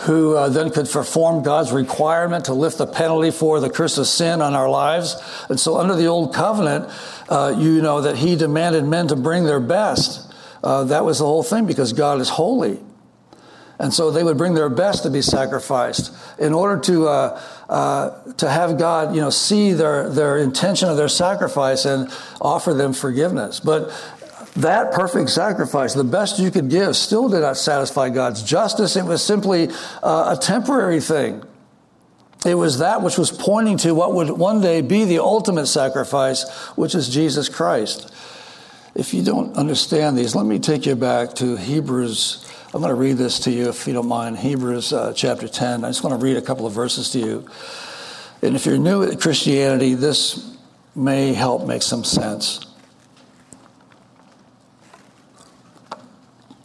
who 0.00 0.36
uh, 0.36 0.48
then 0.48 0.70
could 0.70 0.88
perform 0.88 1.42
God's 1.42 1.72
requirement 1.72 2.46
to 2.46 2.54
lift 2.54 2.78
the 2.78 2.86
penalty 2.86 3.30
for 3.30 3.60
the 3.60 3.70
curse 3.70 3.96
of 3.96 4.06
sin 4.06 4.42
on 4.42 4.54
our 4.54 4.68
lives. 4.68 5.16
And 5.48 5.58
so, 5.58 5.78
under 5.78 5.94
the 5.94 6.06
old 6.06 6.34
covenant, 6.34 6.90
uh, 7.28 7.54
you 7.58 7.80
know 7.80 8.02
that 8.02 8.16
He 8.16 8.36
demanded 8.36 8.84
men 8.84 9.08
to 9.08 9.16
bring 9.16 9.44
their 9.44 9.60
best. 9.60 10.32
Uh, 10.62 10.84
that 10.84 11.04
was 11.04 11.18
the 11.18 11.24
whole 11.24 11.42
thing 11.42 11.66
because 11.66 11.92
God 11.92 12.20
is 12.20 12.28
holy. 12.28 12.78
And 13.78 13.92
so 13.92 14.10
they 14.10 14.24
would 14.24 14.38
bring 14.38 14.54
their 14.54 14.70
best 14.70 15.02
to 15.02 15.10
be 15.10 15.20
sacrificed 15.20 16.12
in 16.38 16.54
order 16.54 16.80
to, 16.82 17.08
uh, 17.08 17.40
uh, 17.68 18.32
to 18.34 18.48
have 18.48 18.78
God, 18.78 19.14
you 19.14 19.20
know, 19.20 19.28
see 19.28 19.74
their, 19.74 20.08
their 20.08 20.38
intention 20.38 20.88
of 20.88 20.96
their 20.96 21.08
sacrifice 21.08 21.84
and 21.84 22.10
offer 22.40 22.72
them 22.72 22.94
forgiveness. 22.94 23.60
But 23.60 23.90
that 24.56 24.92
perfect 24.92 25.30
sacrifice, 25.30 25.94
the 25.94 26.04
best 26.04 26.38
you 26.38 26.50
could 26.50 26.68
give, 26.68 26.96
still 26.96 27.28
did 27.28 27.40
not 27.40 27.56
satisfy 27.56 28.08
God's 28.08 28.42
justice. 28.42 28.96
It 28.96 29.04
was 29.04 29.22
simply 29.22 29.68
uh, 30.02 30.36
a 30.36 30.40
temporary 30.40 31.00
thing. 31.00 31.42
It 32.44 32.54
was 32.54 32.78
that 32.78 33.02
which 33.02 33.18
was 33.18 33.30
pointing 33.30 33.76
to 33.78 33.94
what 33.94 34.14
would 34.14 34.30
one 34.30 34.60
day 34.60 34.80
be 34.80 35.04
the 35.04 35.18
ultimate 35.18 35.66
sacrifice, 35.66 36.48
which 36.76 36.94
is 36.94 37.08
Jesus 37.08 37.48
Christ. 37.48 38.12
If 38.94 39.12
you 39.12 39.22
don't 39.22 39.56
understand 39.56 40.16
these, 40.16 40.34
let 40.34 40.46
me 40.46 40.58
take 40.58 40.86
you 40.86 40.96
back 40.96 41.34
to 41.34 41.56
Hebrews. 41.56 42.46
I'm 42.72 42.80
going 42.80 42.90
to 42.90 42.94
read 42.94 43.16
this 43.16 43.40
to 43.40 43.50
you 43.50 43.68
if 43.68 43.86
you 43.86 43.92
don't 43.92 44.08
mind. 44.08 44.38
Hebrews 44.38 44.92
uh, 44.92 45.12
chapter 45.14 45.48
10. 45.48 45.84
I 45.84 45.88
just 45.88 46.02
want 46.02 46.18
to 46.18 46.24
read 46.24 46.36
a 46.36 46.42
couple 46.42 46.66
of 46.66 46.72
verses 46.72 47.10
to 47.10 47.18
you. 47.18 47.48
And 48.42 48.54
if 48.54 48.66
you're 48.66 48.78
new 48.78 49.02
at 49.02 49.20
Christianity, 49.20 49.94
this 49.94 50.56
may 50.94 51.32
help 51.32 51.66
make 51.66 51.82
some 51.82 52.04
sense. 52.04 52.65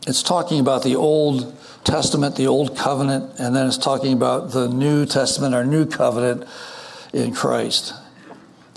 It's 0.07 0.23
talking 0.23 0.59
about 0.59 0.83
the 0.83 0.95
Old 0.95 1.55
Testament, 1.83 2.35
the 2.35 2.47
Old 2.47 2.77
Covenant, 2.77 3.39
and 3.39 3.55
then 3.55 3.67
it's 3.67 3.77
talking 3.77 4.13
about 4.13 4.51
the 4.51 4.67
New 4.67 5.05
Testament, 5.05 5.53
our 5.53 5.65
New 5.65 5.85
Covenant 5.85 6.47
in 7.13 7.33
Christ. 7.33 7.93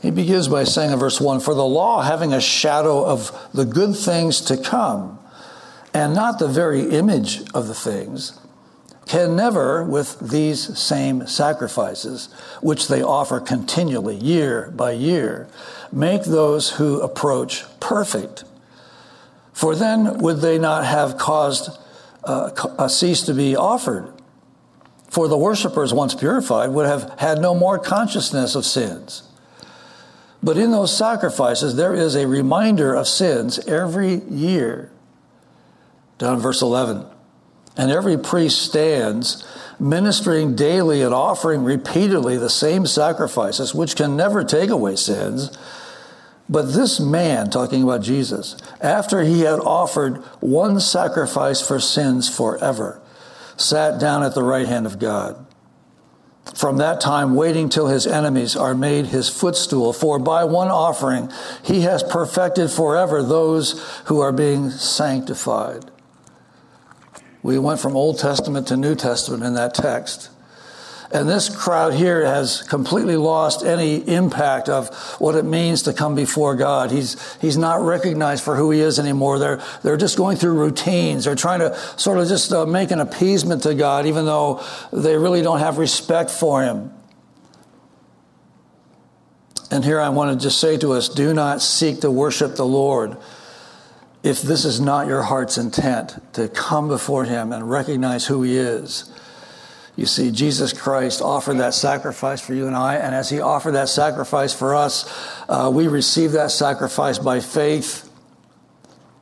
He 0.03 0.11
begins 0.11 0.49
by 0.49 0.65
saying 0.65 0.93
in 0.93 0.99
verse 0.99 1.21
1 1.21 1.41
For 1.41 1.55
the 1.55 1.65
law, 1.65 2.03
having 2.03 2.33
a 2.33 2.41
shadow 2.41 3.05
of 3.07 3.33
the 3.55 3.65
good 3.65 3.97
things 3.97 4.41
to 4.43 4.57
come, 4.57 5.19
and 5.95 6.15
not 6.15 6.39
the 6.39 6.49
very 6.49 6.91
image 6.91 7.41
of 7.53 7.69
the 7.69 7.75
things, 7.75 8.39
can 9.07 9.37
never, 9.37 9.85
with 9.85 10.19
these 10.21 10.79
same 10.79 11.27
sacrifices, 11.27 12.33
which 12.61 12.89
they 12.89 13.03
offer 13.03 13.41
continually, 13.41 14.17
year 14.17 14.73
by 14.75 14.93
year, 14.93 15.47
make 15.93 16.25
those 16.25 16.73
who 16.73 17.01
approach 17.01 17.65
perfect. 17.81 18.45
For 19.55 19.77
then 19.77 20.19
would 20.19 20.41
they 20.41 20.59
not 20.59 20.85
have 20.85 21.17
caused 21.17 21.79
uh, 22.25 22.51
a 22.79 22.91
cease 22.91 23.23
to 23.23 23.33
be 23.33 23.57
offered? 23.57 24.13
For 25.09 25.29
the 25.29 25.39
worshippers, 25.39 25.95
once 25.95 26.13
purified, 26.13 26.71
would 26.71 26.87
have 26.87 27.19
had 27.21 27.41
no 27.41 27.55
more 27.55 27.79
consciousness 27.79 28.57
of 28.57 28.67
sins. 28.67 29.23
But 30.43 30.59
in 30.59 30.73
those 30.73 30.95
sacrifices, 30.95 31.77
there 31.77 31.95
is 31.95 32.17
a 32.17 32.27
reminder 32.27 32.95
of 32.95 33.07
sins 33.07 33.61
every 33.61 34.17
year. 34.25 34.91
Down 36.19 36.41
verse 36.41 36.61
11. 36.61 37.07
And 37.77 37.91
every 37.93 38.19
priest 38.19 38.61
stands 38.61 39.47
ministering 39.79 40.57
daily 40.57 41.03
and 41.03 41.15
offering 41.15 41.63
repeatedly 41.63 42.37
the 42.37 42.51
same 42.51 42.87
sacrifices, 42.87 43.73
which 43.73 43.95
can 43.95 44.17
never 44.17 44.43
take 44.43 44.71
away 44.71 44.97
sins 44.97 45.57
but 46.49 46.73
this 46.73 47.01
man, 47.01 47.49
talking 47.49 47.83
about 47.83 48.03
Jesus, 48.03 48.57
after 48.81 49.23
he 49.23 49.41
had 49.41 49.61
offered 49.61 50.19
one 50.41 50.79
sacrifice 50.79 51.67
for 51.67 51.81
sins 51.81 52.35
forever, 52.35 53.01
sat 53.57 53.99
down 53.99 54.23
at 54.23 54.35
the 54.35 54.43
right 54.43 54.67
hand 54.67 54.85
of 54.85 54.99
God. 54.99 55.45
From 56.55 56.77
that 56.77 57.01
time, 57.01 57.35
waiting 57.35 57.71
till 57.71 57.87
his 57.87 58.07
enemies 58.07 58.55
are 58.55 58.75
made 58.75 59.07
his 59.07 59.31
footstool, 59.31 59.95
for 59.95 60.19
by 60.19 60.45
one 60.45 60.69
offering 60.69 61.31
he 61.63 61.81
has 61.81 62.03
perfected 62.03 62.71
forever 62.71 63.23
those 63.23 63.81
who 64.07 64.21
are 64.21 64.33
being 64.33 64.69
sanctified. 64.71 65.91
We 67.43 67.59
went 67.59 67.81
from 67.81 67.97
Old 67.97 68.19
Testament 68.19 68.69
to 68.69 68.77
New 68.77 68.95
Testament 68.95 69.43
in 69.43 69.55
that 69.55 69.75
text. 69.75 70.31
And 71.13 71.29
this 71.29 71.55
crowd 71.55 71.95
here 71.95 72.25
has 72.25 72.63
completely 72.63 73.17
lost 73.17 73.65
any 73.65 73.97
impact 74.09 74.69
of 74.69 74.95
what 75.21 75.35
it 75.35 75.45
means 75.45 75.83
to 75.83 75.93
come 75.93 76.15
before 76.15 76.55
God. 76.57 76.91
He's, 76.91 77.37
he's 77.41 77.57
not 77.57 77.83
recognized 77.83 78.43
for 78.43 78.57
who 78.57 78.71
he 78.71 78.81
is 78.81 78.99
anymore. 78.99 79.39
They're, 79.39 79.63
they're 79.83 79.97
just 79.97 80.17
going 80.17 80.37
through 80.37 80.55
routines. 80.55 81.25
They're 81.25 81.35
trying 81.35 81.61
to 81.61 81.77
sort 81.97 82.19
of 82.19 82.27
just 82.27 82.53
uh, 82.53 82.67
make 82.67 82.91
an 82.91 83.01
appeasement 83.01 83.63
to 83.65 83.75
God, 83.75 84.07
even 84.07 84.25
though 84.25 84.65
they 84.93 85.17
really 85.17 85.43
don't 85.43 85.61
have 85.61 85.79
respect 85.79 86.31
for 86.31 86.63
him. 86.63 86.93
And 89.71 89.85
here 89.85 90.01
I 90.01 90.09
want 90.09 90.39
to 90.39 90.43
just 90.43 90.61
say 90.61 90.79
to 90.79 90.93
us 90.93 91.09
do 91.09 91.35
not 91.35 91.61
seek 91.61 92.01
to 92.01 92.11
worship 92.11 92.55
the 92.57 92.67
Lord 92.67 93.17
if 94.23 94.41
this 94.41 94.65
is 94.65 94.81
not 94.81 95.07
your 95.07 95.23
heart's 95.23 95.59
intent 95.59 96.19
to 96.35 96.49
come 96.49 96.89
before 96.89 97.25
him 97.25 97.53
and 97.53 97.69
recognize 97.69 98.27
who 98.27 98.43
he 98.43 98.57
is 98.57 99.13
you 99.97 100.07
see, 100.07 100.33
Jesus 100.33 100.73
Christ 100.73 101.23
offered 101.23 101.59
that 101.59 101.73
sacrifice 101.73 102.41
for 102.41 102.53
you 102.53 102.67
and 102.67 102.75
I, 102.75 102.97
and 102.97 103.15
as 103.15 103.31
He 103.31 103.41
offered 103.41 103.73
that 103.73 103.89
sacrifice 103.89 104.53
for 104.53 104.75
us, 104.75 105.09
uh, 105.49 105.71
we 105.73 105.87
receive 105.87 106.33
that 106.33 106.51
sacrifice 106.51 107.19
by 107.19 107.41
faith. 107.41 108.11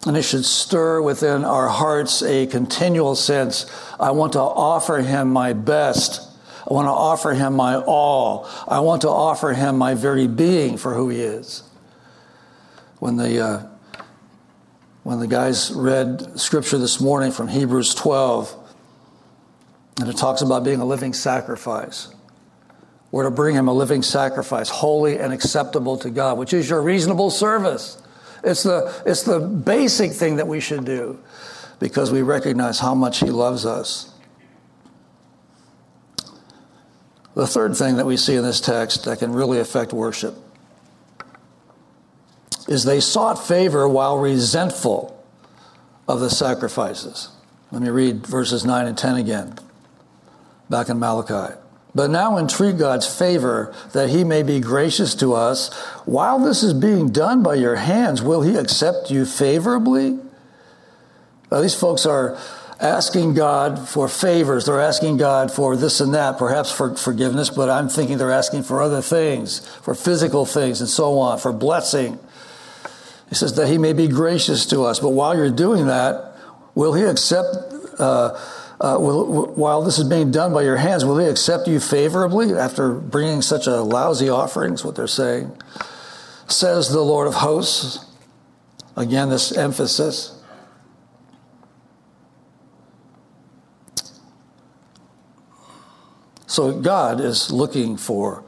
And 0.07 0.17
it 0.17 0.23
should 0.23 0.45
stir 0.45 1.01
within 1.01 1.45
our 1.45 1.69
hearts 1.69 2.23
a 2.23 2.47
continual 2.47 3.15
sense 3.15 3.71
I 4.01 4.11
want 4.13 4.33
to 4.33 4.41
offer 4.41 4.99
Him 4.99 5.31
my 5.31 5.53
best. 5.53 6.29
I 6.69 6.73
want 6.73 6.87
to 6.87 6.93
offer 6.93 7.35
Him 7.35 7.55
my 7.55 7.77
all. 7.77 8.49
I 8.67 8.81
want 8.81 9.03
to 9.03 9.11
offer 9.11 9.53
Him 9.53 9.77
my 9.77 9.95
very 9.95 10.27
being 10.27 10.79
for 10.79 10.95
who 10.95 11.11
He 11.11 11.21
is. 11.21 11.63
When 12.99 13.17
the, 13.17 13.41
uh, 13.41 13.67
when 15.03 15.21
the 15.21 15.27
guys 15.27 15.71
read 15.73 16.41
scripture 16.41 16.79
this 16.79 17.01
morning 17.01 17.31
from 17.31 17.49
Hebrews 17.49 17.95
12, 17.95 18.62
and 20.01 20.09
it 20.09 20.17
talks 20.17 20.43
about 20.43 20.65
being 20.65 20.81
a 20.81 20.85
living 20.85 21.13
sacrifice. 21.13 22.15
We're 23.11 23.25
to 23.25 23.31
bring 23.31 23.55
him 23.55 23.69
a 23.69 23.75
living 23.75 24.03
sacrifice, 24.03 24.71
holy 24.71 25.19
and 25.19 25.33
acceptable 25.33 25.99
to 25.99 26.11
God, 26.11 26.39
which 26.39 26.55
is 26.55 26.69
your 26.69 26.81
reasonable 26.81 27.31
service. 27.31 28.01
It's 28.43 28.63
the, 28.63 29.03
it's 29.05 29.23
the 29.23 29.39
basic 29.39 30.13
thing 30.13 30.37
that 30.37 30.49
we 30.49 30.61
should 30.61 30.85
do 30.85 31.21
because 31.79 32.11
we 32.11 32.23
recognize 32.23 32.79
how 32.79 32.95
much 32.95 33.21
he 33.21 33.27
loves 33.27 33.67
us. 33.67 34.11
The 37.35 37.47
third 37.47 37.77
thing 37.77 37.97
that 37.97 38.07
we 38.07 38.17
see 38.17 38.37
in 38.37 38.43
this 38.43 38.61
text 38.61 39.05
that 39.05 39.19
can 39.19 39.33
really 39.33 39.59
affect 39.59 39.93
worship 39.93 40.35
is 42.67 42.85
they 42.85 43.01
sought 43.01 43.35
favor 43.35 43.87
while 43.89 44.19
resentful 44.19 45.23
of 46.09 46.21
the 46.21 46.31
sacrifices. 46.31 47.29
Let 47.71 47.83
me 47.83 47.91
read 47.91 48.27
verses 48.27 48.65
9 48.65 48.87
and 48.87 48.97
10 48.97 49.17
again 49.17 49.59
back 50.69 50.89
in 50.89 50.99
Malachi. 50.99 51.55
But 51.95 52.11
now 52.11 52.39
entreat 52.39 52.79
God's 52.79 53.07
favor 53.07 53.75
that 53.93 54.09
he 54.09 54.25
may 54.25 54.43
be 54.43 54.61
gracious 54.61 55.15
to 55.17 55.35
us. 55.35 55.73
While 56.07 56.39
this 56.39 56.63
is 56.63 56.73
being 56.73 57.11
done 57.11 57.43
by 57.43 57.57
your 57.57 57.77
hands, 57.77 58.23
will 58.23 58.41
he 58.41 58.57
accept 58.57 59.11
you 59.11 59.27
favorably? 59.27 60.19
Now, 61.51 61.61
these 61.61 61.75
folks 61.75 62.07
are 62.07 62.39
asking 62.81 63.35
God 63.35 63.87
for 63.89 64.09
favors. 64.09 64.65
They're 64.65 64.81
asking 64.81 65.19
God 65.19 65.53
for 65.53 65.77
this 65.77 66.01
and 66.01 66.15
that, 66.15 66.39
perhaps 66.39 66.73
for 66.73 66.97
forgiveness, 66.97 67.51
but 67.51 67.69
I'm 67.69 67.91
thinking 67.91 68.17
they're 68.17 68.31
asking 68.31 68.63
for 68.63 68.81
other 68.81 69.03
things, 69.03 69.67
for 69.83 69.95
physical 69.95 70.47
things 70.47 70.81
and 70.81 70.89
so 70.89 71.19
on, 71.19 71.39
for 71.39 71.53
blessing. 71.53 72.19
He 73.29 73.35
says 73.35 73.55
that 73.57 73.69
he 73.69 73.77
may 73.77 73.93
be 73.93 74.09
gracious 74.09 74.65
to 74.67 74.85
us. 74.85 74.99
But 74.99 75.11
while 75.11 75.37
you're 75.37 75.51
doing 75.51 75.87
that, 75.89 76.37
will 76.75 76.95
he 76.95 77.03
accept? 77.03 77.55
Uh, 77.99 78.39
uh, 78.83 78.99
will, 78.99 79.47
while 79.55 79.81
this 79.83 79.99
is 79.99 80.09
being 80.09 80.33
done 80.33 80.53
by 80.53 80.63
your 80.63 80.77
hands, 80.77 81.05
will 81.05 81.15
they 81.15 81.29
accept 81.29 81.69
you 81.69 81.79
favorably 81.79 82.53
after 82.53 82.93
bringing 82.93 83.41
such 83.41 83.69
a 83.69 83.81
lousy 83.81 84.29
offering? 84.29 84.75
Is 84.75 84.85
what 84.85 84.97
they're 84.97 85.07
saying. 85.07 85.57
Says 86.49 86.91
the 86.91 87.01
Lord 87.01 87.29
of 87.29 87.35
hosts. 87.35 88.05
Again, 88.97 89.31
this 89.31 89.57
emphasis. 89.57 90.37
So 96.47 96.81
God 96.81 97.21
is 97.21 97.53
looking 97.53 97.97
for 97.97 98.45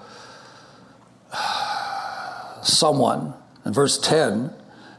someone. 2.63 3.35
In 3.65 3.73
verse 3.73 3.99
10, 3.99 4.53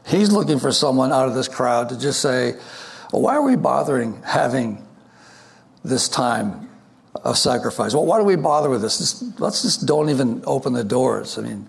he's 0.06 0.32
looking 0.32 0.58
for 0.58 0.72
someone 0.72 1.12
out 1.12 1.28
of 1.28 1.34
this 1.34 1.46
crowd 1.46 1.90
to 1.90 1.98
just 1.98 2.20
say, 2.22 2.54
well, 3.12 3.22
why 3.22 3.36
are 3.36 3.42
we 3.42 3.54
bothering 3.54 4.22
having 4.22 4.85
this 5.88 6.08
time 6.08 6.68
of 7.24 7.38
sacrifice. 7.38 7.94
Well, 7.94 8.06
why 8.06 8.18
do 8.18 8.24
we 8.24 8.36
bother 8.36 8.68
with 8.68 8.82
this? 8.82 9.22
Let's 9.38 9.62
just 9.62 9.86
don't 9.86 10.10
even 10.10 10.42
open 10.46 10.72
the 10.72 10.84
doors. 10.84 11.38
I 11.38 11.42
mean, 11.42 11.68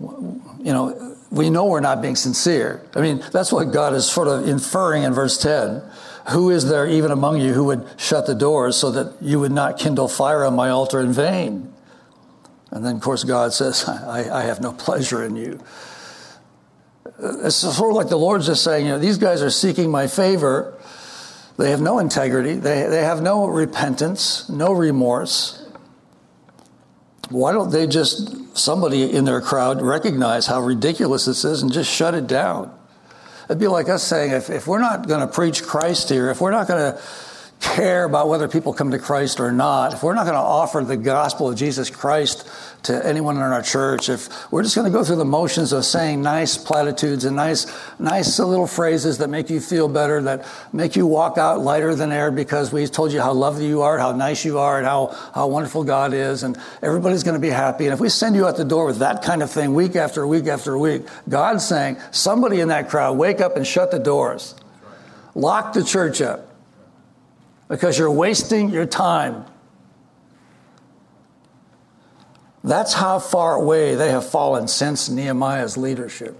you 0.00 0.72
know, 0.72 1.16
we 1.30 1.50
know 1.50 1.66
we're 1.66 1.80
not 1.80 2.02
being 2.02 2.16
sincere. 2.16 2.82
I 2.94 3.00
mean, 3.00 3.22
that's 3.32 3.52
what 3.52 3.72
God 3.72 3.94
is 3.94 4.06
sort 4.06 4.28
of 4.28 4.48
inferring 4.48 5.04
in 5.04 5.12
verse 5.12 5.38
10. 5.38 5.82
Who 6.30 6.50
is 6.50 6.68
there 6.68 6.86
even 6.86 7.10
among 7.10 7.40
you 7.40 7.52
who 7.52 7.64
would 7.64 7.86
shut 7.96 8.26
the 8.26 8.34
doors 8.34 8.76
so 8.76 8.90
that 8.92 9.22
you 9.22 9.40
would 9.40 9.52
not 9.52 9.78
kindle 9.78 10.08
fire 10.08 10.44
on 10.44 10.54
my 10.54 10.70
altar 10.70 11.00
in 11.00 11.12
vain? 11.12 11.72
And 12.70 12.84
then, 12.84 12.96
of 12.96 13.02
course, 13.02 13.24
God 13.24 13.52
says, 13.52 13.84
I, 13.88 14.40
I 14.40 14.42
have 14.42 14.60
no 14.60 14.72
pleasure 14.72 15.24
in 15.24 15.36
you. 15.36 15.60
It's 17.22 17.56
sort 17.56 17.90
of 17.90 17.96
like 17.96 18.08
the 18.08 18.16
Lord's 18.16 18.46
just 18.46 18.64
saying, 18.64 18.86
you 18.86 18.92
know, 18.92 18.98
these 18.98 19.18
guys 19.18 19.42
are 19.42 19.50
seeking 19.50 19.90
my 19.90 20.06
favor 20.06 20.79
they 21.60 21.70
have 21.70 21.80
no 21.80 21.98
integrity. 21.98 22.54
They, 22.54 22.86
they 22.86 23.02
have 23.02 23.20
no 23.20 23.46
repentance, 23.46 24.48
no 24.48 24.72
remorse. 24.72 25.62
Why 27.28 27.52
don't 27.52 27.70
they 27.70 27.86
just, 27.86 28.56
somebody 28.56 29.10
in 29.10 29.24
their 29.24 29.40
crowd, 29.40 29.82
recognize 29.82 30.46
how 30.46 30.62
ridiculous 30.62 31.26
this 31.26 31.44
is 31.44 31.62
and 31.62 31.72
just 31.72 31.90
shut 31.90 32.14
it 32.14 32.26
down? 32.26 32.76
It'd 33.44 33.58
be 33.58 33.68
like 33.68 33.88
us 33.88 34.02
saying, 34.02 34.32
if, 34.32 34.48
if 34.48 34.66
we're 34.66 34.80
not 34.80 35.06
going 35.06 35.20
to 35.20 35.26
preach 35.26 35.62
Christ 35.62 36.08
here, 36.08 36.30
if 36.30 36.40
we're 36.40 36.50
not 36.50 36.66
going 36.66 36.94
to 36.94 37.00
care 37.60 38.04
about 38.04 38.28
whether 38.28 38.48
people 38.48 38.72
come 38.72 38.92
to 38.92 38.98
Christ 38.98 39.38
or 39.38 39.52
not, 39.52 39.92
if 39.92 40.02
we're 40.02 40.14
not 40.14 40.24
going 40.24 40.34
to 40.34 40.40
offer 40.40 40.82
the 40.82 40.96
gospel 40.96 41.50
of 41.50 41.56
Jesus 41.56 41.90
Christ 41.90 42.48
to 42.84 43.06
anyone 43.06 43.36
in 43.36 43.42
our 43.42 43.62
church, 43.62 44.08
if 44.08 44.50
we're 44.50 44.62
just 44.62 44.74
going 44.74 44.90
to 44.90 44.96
go 44.96 45.04
through 45.04 45.16
the 45.16 45.24
motions 45.24 45.72
of 45.72 45.84
saying 45.84 46.22
nice 46.22 46.56
platitudes 46.56 47.24
and 47.24 47.36
nice, 47.36 47.66
nice 47.98 48.38
little 48.38 48.66
phrases 48.66 49.18
that 49.18 49.28
make 49.28 49.50
you 49.50 49.60
feel 49.60 49.88
better, 49.88 50.22
that 50.22 50.46
make 50.72 50.96
you 50.96 51.06
walk 51.06 51.38
out 51.38 51.60
lighter 51.60 51.94
than 51.94 52.12
air 52.12 52.30
because 52.30 52.72
we 52.72 52.86
told 52.86 53.12
you 53.12 53.20
how 53.20 53.32
lovely 53.32 53.66
you 53.66 53.82
are, 53.82 53.98
how 53.98 54.12
nice 54.12 54.44
you 54.44 54.58
are, 54.58 54.78
and 54.78 54.86
how, 54.86 55.16
how 55.34 55.46
wonderful 55.46 55.84
God 55.84 56.14
is, 56.14 56.42
and 56.42 56.56
everybody's 56.82 57.22
going 57.22 57.34
to 57.34 57.40
be 57.40 57.50
happy. 57.50 57.84
And 57.84 57.92
if 57.92 58.00
we 58.00 58.08
send 58.08 58.34
you 58.36 58.46
out 58.46 58.56
the 58.56 58.64
door 58.64 58.86
with 58.86 58.98
that 58.98 59.22
kind 59.22 59.42
of 59.42 59.50
thing 59.50 59.74
week 59.74 59.96
after 59.96 60.26
week 60.26 60.46
after 60.46 60.78
week, 60.78 61.02
God's 61.28 61.66
saying, 61.66 61.98
somebody 62.10 62.60
in 62.60 62.68
that 62.68 62.88
crowd, 62.88 63.18
wake 63.18 63.40
up 63.40 63.56
and 63.56 63.66
shut 63.66 63.90
the 63.90 63.98
doors. 63.98 64.54
Lock 65.34 65.74
the 65.74 65.84
church 65.84 66.20
up 66.20 66.48
because 67.68 67.98
you're 67.98 68.10
wasting 68.10 68.70
your 68.70 68.86
time 68.86 69.44
That's 72.62 72.92
how 72.92 73.18
far 73.18 73.54
away 73.54 73.94
they 73.94 74.10
have 74.10 74.28
fallen 74.28 74.68
since 74.68 75.08
Nehemiah's 75.08 75.76
leadership. 75.76 76.36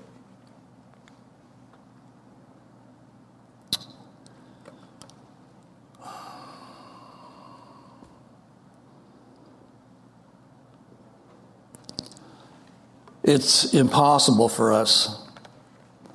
It's 13.22 13.72
impossible 13.74 14.48
for 14.48 14.72
us 14.72 15.22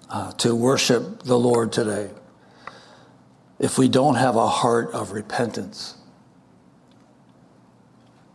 uh, 0.10 0.34
to 0.34 0.54
worship 0.54 1.24
the 1.24 1.40
Lord 1.40 1.72
today 1.72 2.10
if 3.58 3.78
we 3.78 3.88
don't 3.88 4.16
have 4.16 4.36
a 4.36 4.48
heart 4.48 4.92
of 4.92 5.12
repentance. 5.12 5.96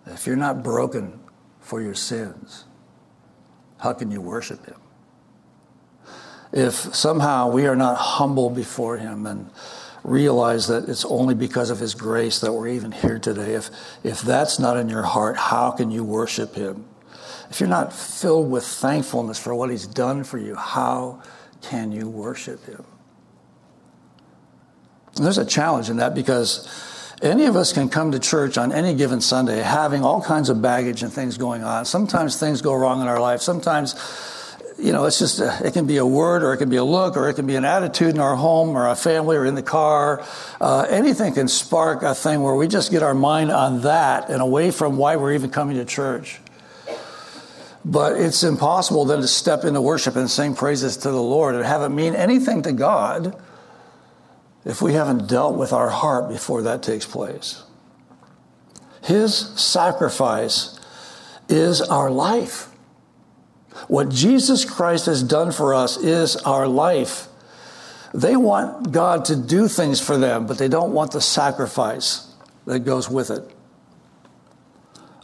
If 0.07 0.27
you're 0.27 0.37
not 0.37 0.63
broken 0.63 1.21
for 1.61 1.81
your 1.81 1.95
sins, 1.95 2.65
how 3.79 3.93
can 3.93 4.11
you 4.11 4.21
worship 4.21 4.67
Him? 4.67 4.81
If 6.53 6.75
somehow 6.75 7.51
we 7.51 7.67
are 7.67 7.77
not 7.77 7.97
humble 7.97 8.51
before 8.51 8.97
Him 8.97 9.27
and 9.27 9.51
realize 10.03 10.67
that 10.69 10.89
it's 10.89 11.05
only 11.05 11.35
because 11.35 11.71
of 11.71 11.79
His 11.79 11.95
grace 11.95 12.41
that 12.41 12.53
we're 12.53 12.69
even 12.69 12.93
here 12.93 13.19
today, 13.19 13.55
if, 13.55 13.71
if 14.03 14.21
that's 14.23 14.59
not 14.59 14.77
in 14.77 14.89
your 14.89 15.03
heart, 15.03 15.37
how 15.37 15.71
can 15.71 15.91
you 15.91 16.03
worship 16.03 16.55
Him? 16.55 16.87
If 17.51 17.61
you're 17.61 17.69
not 17.69 17.93
filled 17.93 18.51
with 18.51 18.65
thankfulness 18.65 19.39
for 19.39 19.55
what 19.55 19.71
He's 19.71 19.87
done 19.87 20.25
for 20.25 20.39
you, 20.39 20.55
how 20.57 21.23
can 21.63 21.93
you 21.93 22.09
worship 22.09 22.65
Him? 22.65 22.85
And 25.17 25.25
there's 25.25 25.39
a 25.39 25.45
challenge 25.45 25.91
in 25.91 25.99
that 25.99 26.15
because 26.15 26.67
any 27.23 27.45
of 27.47 27.57
us 27.57 27.73
can 27.73 27.89
come 27.89 28.13
to 28.13 28.19
church 28.19 28.57
on 28.57 28.73
any 28.73 28.95
given 28.95 29.21
Sunday 29.21 29.61
having 29.61 30.05
all 30.05 30.23
kinds 30.23 30.49
of 30.49 30.63
baggage 30.63 31.03
and 31.03 31.13
things 31.13 31.37
going 31.37 31.63
on. 31.63 31.85
Sometimes 31.85 32.37
things 32.39 32.63
go 32.63 32.75
wrong 32.75 33.03
in 33.03 33.09
our 33.09 33.21
life. 33.21 33.43
Sometimes, 33.43 33.95
you 34.79 34.93
know, 34.93 35.05
it's 35.05 35.19
just, 35.19 35.39
a, 35.39 35.61
it 35.63 35.75
can 35.75 35.87
be 35.87 35.99
a 35.99 36.07
word 36.07 36.43
or 36.43 36.55
it 36.55 36.57
can 36.57 36.71
be 36.71 36.77
a 36.77 36.85
look 36.85 37.19
or 37.19 37.29
it 37.29 37.35
can 37.35 37.47
be 37.47 37.57
an 37.57 37.65
attitude 37.67 38.15
in 38.15 38.21
our 38.21 38.37
home 38.37 38.71
or 38.71 38.87
our 38.87 38.97
family 38.97 39.37
or 39.37 39.45
in 39.45 39.55
the 39.55 39.63
car. 39.63 40.25
Uh, 40.61 40.87
anything 40.89 41.35
can 41.35 41.47
spark 41.47 42.03
a 42.03 42.15
thing 42.15 42.43
where 42.43 42.55
we 42.55 42.67
just 42.67 42.91
get 42.91 43.03
our 43.03 43.15
mind 43.15 43.51
on 43.51 43.83
that 43.83 44.31
and 44.31 44.41
away 44.41 44.71
from 44.71 44.97
why 44.97 45.17
we're 45.17 45.35
even 45.35 45.51
coming 45.51 45.77
to 45.77 45.85
church. 45.85 46.41
But 47.85 48.19
it's 48.19 48.43
impossible 48.43 49.05
then 49.07 49.21
to 49.21 49.29
step 49.29 49.65
into 49.65 49.81
worship 49.81 50.17
and 50.17 50.31
sing 50.31 50.55
praises 50.55 50.99
to 50.99 51.11
the 51.11 51.23
Lord 51.23 51.55
and 51.55 51.65
have 51.65 51.83
it 51.83 51.91
mean 51.91 52.15
anything 52.15 52.63
to 52.63 52.73
God 52.73 53.39
if 54.65 54.83
we 54.83 54.93
haven't 54.93 55.29
dealt 55.29 55.57
with 55.57 55.73
our 55.73 55.89
heart 55.89 56.29
before 56.29 56.63
that 56.63 56.83
takes 56.83 57.07
place. 57.07 57.63
His 59.03 59.35
sacrifice 59.61 60.79
is 61.49 61.81
our 61.81 62.11
life. 62.11 62.69
What 63.89 64.11
Jesus 64.11 64.65
Christ 64.65 65.07
has 65.07 65.23
done 65.23 65.53
for 65.53 65.75
us 65.75 65.97
is 65.97 66.37
our 66.37 66.69
life. 66.69 67.29
They 68.13 68.37
want 68.37 68.93
God 68.93 69.25
to 69.27 69.37
do 69.37 69.69
things 69.69 70.01
for 70.01 70.19
them, 70.19 70.47
but 70.47 70.59
they 70.59 70.69
don't 70.69 70.93
want 70.93 71.13
the 71.13 71.21
sacrifice 71.21 72.33
that 72.67 72.81
goes 72.81 73.09
with 73.09 73.31
it. 73.31 73.49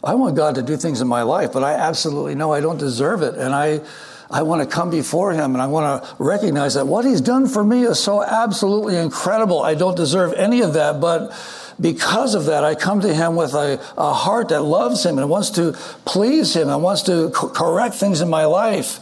I 0.03 0.15
want 0.15 0.35
God 0.35 0.55
to 0.55 0.61
do 0.61 0.77
things 0.77 1.01
in 1.01 1.07
my 1.07 1.23
life, 1.23 1.51
but 1.51 1.63
I 1.63 1.73
absolutely 1.73 2.35
know 2.35 2.53
I 2.53 2.61
don't 2.61 2.77
deserve 2.77 3.21
it. 3.21 3.35
And 3.35 3.53
I, 3.53 3.81
I 4.29 4.43
want 4.43 4.61
to 4.61 4.67
come 4.67 4.89
before 4.89 5.31
Him 5.31 5.53
and 5.53 5.61
I 5.61 5.67
want 5.67 6.03
to 6.03 6.15
recognize 6.19 6.73
that 6.73 6.87
what 6.87 7.05
He's 7.05 7.21
done 7.21 7.47
for 7.47 7.63
me 7.63 7.83
is 7.83 7.99
so 7.99 8.23
absolutely 8.23 8.97
incredible. 8.97 9.61
I 9.61 9.73
don't 9.73 9.95
deserve 9.95 10.33
any 10.33 10.61
of 10.61 10.73
that, 10.73 10.99
but 10.99 11.31
because 11.79 12.35
of 12.35 12.45
that, 12.45 12.63
I 12.63 12.75
come 12.75 13.01
to 13.01 13.13
Him 13.13 13.35
with 13.35 13.53
a, 13.53 13.79
a 13.97 14.13
heart 14.13 14.49
that 14.49 14.61
loves 14.61 15.05
Him 15.05 15.17
and 15.17 15.29
wants 15.29 15.51
to 15.51 15.73
please 16.05 16.55
Him 16.55 16.69
and 16.69 16.83
wants 16.83 17.03
to 17.03 17.29
co- 17.29 17.49
correct 17.49 17.95
things 17.95 18.21
in 18.21 18.29
my 18.29 18.45
life 18.45 18.99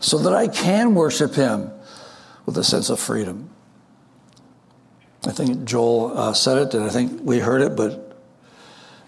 so 0.00 0.18
that 0.18 0.34
I 0.34 0.48
can 0.48 0.94
worship 0.94 1.34
Him 1.34 1.70
with 2.46 2.56
a 2.58 2.64
sense 2.64 2.90
of 2.90 2.98
freedom. 2.98 3.50
I 5.26 5.32
think 5.32 5.64
Joel 5.64 6.16
uh, 6.18 6.32
said 6.32 6.58
it, 6.58 6.74
and 6.74 6.84
I 6.84 6.88
think 6.88 7.20
we 7.22 7.38
heard 7.38 7.60
it, 7.60 7.76
but 7.76 8.16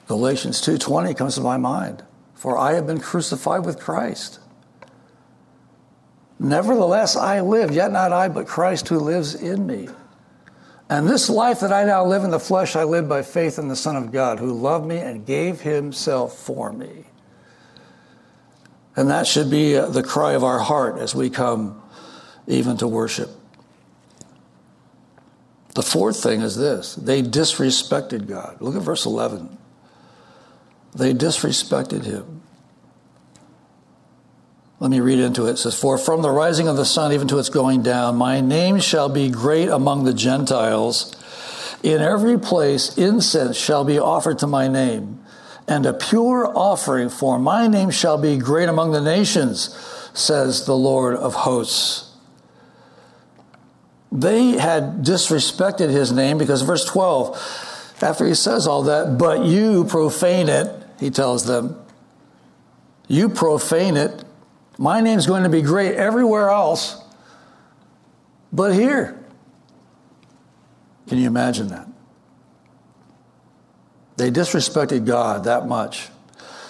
Galatians 0.07 0.61
2:20 0.61 1.17
comes 1.17 1.35
to 1.37 1.41
my 1.41 1.57
mind. 1.57 2.05
For 2.35 2.59
I 2.59 2.75
have 2.75 2.87
been 2.87 3.01
crucified 3.01 3.65
with 3.65 3.79
Christ. 3.79 4.41
Nevertheless, 6.43 7.15
I 7.15 7.41
live, 7.41 7.71
yet 7.71 7.93
not 7.93 8.13
I, 8.13 8.27
but 8.27 8.49
Christ 8.49 8.89
who 8.89 8.99
lives 8.99 9.37
in 9.37 9.65
me. 9.65 9.89
And 10.91 11.09
this 11.09 11.31
life 11.31 11.61
that 11.61 11.73
I 11.73 11.85
now 11.85 12.05
live 12.05 12.25
in 12.25 12.33
the 12.33 12.41
flesh, 12.41 12.75
I 12.75 12.83
live 12.83 13.09
by 13.09 13.23
faith 13.23 13.61
in 13.61 13.69
the 13.69 13.77
Son 13.77 13.95
of 13.95 14.11
God, 14.11 14.41
who 14.41 14.53
loved 14.53 14.85
me 14.85 14.99
and 14.99 15.25
gave 15.25 15.61
himself 15.61 16.37
for 16.37 16.73
me. 16.73 17.05
And 18.97 19.09
that 19.09 19.29
should 19.29 19.53
be 19.53 19.77
uh, 19.77 19.87
the 19.87 20.03
cry 20.03 20.33
of 20.33 20.43
our 20.43 20.59
heart 20.59 20.99
as 20.99 21.15
we 21.15 21.31
come 21.31 21.81
even 22.49 22.77
to 22.79 22.89
worship. 22.89 23.31
The 25.77 25.83
fourth 25.83 26.21
thing 26.21 26.41
is 26.41 26.57
this 26.57 26.97
they 26.97 27.23
disrespected 27.23 28.27
God. 28.27 28.61
Look 28.61 28.75
at 28.75 28.83
verse 28.83 29.07
11. 29.07 29.59
They 30.93 31.15
disrespected 31.15 32.05
him. 32.05 32.42
Let 34.83 34.91
me 34.91 34.99
read 34.99 35.21
into 35.21 35.47
it. 35.47 35.53
It 35.53 35.59
says, 35.59 35.79
For 35.79 35.97
from 35.97 36.23
the 36.23 36.31
rising 36.33 36.67
of 36.67 36.77
the 36.77 36.85
sun 36.85 37.13
even 37.13 37.29
to 37.29 37.39
its 37.39 37.51
going 37.51 37.85
down, 37.85 38.17
my 38.17 38.41
name 38.41 38.81
shall 38.81 39.09
be 39.09 39.31
great 39.31 39.69
among 39.69 40.03
the 40.03 40.13
Gentiles. 40.13 41.15
In 41.85 42.03
every 42.03 42.37
place 42.37 42.99
incense 42.99 43.57
shall 43.57 43.85
be 43.85 44.01
offered 44.01 44.41
to 44.41 44.49
my 44.49 44.67
name, 44.67 45.25
and 45.69 45.87
a 45.87 45.93
pure 45.93 46.51
offering 46.59 47.11
for 47.11 47.39
my 47.39 47.69
name 47.69 47.93
shall 47.93 48.19
be 48.19 48.37
great 48.37 48.69
among 48.69 48.91
the 48.91 49.01
nations, 49.01 49.73
says 50.15 50.67
the 50.67 50.77
Lord 50.77 51.15
of 51.15 51.33
hosts. 51.35 52.11
They 54.11 54.59
had 54.59 55.05
disrespected 55.05 55.91
his 55.91 56.11
name 56.11 56.39
because 56.39 56.63
verse 56.63 56.85
12, 56.87 57.99
after 58.03 58.27
he 58.27 58.35
says 58.35 58.67
all 58.67 58.83
that, 58.83 59.17
but 59.17 59.45
you 59.45 59.85
profane 59.85 60.49
it, 60.49 60.75
he 60.99 61.11
tells 61.11 61.45
them, 61.47 61.81
you 63.07 63.29
profane 63.29 63.97
it 63.97 64.25
my 64.83 65.01
name's 65.01 65.29
going 65.29 65.45
to 65.45 65.49
be 65.49 65.63
great 65.63 65.95
everywhere 65.95 66.51
else, 66.51 67.01
but 68.53 68.75
here. 68.75 69.17
Can 71.07 71.19
you 71.19 71.29
imagine 71.29 71.69
that? 71.69 71.87
They 74.17 74.33
disrespected 74.33 75.07
God 75.07 75.45
that 75.45 75.69
much. 75.69 76.09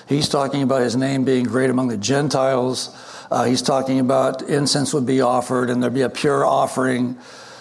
He's 0.07 0.29
talking 0.29 0.62
about 0.62 0.83
his 0.83 0.94
name 0.94 1.25
being 1.25 1.44
great 1.44 1.70
among 1.70 1.88
the 1.88 1.96
Gentiles. 1.96 2.94
Uh, 3.31 3.44
he's 3.44 3.62
talking 3.62 3.98
about 3.98 4.42
incense 4.42 4.92
would 4.92 5.07
be 5.07 5.22
offered 5.22 5.70
and 5.70 5.83
there'd 5.83 5.94
be 5.94 6.03
a 6.03 6.11
pure 6.11 6.44
offering. 6.44 7.16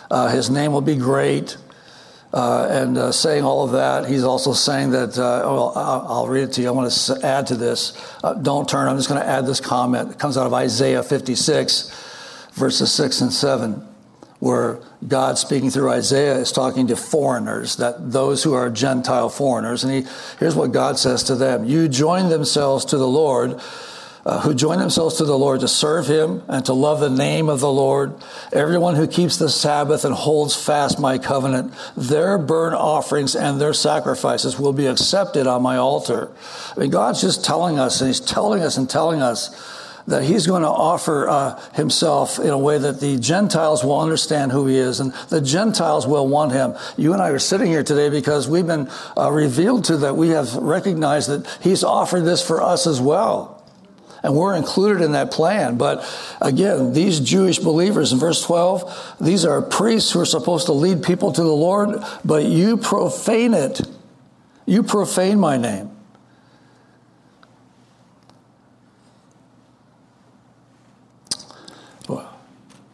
Uh, 0.10 0.28
his 0.28 0.50
name 0.50 0.74
will 0.74 0.82
be 0.82 0.98
great. 0.98 1.56
Uh, 2.34 2.66
and 2.70 2.98
uh, 2.98 3.12
saying 3.12 3.44
all 3.44 3.66
of 3.66 3.72
that, 3.72 4.08
he's 4.08 4.24
also 4.24 4.54
saying 4.54 4.92
that, 4.92 5.18
uh, 5.18 5.42
well, 5.44 5.74
I'll, 5.76 6.28
read 6.30 6.44
it 6.44 6.54
to 6.54 6.62
you. 6.62 6.70
I 6.70 6.72
want 6.72 6.90
to 6.90 7.20
add 7.26 7.48
to 7.48 7.56
this. 7.56 7.92
Uh, 8.24 8.34
don't 8.34 8.70
turn. 8.70 8.88
I'm 8.88 8.96
just 8.96 9.10
going 9.10 9.20
to 9.20 9.28
add 9.28 9.46
this 9.46 9.60
comment. 9.60 10.12
It 10.12 10.20
comes 10.20 10.38
out 10.38 10.48
of 10.48 10.54
Isaiah 10.54 11.04
56, 11.04 12.50
verses 12.54 12.90
6 12.94 13.22
and 13.22 13.34
7, 13.34 13.86
where 14.40 14.80
God, 15.06 15.38
speaking 15.38 15.72
through 15.72 15.90
Isaiah, 15.90 16.36
is 16.36 16.54
talking 16.54 16.88
to 16.88 16.96
foreigners, 16.96 17.76
that 17.76 18.14
those 18.14 18.44
who 18.44 18.54
are 18.54 18.70
Gentile 18.70 19.28
foreigners. 19.28 19.84
And 19.84 19.94
he, 19.94 20.12
here's 20.40 20.56
what 20.56 20.72
God 20.72 20.98
says 20.98 21.24
to 21.24 21.36
them 21.36 21.66
You 21.66 21.90
join 21.90 22.30
themselves 22.30 22.86
to 22.86 22.98
the 22.98 23.08
Lord 23.08 23.60
uh, 24.26 24.42
who 24.42 24.54
join 24.54 24.80
themselves 24.80 25.18
to 25.18 25.26
the 25.26 25.38
Lord 25.38 25.62
to 25.62 25.68
serve 25.68 26.08
him 26.08 26.44
and 26.48 26.66
to 26.66 26.74
love 26.74 27.00
the 27.00 27.10
name 27.10 27.50
of 27.50 27.60
the 27.60 27.72
Lord. 27.72 28.14
Everyone 28.54 28.96
who 28.96 29.08
keeps 29.08 29.38
the 29.38 29.50
Sabbath 29.50 30.06
and 30.06 30.14
holds 30.14 30.56
fast 30.56 31.00
my 31.00 31.18
covenant, 31.18 31.74
their 31.98 32.38
burnt 32.38 32.76
offerings 32.76 33.36
and 33.36 33.60
their 33.60 33.74
sacrifices 33.74 34.60
will 34.60 34.74
be 34.74 34.88
accepted 34.88 35.48
on 35.48 35.62
my 35.62 35.78
altar. 35.78 36.30
I 36.76 36.80
mean, 36.80 36.92
God's 36.92 37.22
just 37.22 37.44
telling 37.44 37.80
us, 37.80 38.02
and 38.02 38.08
He's 38.08 38.20
telling 38.20 38.62
us 38.62 38.78
and 38.78 38.90
telling 38.90 39.22
us 39.22 39.80
that 40.08 40.24
he's 40.24 40.48
going 40.48 40.64
to 40.64 40.68
offer 40.68 41.30
uh, 41.30 41.60
himself 41.74 42.40
in 42.40 42.50
a 42.50 42.58
way 42.58 42.78
that 42.78 43.00
the 43.00 43.18
Gentiles 43.18 43.84
will 43.84 44.00
understand 44.00 44.52
who 44.52 44.68
he 44.68 44.78
is 44.78 45.00
and 45.00 45.14
the 45.30 45.42
Gentiles 45.42 46.08
will 46.08 46.28
want 46.28 46.52
him. 46.52 46.76
You 46.98 47.14
and 47.14 47.22
I 47.22 47.30
are 47.30 47.40
sitting 47.40 47.68
here 47.68 47.84
today 47.84 48.10
because 48.10 48.48
we've 48.48 48.66
been 48.66 48.90
uh, 49.18 49.32
revealed 49.32 49.86
to 49.86 49.98
that 49.98 50.18
we 50.18 50.30
have 50.30 50.56
recognized 50.56 51.30
that 51.30 51.48
he's 51.62 51.84
offered 51.84 52.22
this 52.22 52.46
for 52.46 52.62
us 52.62 52.88
as 52.88 53.00
well. 53.00 53.61
And 54.24 54.36
we're 54.36 54.56
included 54.56 55.04
in 55.04 55.14
that 55.14 55.32
plan. 55.32 55.78
But 55.78 56.06
again, 56.42 56.94
these 56.94 57.20
Jewish 57.20 57.60
believers 57.60 58.14
in 58.14 58.20
verse 58.20 58.44
12, 58.44 59.16
these 59.20 59.46
are 59.46 59.62
priests 59.62 60.12
who 60.12 60.20
are 60.20 60.26
supposed 60.26 60.68
to 60.68 60.74
lead 60.74 61.04
people 61.04 61.32
to 61.32 61.42
the 61.42 61.48
Lord, 61.48 62.04
but 62.24 62.46
you 62.46 62.78
profane 62.78 63.54
it. 63.54 63.82
You 64.66 64.84
profane 64.84 65.40
my 65.40 65.58
name. 65.58 65.92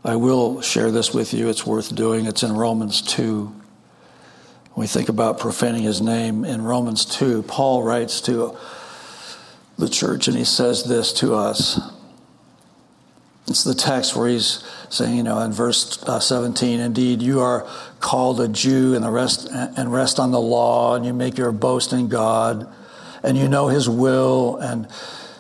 I 0.07 0.15
will 0.15 0.61
share 0.61 0.89
this 0.89 1.13
with 1.13 1.33
you. 1.33 1.49
It's 1.49 1.65
worth 1.65 1.93
doing. 1.93 2.27
It's 2.27 2.41
in 2.41 2.53
Romans 2.53 3.01
2. 3.01 3.43
When 3.43 3.61
we 4.77 4.87
think 4.87 5.09
about 5.09 5.37
profaning 5.37 5.83
his 5.83 5.99
name 5.99 6.45
in 6.45 6.61
Romans 6.61 7.03
2, 7.03 7.43
Paul 7.43 7.83
writes 7.83 8.21
to 8.21 8.57
the 9.77 9.89
church, 9.89 10.27
and 10.27 10.37
he 10.37 10.43
says 10.43 10.83
this 10.85 11.13
to 11.13 11.35
us. 11.35 11.79
It's 13.47 13.63
the 13.63 13.75
text 13.75 14.15
where 14.15 14.27
he's 14.27 14.63
saying, 14.89 15.15
you 15.15 15.23
know, 15.23 15.39
in 15.39 15.53
verse 15.53 16.03
uh, 16.03 16.19
17, 16.19 16.79
indeed, 16.79 17.21
you 17.21 17.39
are 17.39 17.67
called 17.99 18.41
a 18.41 18.47
Jew 18.47 18.93
and 18.93 19.03
the 19.03 19.11
rest 19.11 19.47
and 19.51 19.91
rest 19.93 20.19
on 20.19 20.31
the 20.31 20.39
law, 20.39 20.95
and 20.95 21.05
you 21.05 21.13
make 21.13 21.37
your 21.37 21.51
boast 21.51 21.93
in 21.93 22.09
God, 22.09 22.67
and 23.23 23.37
you 23.37 23.47
know 23.47 23.67
His 23.67 23.87
will, 23.87 24.57
and 24.57 24.87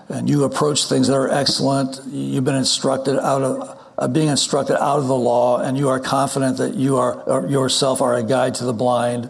and 0.09 0.29
you 0.29 0.45
approach 0.45 0.85
things 0.85 1.07
that 1.07 1.15
are 1.15 1.29
excellent. 1.29 1.99
You've 2.07 2.45
been 2.45 2.55
instructed 2.55 3.19
out 3.19 3.41
of 3.41 3.79
uh, 3.97 4.07
being 4.07 4.29
instructed 4.29 4.81
out 4.81 4.99
of 4.99 5.07
the 5.07 5.15
law, 5.15 5.59
and 5.59 5.77
you 5.77 5.89
are 5.89 5.99
confident 5.99 6.57
that 6.57 6.75
you 6.75 6.97
are 6.97 7.45
yourself 7.47 8.01
are 8.01 8.15
a 8.15 8.23
guide 8.23 8.55
to 8.55 8.65
the 8.65 8.73
blind 8.73 9.29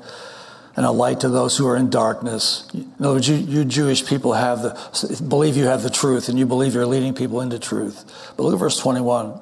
and 0.78 0.86
a 0.86 0.92
light 0.92 1.22
to 1.22 1.30
those 1.30 1.58
who 1.58 1.68
are 1.68 1.76
in 1.76 1.90
darkness. 1.90 2.70
In 2.72 2.94
other 3.00 3.16
words, 3.16 3.28
you, 3.28 3.36
you 3.36 3.66
Jewish 3.66 4.06
people 4.06 4.34
have 4.34 4.62
the, 4.62 5.26
believe 5.28 5.58
you 5.58 5.66
have 5.66 5.82
the 5.82 5.90
truth 5.90 6.30
and 6.30 6.38
you 6.38 6.46
believe 6.46 6.76
you're 6.76 6.86
leading 6.86 7.16
people 7.16 7.42
into 7.42 7.58
truth. 7.58 8.06
But 8.38 8.44
look 8.44 8.54
at 8.54 8.60
verse 8.60 8.78
21. 8.78 9.42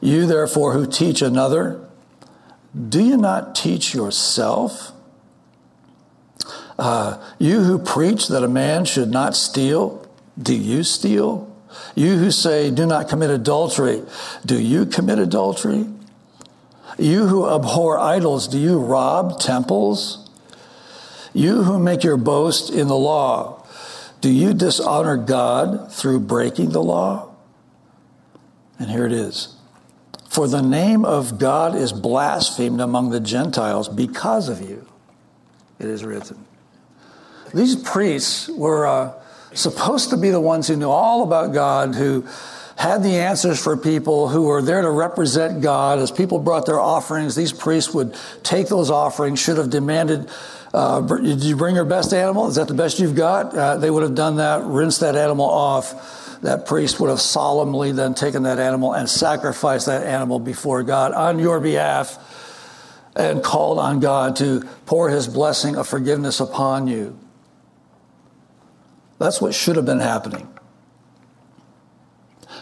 You 0.00 0.26
therefore 0.26 0.72
who 0.72 0.86
teach 0.86 1.20
another, 1.20 1.86
do 2.88 3.04
you 3.04 3.18
not 3.18 3.54
teach 3.54 3.94
yourself? 3.94 4.92
Uh, 6.78 7.22
you 7.38 7.60
who 7.60 7.78
preach 7.78 8.28
that 8.28 8.42
a 8.42 8.48
man 8.48 8.86
should 8.86 9.10
not 9.10 9.36
steal, 9.36 10.08
do 10.40 10.54
you 10.54 10.82
steal? 10.82 11.54
You 11.94 12.16
who 12.16 12.30
say, 12.30 12.70
do 12.70 12.86
not 12.86 13.10
commit 13.10 13.28
adultery, 13.28 14.02
do 14.46 14.58
you 14.58 14.86
commit 14.86 15.18
adultery? 15.18 15.86
You 16.98 17.26
who 17.26 17.48
abhor 17.48 17.98
idols, 17.98 18.48
do 18.48 18.58
you 18.58 18.78
rob 18.78 19.38
temples? 19.40 20.30
You 21.34 21.64
who 21.64 21.78
make 21.78 22.02
your 22.02 22.16
boast 22.16 22.70
in 22.70 22.88
the 22.88 22.96
law, 22.96 23.66
do 24.20 24.30
you 24.30 24.54
dishonor 24.54 25.16
God 25.16 25.92
through 25.92 26.20
breaking 26.20 26.70
the 26.70 26.82
law? 26.82 27.34
And 28.78 28.90
here 28.90 29.06
it 29.06 29.12
is. 29.12 29.54
For 30.28 30.48
the 30.48 30.62
name 30.62 31.04
of 31.04 31.38
God 31.38 31.74
is 31.74 31.92
blasphemed 31.92 32.80
among 32.80 33.10
the 33.10 33.20
Gentiles 33.20 33.88
because 33.88 34.48
of 34.48 34.60
you. 34.60 34.86
It 35.78 35.86
is 35.86 36.04
written. 36.04 36.44
These 37.54 37.76
priests 37.76 38.48
were 38.48 38.86
uh, 38.86 39.12
supposed 39.54 40.10
to 40.10 40.16
be 40.16 40.30
the 40.30 40.40
ones 40.40 40.68
who 40.68 40.76
knew 40.76 40.90
all 40.90 41.22
about 41.22 41.52
God, 41.52 41.94
who 41.94 42.26
had 42.76 43.02
the 43.02 43.16
answers 43.16 43.62
for 43.62 43.76
people 43.76 44.28
who 44.28 44.42
were 44.42 44.60
there 44.60 44.82
to 44.82 44.90
represent 44.90 45.62
God. 45.62 45.98
As 45.98 46.10
people 46.10 46.38
brought 46.38 46.66
their 46.66 46.78
offerings, 46.78 47.34
these 47.34 47.52
priests 47.52 47.92
would 47.94 48.14
take 48.42 48.68
those 48.68 48.90
offerings, 48.90 49.40
should 49.40 49.56
have 49.56 49.70
demanded, 49.70 50.30
uh, 50.74 51.00
Did 51.00 51.42
you 51.42 51.56
bring 51.56 51.74
your 51.74 51.86
best 51.86 52.12
animal? 52.12 52.48
Is 52.48 52.56
that 52.56 52.68
the 52.68 52.74
best 52.74 52.98
you've 52.98 53.14
got? 53.14 53.54
Uh, 53.54 53.78
they 53.78 53.90
would 53.90 54.02
have 54.02 54.14
done 54.14 54.36
that, 54.36 54.62
rinsed 54.64 55.00
that 55.00 55.16
animal 55.16 55.46
off. 55.46 56.40
That 56.42 56.66
priest 56.66 57.00
would 57.00 57.08
have 57.08 57.20
solemnly 57.20 57.92
then 57.92 58.14
taken 58.14 58.42
that 58.42 58.58
animal 58.58 58.92
and 58.92 59.08
sacrificed 59.08 59.86
that 59.86 60.06
animal 60.06 60.38
before 60.38 60.82
God 60.82 61.12
on 61.12 61.38
your 61.38 61.60
behalf 61.60 62.18
and 63.16 63.42
called 63.42 63.78
on 63.78 64.00
God 64.00 64.36
to 64.36 64.68
pour 64.84 65.08
his 65.08 65.26
blessing 65.26 65.76
of 65.76 65.88
forgiveness 65.88 66.40
upon 66.40 66.88
you. 66.88 67.18
That's 69.18 69.40
what 69.40 69.54
should 69.54 69.76
have 69.76 69.86
been 69.86 70.00
happening. 70.00 70.46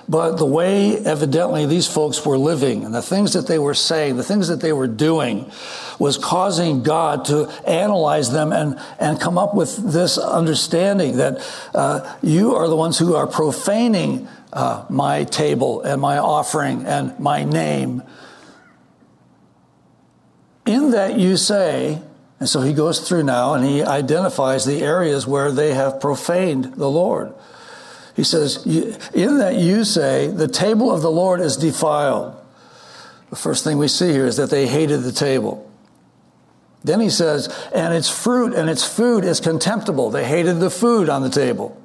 But 0.08 0.36
the 0.36 0.46
way, 0.46 0.98
evidently, 0.98 1.64
these 1.66 1.86
folks 1.86 2.24
were 2.26 2.36
living 2.36 2.84
and 2.84 2.94
the 2.94 3.02
things 3.02 3.32
that 3.32 3.46
they 3.46 3.58
were 3.58 3.74
saying, 3.74 4.16
the 4.16 4.24
things 4.24 4.48
that 4.48 4.60
they 4.60 4.72
were 4.72 4.86
doing, 4.86 5.50
was 5.98 6.18
causing 6.18 6.82
God 6.82 7.24
to 7.26 7.48
analyze 7.66 8.30
them 8.30 8.52
and, 8.52 8.78
and 8.98 9.18
come 9.18 9.38
up 9.38 9.54
with 9.54 9.92
this 9.92 10.18
understanding 10.18 11.16
that 11.16 11.46
uh, 11.74 12.16
you 12.22 12.54
are 12.54 12.68
the 12.68 12.76
ones 12.76 12.98
who 12.98 13.14
are 13.14 13.26
profaning 13.26 14.28
uh, 14.52 14.84
my 14.90 15.24
table 15.24 15.80
and 15.82 16.00
my 16.00 16.18
offering 16.18 16.84
and 16.86 17.18
my 17.18 17.44
name. 17.44 18.02
In 20.66 20.90
that 20.92 21.18
you 21.18 21.36
say, 21.36 22.02
and 22.40 22.48
so 22.48 22.60
he 22.60 22.72
goes 22.72 23.06
through 23.06 23.22
now 23.22 23.54
and 23.54 23.64
he 23.64 23.82
identifies 23.82 24.64
the 24.64 24.82
areas 24.82 25.26
where 25.26 25.50
they 25.50 25.72
have 25.72 26.00
profaned 26.00 26.74
the 26.74 26.90
Lord. 26.90 27.32
He 28.14 28.24
says, 28.24 28.64
In 28.66 29.38
that 29.38 29.56
you 29.56 29.84
say, 29.84 30.28
the 30.28 30.48
table 30.48 30.92
of 30.92 31.02
the 31.02 31.10
Lord 31.10 31.40
is 31.40 31.56
defiled. 31.56 32.36
The 33.30 33.36
first 33.36 33.64
thing 33.64 33.78
we 33.78 33.88
see 33.88 34.12
here 34.12 34.26
is 34.26 34.36
that 34.36 34.50
they 34.50 34.66
hated 34.66 35.02
the 35.02 35.12
table. 35.12 35.70
Then 36.84 37.00
he 37.00 37.10
says, 37.10 37.48
and 37.74 37.94
its 37.94 38.10
fruit 38.10 38.52
and 38.54 38.68
its 38.68 38.84
food 38.84 39.24
is 39.24 39.40
contemptible. 39.40 40.10
They 40.10 40.24
hated 40.24 40.60
the 40.60 40.70
food 40.70 41.08
on 41.08 41.22
the 41.22 41.30
table. 41.30 41.80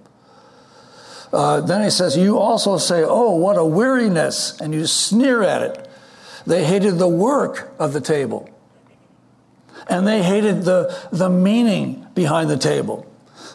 Uh, 1.32 1.62
then 1.62 1.84
he 1.84 1.90
says, 1.90 2.18
You 2.18 2.38
also 2.38 2.78
say, 2.78 3.04
Oh, 3.04 3.36
what 3.36 3.58
a 3.58 3.64
weariness, 3.64 4.60
and 4.60 4.74
you 4.74 4.86
sneer 4.86 5.42
at 5.42 5.62
it. 5.62 5.90
They 6.46 6.66
hated 6.66 6.98
the 6.98 7.08
work 7.08 7.74
of 7.80 7.94
the 7.94 8.02
table. 8.02 8.50
And 9.88 10.06
they 10.06 10.22
hated 10.22 10.64
the, 10.64 10.96
the 11.12 11.30
meaning 11.30 12.06
behind 12.14 12.50
the 12.50 12.58
table. 12.58 13.09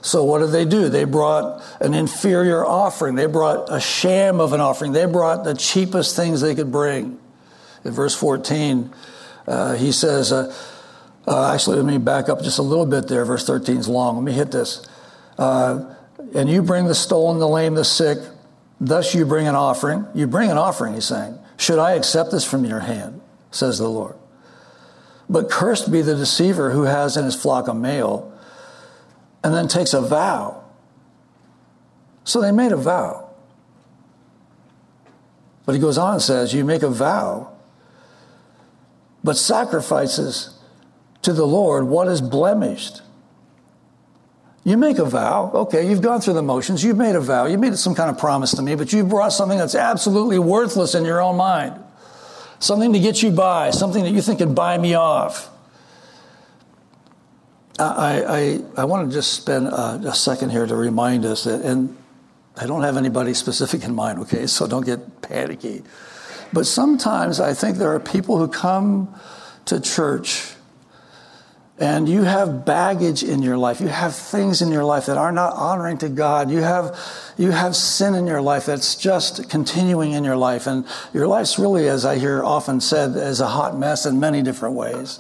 So 0.05 0.23
what 0.23 0.41
did 0.41 0.51
they 0.51 0.67
do? 0.67 0.91
They 0.91 1.05
brought 1.05 1.65
an 1.81 1.95
inferior 1.95 2.65
offering. 2.65 3.15
They 3.15 3.25
brought 3.25 3.73
a 3.73 3.81
sham 3.81 4.39
of 4.39 4.53
an 4.53 4.61
offering. 4.61 4.93
They 4.93 5.07
brought 5.07 5.45
the 5.45 5.55
cheapest 5.55 6.15
things 6.15 6.43
they 6.43 6.55
could 6.55 6.71
bring. 6.71 7.19
In 7.87 7.93
verse 7.93 8.15
14, 8.15 8.93
uh, 9.47 9.75
he 9.77 9.93
says, 9.93 10.31
uh, 10.31 10.55
uh, 11.27 11.55
actually, 11.55 11.79
let 11.79 11.87
me 11.87 11.97
back 11.97 12.29
up 12.29 12.43
just 12.43 12.59
a 12.59 12.63
little 12.63 12.85
bit 12.85 13.09
there. 13.09 13.25
Verse 13.25 13.47
13 13.47 13.79
is 13.79 13.89
long. 13.89 14.17
Let 14.17 14.25
me 14.25 14.33
hit 14.33 14.53
this. 14.53 14.87
Uh, 15.39 15.95
and 16.35 16.51
you 16.51 16.61
bring 16.61 16.85
the 16.85 16.95
stolen, 16.95 17.39
the 17.39 17.49
lame, 17.49 17.75
the 17.75 17.85
sick. 17.85 18.19
Thus 18.79 19.15
you 19.15 19.25
bring 19.25 19.49
an 19.49 19.55
offering. 19.55 20.07
You 20.15 20.27
bring 20.27 20.51
an 20.51 20.59
offering, 20.59 20.93
he's 20.93 21.07
saying. 21.07 21.39
Should 21.57 21.79
I 21.79 21.93
accept 21.93 22.31
this 22.31 22.45
from 22.45 22.67
your 22.67 22.81
hand? 22.81 23.23
Says 23.51 23.79
the 23.79 23.89
Lord. 23.89 24.17
But 25.31 25.51
cursed 25.51 25.91
be 25.91 26.03
the 26.03 26.15
deceiver 26.15 26.73
who 26.73 26.83
has 26.83 27.17
in 27.17 27.25
his 27.25 27.35
flock 27.35 27.69
a 27.69 27.75
male 27.75 28.34
and 29.45 29.55
then 29.55 29.69
takes 29.69 29.93
a 29.93 30.01
vow. 30.01 30.65
So 32.25 32.41
they 32.41 32.51
made 32.51 32.73
a 32.73 32.77
vow. 32.77 33.29
But 35.67 35.75
he 35.75 35.81
goes 35.81 35.99
on 35.99 36.15
and 36.15 36.23
says, 36.23 36.53
You 36.55 36.65
make 36.65 36.83
a 36.83 36.89
vow, 36.89 37.53
but 39.23 39.37
sacrifices 39.37 40.59
to 41.23 41.33
the 41.33 41.47
Lord 41.47 41.87
what 41.87 42.09
is 42.09 42.21
blemished. 42.21 43.03
You 44.65 44.79
make 44.79 44.99
a 44.99 45.05
vow. 45.05 45.51
Okay, 45.53 45.87
you've 45.89 46.01
gone 46.01 46.23
through 46.23 46.35
the 46.35 46.43
motions. 46.43 46.83
You've 46.83 46.97
made 46.97 47.15
a 47.15 47.21
vow. 47.21 47.45
You 47.45 47.59
made 47.59 47.77
some 47.77 47.95
kind 47.95 48.09
of 48.11 48.17
promise 48.17 48.53
to 48.53 48.63
me, 48.63 48.75
but 48.77 48.95
you've 48.95 49.11
brought 49.11 49.35
something 49.35 49.59
that's 49.59 49.75
absolutely 49.75 50.39
worthless 50.39 50.95
in 50.95 51.05
your 51.05 51.21
own 51.21 51.37
mind. 51.37 51.79
Something 52.61 52.95
to 52.95 52.99
get 52.99 53.23
you 53.23 53.31
by, 53.31 53.71
something 53.73 54.05
that 54.05 54.11
you 54.11 54.23
think 54.23 54.39
can 54.39 54.55
buy 54.55 54.79
me 54.79 54.95
off. 54.95 55.51
I, 57.79 58.61
I, 58.77 58.83
I 58.83 58.85
want 58.85 59.11
to 59.11 59.15
just 59.15 59.35
spend 59.35 59.67
a, 59.67 60.01
a, 60.07 60.15
second 60.15 60.51
here 60.51 60.65
to 60.65 60.77
remind 60.77 61.25
us 61.25 61.45
that, 61.45 61.63
and 61.63 61.97
I 62.57 62.67
don't 62.67 62.83
have 62.83 62.97
anybody 62.97 63.35
specific 63.35 63.83
in 63.83 63.95
mind, 63.95 64.21
okay, 64.21 64.47
so 64.49 64.67
don't 64.67 64.87
get 64.87 65.23
panicky. 65.23 65.83
But 66.53 66.67
sometimes 66.67 67.41
I 67.41 67.53
think 67.53 67.79
there 67.79 67.93
are 67.95 68.01
people 68.01 68.39
who 68.39 68.47
come 68.47 69.13
to 69.67 69.81
church 69.81 70.55
and 71.79 72.09
you 72.09 72.23
have 72.23 72.65
baggage 72.65 73.25
in 73.25 73.43
your 73.43 73.57
life. 73.57 73.81
You 73.81 73.89
have 73.89 74.15
things 74.15 74.63
in 74.63 74.71
your 74.71 74.85
life 74.85 75.07
that 75.07 75.17
are 75.17 75.33
not 75.33 75.55
honoring 75.55 75.99
to 75.99 76.09
God. 76.09 76.49
You 76.49 76.61
have, 76.61 76.97
you 77.37 77.51
have 77.51 77.75
sin 77.75 78.15
in 78.15 78.29
your 78.29 78.41
life 78.41 78.67
that's 78.67 78.95
just 78.95 79.51
continuing 79.51 80.13
in 80.13 80.23
your 80.23 80.37
life. 80.37 80.69
And 80.69 80.87
your 81.13 81.27
life's 81.27 81.59
really, 81.59 81.89
as 81.89 82.05
I 82.05 82.17
hear 82.17 82.45
often 82.45 82.81
said, 82.81 83.17
is 83.17 83.41
a 83.41 83.49
hot 83.49 83.77
mess 83.77 84.07
in 84.07 84.21
many 84.21 84.41
different 84.43 84.77
ways. 84.77 85.19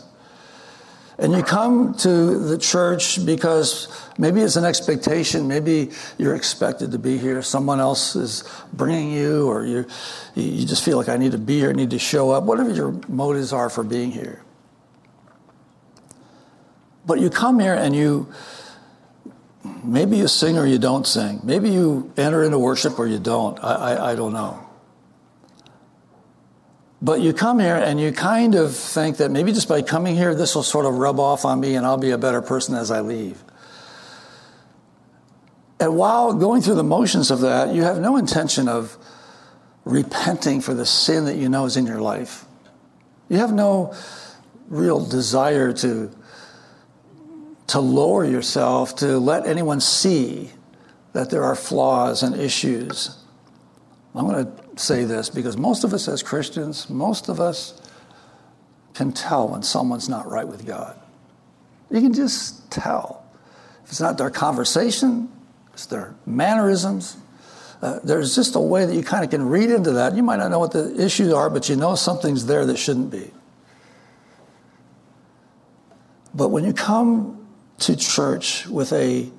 And 1.17 1.33
you 1.33 1.45
come 1.45 1.95
to 1.99 2.39
the 2.39 2.59
church 2.59 3.25
because 3.25 3.89
maybe 4.19 4.41
it's 4.41 4.57
an 4.57 4.65
expectation. 4.65 5.47
Maybe 5.47 5.91
you're 6.19 6.35
expected 6.35 6.91
to 6.91 6.99
be 6.99 7.19
here. 7.19 7.41
Someone 7.41 7.79
else 7.79 8.17
is 8.17 8.43
bringing 8.73 9.13
you, 9.13 9.49
or 9.49 9.65
you, 9.65 9.87
you 10.35 10.67
just 10.67 10.85
feel 10.85 10.97
like 10.97 11.09
I 11.09 11.17
need 11.17 11.33
to 11.33 11.39
be 11.39 11.61
here, 11.61 11.71
I 11.71 11.73
need 11.73 11.91
to 11.91 12.01
show 12.01 12.31
up, 12.31 12.45
whatever 12.45 12.71
your 12.71 12.93
motives 13.07 13.53
are 13.53 13.71
for 13.71 13.85
being 13.85 14.11
here. 14.11 14.43
But 17.07 17.21
you 17.21 17.31
come 17.31 17.61
here 17.61 17.75
and 17.75 17.95
you, 17.95 18.33
maybe 19.85 20.17
you 20.17 20.27
sing 20.27 20.59
or 20.59 20.67
you 20.67 20.79
don't 20.79 21.07
sing. 21.07 21.41
Maybe 21.45 21.71
you 21.71 22.13
enter 22.17 22.43
into 22.43 22.59
worship 22.59 22.99
or 22.99 23.07
you 23.07 23.21
don't. 23.21 23.63
I, 23.63 23.75
I, 23.75 24.13
I 24.13 24.15
don't 24.17 24.33
know. 24.33 24.64
But 27.05 27.21
you 27.21 27.35
come 27.35 27.59
here 27.59 27.77
and 27.77 28.01
you 28.01 28.13
kind 28.13 28.55
of 28.55 28.75
think 28.75 29.19
that 29.19 29.31
maybe 29.31 29.53
just 29.53 29.69
by 29.69 29.83
coming 29.83 30.17
here, 30.17 30.35
this 30.35 30.55
will 30.55 30.63
sort 30.63 30.87
of 30.87 30.95
rub 30.95 31.21
off 31.21 31.45
on 31.45 31.61
me 31.61 31.75
and 31.75 31.85
I'll 31.85 31.99
be 31.99 32.13
a 32.13 32.19
better 32.19 32.41
person 32.41 32.75
as 32.75 32.91
I 32.91 33.03
leave. 33.03 33.45
And 35.79 35.99
while 35.99 36.33
going 36.33 36.63
through 36.63 36.77
the 36.77 36.83
motions 36.83 37.31
of 37.31 37.43
that, 37.43 37.75
you 37.75 37.83
have 37.83 37.99
no 37.99 38.17
intention 38.17 38.69
of 38.69 38.97
repenting 39.85 40.63
for 40.63 40.73
the 40.73 40.87
sin 40.87 41.27
that 41.27 41.37
you 41.37 41.51
know 41.51 41.67
is 41.67 41.77
in 41.77 41.85
your 41.85 42.01
life. 42.01 42.47
You 43.29 43.37
have 43.37 43.53
no 43.53 43.95
real 44.71 45.05
desire 45.05 45.75
to, 45.75 46.11
to 47.67 47.81
lower 47.81 48.25
yourself, 48.25 48.97
to 48.97 49.19
let 49.19 49.47
anyone 49.47 49.83
see 49.83 50.53
that 51.13 51.29
there 51.29 51.45
are 51.45 51.55
flaws 51.55 52.23
and 52.23 52.35
issues. 52.35 53.15
I'm 54.15 54.27
going 54.27 54.47
to 54.47 54.64
say 54.77 55.05
this 55.05 55.31
because 55.31 55.57
most 55.57 55.85
of 55.85 55.93
us 55.93 56.09
as 56.09 56.23
Christians, 56.23 56.89
most 56.89 57.29
of 57.29 57.41
us 57.41 57.81
can 58.95 59.13
tell 59.13 59.49
when 59.49 59.63
someone's 59.63 60.09
not 60.09 60.31
right 60.31 60.47
with 60.47 60.67
God. 60.67 60.99
You 61.91 62.01
can 62.01 62.13
just 62.13 62.71
tell. 62.71 63.25
If 63.85 63.91
it's 63.91 64.01
not 64.01 64.19
their 64.19 64.31
conversation, 64.31 65.31
it's 65.73 65.87
their 65.87 66.15
mannerisms. 66.27 67.17
Uh, 67.83 67.99
there's 68.03 68.35
just 68.35 68.55
a 68.57 68.61
way 68.61 68.87
that 68.87 68.95
you 68.95 69.03
kind 69.03 69.25
of 69.25 69.31
can 69.31 69.47
read 69.47 69.71
into 69.71 69.93
that. 69.93 70.15
You 70.17 70.23
might 70.23 70.37
not 70.37 70.51
know 70.51 70.59
what 70.59 70.73
the 70.73 70.95
issues 71.01 71.33
are, 71.33 71.51
but 71.51 71.69
you 71.69 71.77
know 71.77 71.95
something's 71.95 72.47
there 72.47 72.65
that 72.67 72.79
shouldn't 72.79 73.11
be. 73.11 73.31
But 76.35 76.49
when 76.49 76.65
you 76.65 76.73
come 76.73 77.47
to 77.81 77.97
church 77.97 78.67
with 78.67 78.93
a 78.93 79.31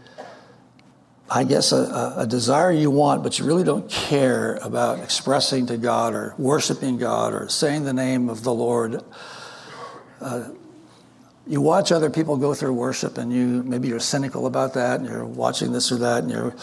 I 1.30 1.44
guess, 1.44 1.72
a, 1.72 2.14
a, 2.18 2.28
desire 2.28 2.72
you 2.72 2.92
want, 2.92 3.24
but 3.24 3.40
you 3.40 3.46
really 3.46 3.64
don't 3.64 3.90
care 3.90 4.56
about 4.62 5.00
expressing 5.00 5.66
to 5.68 5.78
God 5.78 6.14
or 6.14 6.36
worshiping 6.38 6.98
God 6.98 7.34
or 7.34 7.50
saying 7.50 7.84
the 7.84 7.94
name 7.94 8.30
of 8.30 8.44
the 8.44 8.54
Lord. 8.54 9.04
Uh, 10.22 10.50
you 11.48 11.62
watch 11.62 11.92
other 11.92 12.12
people 12.12 12.38
go 12.38 12.54
through 12.54 12.74
worship 12.74 13.18
and 13.18 13.34
you 13.34 13.64
maybe 13.64 13.88
you're 13.88 14.00
cynical 14.00 14.46
about 14.46 14.76
that 14.76 15.00
and 15.00 15.10
you're 15.10 15.26
watching 15.26 15.72
this 15.72 15.92
or 15.92 15.98
that 15.98 16.24
and 16.24 16.32
you're 16.32 16.56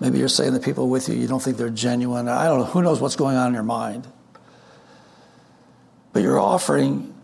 maybe 0.00 0.18
you're 0.18 0.28
saying 0.28 0.52
the 0.52 0.60
people 0.60 0.88
with 0.88 1.08
you 1.08 1.14
you 1.14 1.26
don't 1.26 1.42
think 1.42 1.56
they're 1.56 1.70
genuine. 1.70 2.28
I 2.28 2.44
don't 2.44 2.60
know 2.60 2.64
who 2.66 2.82
knows 2.82 3.00
what's 3.00 3.16
going 3.16 3.36
on 3.36 3.48
in 3.48 3.54
your 3.54 3.62
mind. 3.62 4.06
But 6.12 6.22
you're 6.22 6.38
offering 6.38 7.14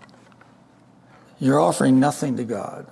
you're 1.38 1.60
offering 1.60 2.00
nothing 2.00 2.36
to 2.36 2.44
god 2.44 2.90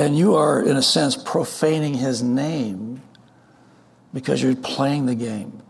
and 0.00 0.16
you 0.16 0.34
are, 0.36 0.62
in 0.62 0.78
a 0.78 0.82
sense, 0.82 1.14
profaning 1.14 1.92
his 1.92 2.22
name 2.22 3.02
because 4.14 4.42
you're 4.42 4.56
playing 4.56 5.04
the 5.04 5.14
game. 5.14 5.62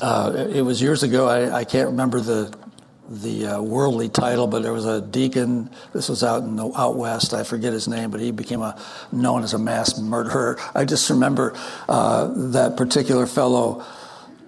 Uh, 0.00 0.48
it 0.48 0.62
was 0.62 0.80
years 0.80 1.02
ago. 1.02 1.28
I, 1.28 1.58
I 1.58 1.64
can't 1.64 1.90
remember 1.90 2.20
the 2.20 2.56
the 3.10 3.46
uh, 3.46 3.60
worldly 3.60 4.08
title, 4.08 4.46
but 4.46 4.62
there 4.62 4.72
was 4.72 4.86
a 4.86 5.02
deacon. 5.02 5.68
This 5.92 6.08
was 6.08 6.24
out 6.24 6.44
in 6.44 6.56
the 6.56 6.72
out 6.74 6.96
west. 6.96 7.34
I 7.34 7.42
forget 7.42 7.74
his 7.74 7.88
name, 7.88 8.10
but 8.10 8.20
he 8.20 8.30
became 8.30 8.62
a, 8.62 8.80
known 9.12 9.42
as 9.42 9.52
a 9.52 9.58
mass 9.58 10.00
murderer. 10.00 10.58
I 10.74 10.86
just 10.86 11.10
remember 11.10 11.52
uh, 11.90 12.32
that 12.52 12.78
particular 12.78 13.26
fellow 13.26 13.84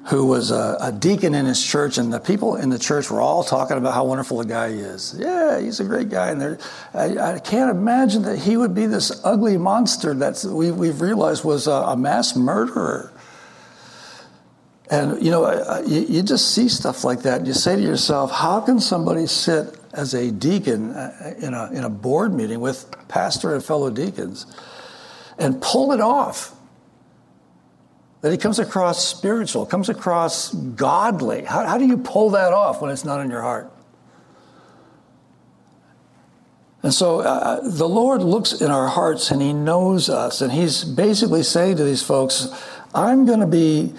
who 0.07 0.26
was 0.26 0.50
a, 0.50 0.76
a, 0.80 0.92
deacon 0.92 1.34
in 1.34 1.46
his 1.46 1.64
church, 1.64 1.96
and 1.96 2.12
the 2.12 2.20
people 2.20 2.57
in 2.57 2.68
the 2.68 2.78
church 2.78 3.11
were 3.11 3.22
all 3.22 3.42
talking 3.42 3.78
about 3.78 3.94
how 3.94 4.05
wonderful 4.05 4.40
a 4.40 4.44
guy 4.44 4.66
is. 4.66 5.14
Yeah, 5.18 5.59
he's 5.59 5.80
a 5.80 5.84
great 5.84 6.11
guy, 6.11 6.30
and 6.30 6.59
I, 6.92 7.34
I, 7.34 7.38
can't 7.38 7.70
imagine 7.70 8.22
that 8.22 8.38
he 8.38 8.59
would 8.59 8.74
be 8.74 8.84
this 8.84 9.24
ugly 9.24 9.57
monster 9.57 10.12
that 10.12 10.44
we, 10.44 10.70
we've 10.70 11.00
realized 11.00 11.42
was 11.42 11.66
a, 11.66 11.72
a 11.72 11.96
mass 11.96 12.36
murderer. 12.36 13.12
And 14.90 15.24
you 15.24 15.30
know, 15.30 15.82
you, 15.86 16.00
you, 16.00 16.22
just 16.22 16.55
see 16.55 16.68
stuff 16.68 17.02
like 17.05 17.22
that, 17.22 17.38
and 17.38 17.46
you 17.46 17.55
say 17.55 17.74
to 17.74 17.82
yourself, 17.82 18.30
how 18.30 18.61
can 18.61 18.80
somebody 18.80 19.26
sit 19.26 19.74
as 19.94 20.12
a 20.12 20.30
deacon 20.30 20.90
uh, 20.90 21.34
in 21.38 21.55
a, 21.55 21.70
in 21.72 21.84
a 21.84 21.88
board 21.88 22.34
meeting 22.34 22.61
with 22.61 22.94
pastor 23.09 23.55
and 23.55 23.64
fellow 23.64 23.88
deacons 23.88 24.44
and 25.38 25.62
pull 25.62 25.92
it 25.92 26.02
off? 26.02 26.53
That 28.24 28.32
he 28.32 28.38
comes 28.38 28.58
across 28.58 29.06
spiritual, 29.06 29.66
comes 29.66 29.90
across 29.90 30.54
godly. 30.54 31.44
How, 31.44 31.66
how 31.66 31.76
do 31.76 31.84
you 31.84 31.98
pull 31.98 32.30
that 32.30 32.54
off 32.54 32.80
when 32.80 32.90
it's 32.90 33.04
not 33.04 33.20
in 33.20 33.28
your 33.28 33.42
heart? 33.42 33.70
And 36.82 36.94
so 36.94 37.20
uh, 37.20 37.60
the 37.62 37.86
Lord 37.86 38.22
looks 38.22 38.62
in 38.62 38.70
our 38.70 38.88
hearts 38.88 39.30
and 39.30 39.42
He 39.42 39.52
knows 39.52 40.08
us. 40.08 40.40
And 40.40 40.50
He's 40.50 40.84
basically 40.84 41.42
saying 41.42 41.76
to 41.76 41.84
these 41.84 42.02
folks, 42.02 42.48
I'm 42.94 43.26
going 43.26 43.40
to 43.40 43.46
be 43.46 43.92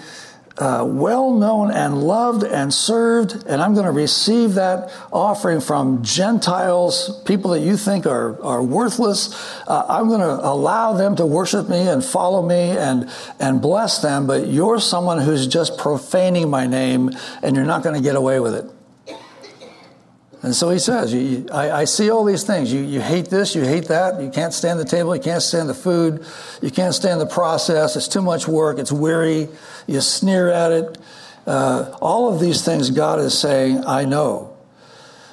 uh, 0.58 0.84
well 0.86 1.32
known 1.32 1.70
and 1.70 2.02
loved 2.02 2.42
and 2.42 2.72
served, 2.72 3.44
and 3.46 3.60
I'm 3.60 3.74
going 3.74 3.86
to 3.86 3.92
receive 3.92 4.54
that 4.54 4.90
offering 5.12 5.60
from 5.60 6.02
Gentiles, 6.02 7.22
people 7.24 7.50
that 7.50 7.60
you 7.60 7.76
think 7.76 8.06
are, 8.06 8.42
are 8.42 8.62
worthless. 8.62 9.34
Uh, 9.66 9.84
I'm 9.88 10.08
going 10.08 10.20
to 10.20 10.46
allow 10.46 10.94
them 10.94 11.16
to 11.16 11.26
worship 11.26 11.68
me 11.68 11.88
and 11.88 12.04
follow 12.04 12.42
me 12.42 12.70
and, 12.70 13.10
and 13.38 13.60
bless 13.60 14.00
them, 14.00 14.26
but 14.26 14.48
you're 14.48 14.80
someone 14.80 15.20
who's 15.20 15.46
just 15.46 15.76
profaning 15.76 16.48
my 16.48 16.66
name, 16.66 17.10
and 17.42 17.56
you're 17.56 17.66
not 17.66 17.82
going 17.82 17.94
to 17.94 18.02
get 18.02 18.16
away 18.16 18.40
with 18.40 18.54
it. 18.54 18.75
And 20.42 20.54
so 20.54 20.70
he 20.70 20.78
says, 20.78 21.12
you, 21.12 21.20
you, 21.20 21.46
I, 21.50 21.70
I, 21.70 21.84
see 21.84 22.10
all 22.10 22.24
these 22.24 22.44
things. 22.44 22.72
You, 22.72 22.80
you 22.80 23.00
hate 23.00 23.30
this, 23.30 23.54
you 23.54 23.62
hate 23.62 23.88
that. 23.88 24.20
You 24.20 24.30
can't 24.30 24.52
stand 24.52 24.78
the 24.78 24.84
table, 24.84 25.16
you 25.16 25.22
can't 25.22 25.42
stand 25.42 25.68
the 25.68 25.74
food, 25.74 26.24
you 26.60 26.70
can't 26.70 26.94
stand 26.94 27.20
the 27.20 27.26
process. 27.26 27.96
It's 27.96 28.06
too 28.06 28.22
much 28.22 28.46
work, 28.46 28.78
it's 28.78 28.92
weary. 28.92 29.48
You 29.86 30.00
sneer 30.00 30.50
at 30.50 30.72
it. 30.72 30.98
Uh, 31.46 31.96
all 32.00 32.32
of 32.32 32.40
these 32.40 32.64
things 32.64 32.90
God 32.90 33.18
is 33.20 33.38
saying, 33.38 33.84
I 33.86 34.04
know. 34.04 34.56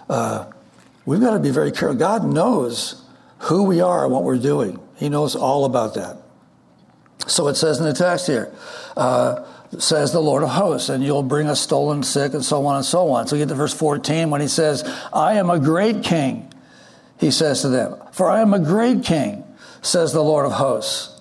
Uh, 0.10 0.45
we've 1.06 1.20
got 1.20 1.34
to 1.34 1.39
be 1.39 1.51
very 1.51 1.72
careful. 1.72 1.95
God 1.95 2.26
knows 2.26 3.04
who 3.39 3.64
we 3.64 3.82
are 3.82 4.06
and 4.06 4.14
what 4.14 4.24
we're 4.24 4.38
doing, 4.38 4.80
He 4.95 5.10
knows 5.10 5.36
all 5.36 5.66
about 5.66 5.95
that. 5.95 6.18
So 7.28 7.47
it 7.47 7.56
says 7.56 7.80
in 7.80 7.86
the 7.86 7.93
text 7.93 8.28
here, 8.28 8.54
uh, 8.95 9.43
says 9.80 10.11
the 10.11 10.21
Lord 10.21 10.43
of 10.43 10.49
hosts, 10.49 10.89
and 10.89 11.03
you'll 11.03 11.24
bring 11.24 11.47
us 11.47 11.61
stolen 11.61 12.03
sick, 12.03 12.34
and 12.34 12.43
so 12.43 12.65
on 12.65 12.78
and 12.78 12.86
so 12.86 13.11
on. 13.11 13.28
So 13.28 13.36
we 13.36 13.39
get 13.39 13.49
to 13.49 13.55
verse 13.55 13.74
14 13.74 14.30
when 14.30 14.41
he 14.41 14.47
says, 14.47 14.84
I 15.13 15.34
am 15.34 15.49
a 15.49 15.59
great 15.59 16.03
king, 16.03 16.51
he 17.17 17.32
says 17.32 17.61
to 17.61 17.69
them, 17.69 17.95
For 18.11 18.30
I 18.30 18.41
am 18.41 18.53
a 18.53 18.59
great 18.59 19.03
king, 19.03 19.43
says 19.82 20.13
the 20.13 20.24
Lord 20.24 20.45
of 20.45 20.53
hosts. 20.53 21.12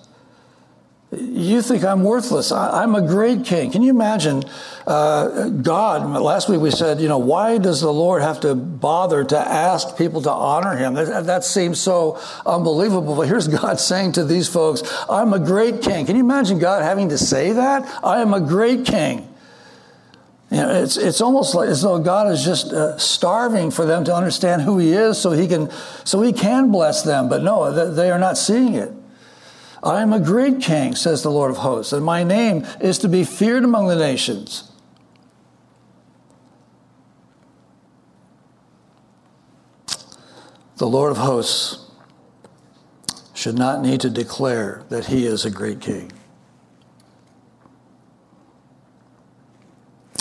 You 1.19 1.61
think 1.61 1.83
I'm 1.83 2.03
worthless. 2.03 2.51
I, 2.51 2.83
am 2.83 2.95
a 2.95 3.01
great 3.01 3.45
king. 3.45 3.71
Can 3.71 3.81
you 3.81 3.89
imagine 3.89 4.43
uh, 4.87 5.49
God? 5.49 6.09
Last 6.21 6.49
week 6.49 6.59
we 6.59 6.71
said, 6.71 6.99
you 6.99 7.07
know, 7.07 7.17
why 7.17 7.57
does 7.57 7.81
the 7.81 7.91
Lord 7.91 8.21
have 8.21 8.39
to 8.41 8.55
bother 8.55 9.23
to 9.23 9.37
ask 9.37 9.97
people 9.97 10.21
to 10.23 10.31
honor 10.31 10.75
him? 10.75 10.93
That, 10.93 11.25
that 11.25 11.43
seems 11.43 11.79
so 11.79 12.19
unbelievable. 12.45 13.15
But 13.15 13.27
here's 13.27 13.47
God 13.59 13.79
saying 13.79 14.13
to 14.13 14.23
these 14.23 14.47
folks, 14.47 14.83
I'm 15.09 15.33
a 15.33 15.39
great 15.39 15.81
king. 15.81 16.05
Can 16.05 16.15
you 16.15 16.23
imagine 16.23 16.59
God 16.59 16.83
having 16.83 17.09
to 17.09 17.17
say 17.17 17.53
that? 17.53 17.87
I 18.03 18.21
am 18.21 18.33
a 18.33 18.41
great 18.41 18.85
king. 18.85 19.27
You 20.53 20.57
know, 20.57 20.83
it's, 20.83 20.97
it's 20.97 21.19
almost 21.19 21.55
like 21.55 21.69
as 21.69 21.81
though 21.81 21.97
God 21.99 22.31
is 22.31 22.45
just 22.45 22.71
uh, 22.71 22.97
starving 22.99 23.71
for 23.71 23.85
them 23.85 24.05
to 24.05 24.15
understand 24.15 24.61
who 24.61 24.77
He 24.77 24.93
is, 24.93 25.17
so 25.17 25.31
He 25.31 25.47
can 25.47 25.71
so 26.03 26.21
He 26.21 26.31
can 26.31 26.71
bless 26.71 27.01
them. 27.01 27.27
But 27.27 27.41
no, 27.41 27.91
they 27.91 28.11
are 28.11 28.19
not 28.19 28.37
seeing 28.37 28.75
it. 28.75 28.93
I 29.83 30.01
am 30.01 30.13
a 30.13 30.19
great 30.19 30.61
king, 30.61 30.95
says 30.95 31.23
the 31.23 31.29
Lord 31.29 31.51
of 31.51 31.57
hosts, 31.57 31.91
and 31.91 32.05
my 32.05 32.23
name 32.23 32.65
is 32.79 32.97
to 32.99 33.09
be 33.09 33.25
feared 33.25 33.65
among 33.65 33.87
the 33.87 33.97
nations. 33.97 34.71
The 40.77 40.87
Lord 40.87 41.11
of 41.11 41.17
hosts 41.17 41.91
should 43.33 43.57
not 43.57 43.81
need 43.81 43.99
to 44.01 44.09
declare 44.09 44.83
that 44.87 45.07
he 45.07 45.25
is 45.25 45.43
a 45.43 45.51
great 45.51 45.81
king. 45.81 46.13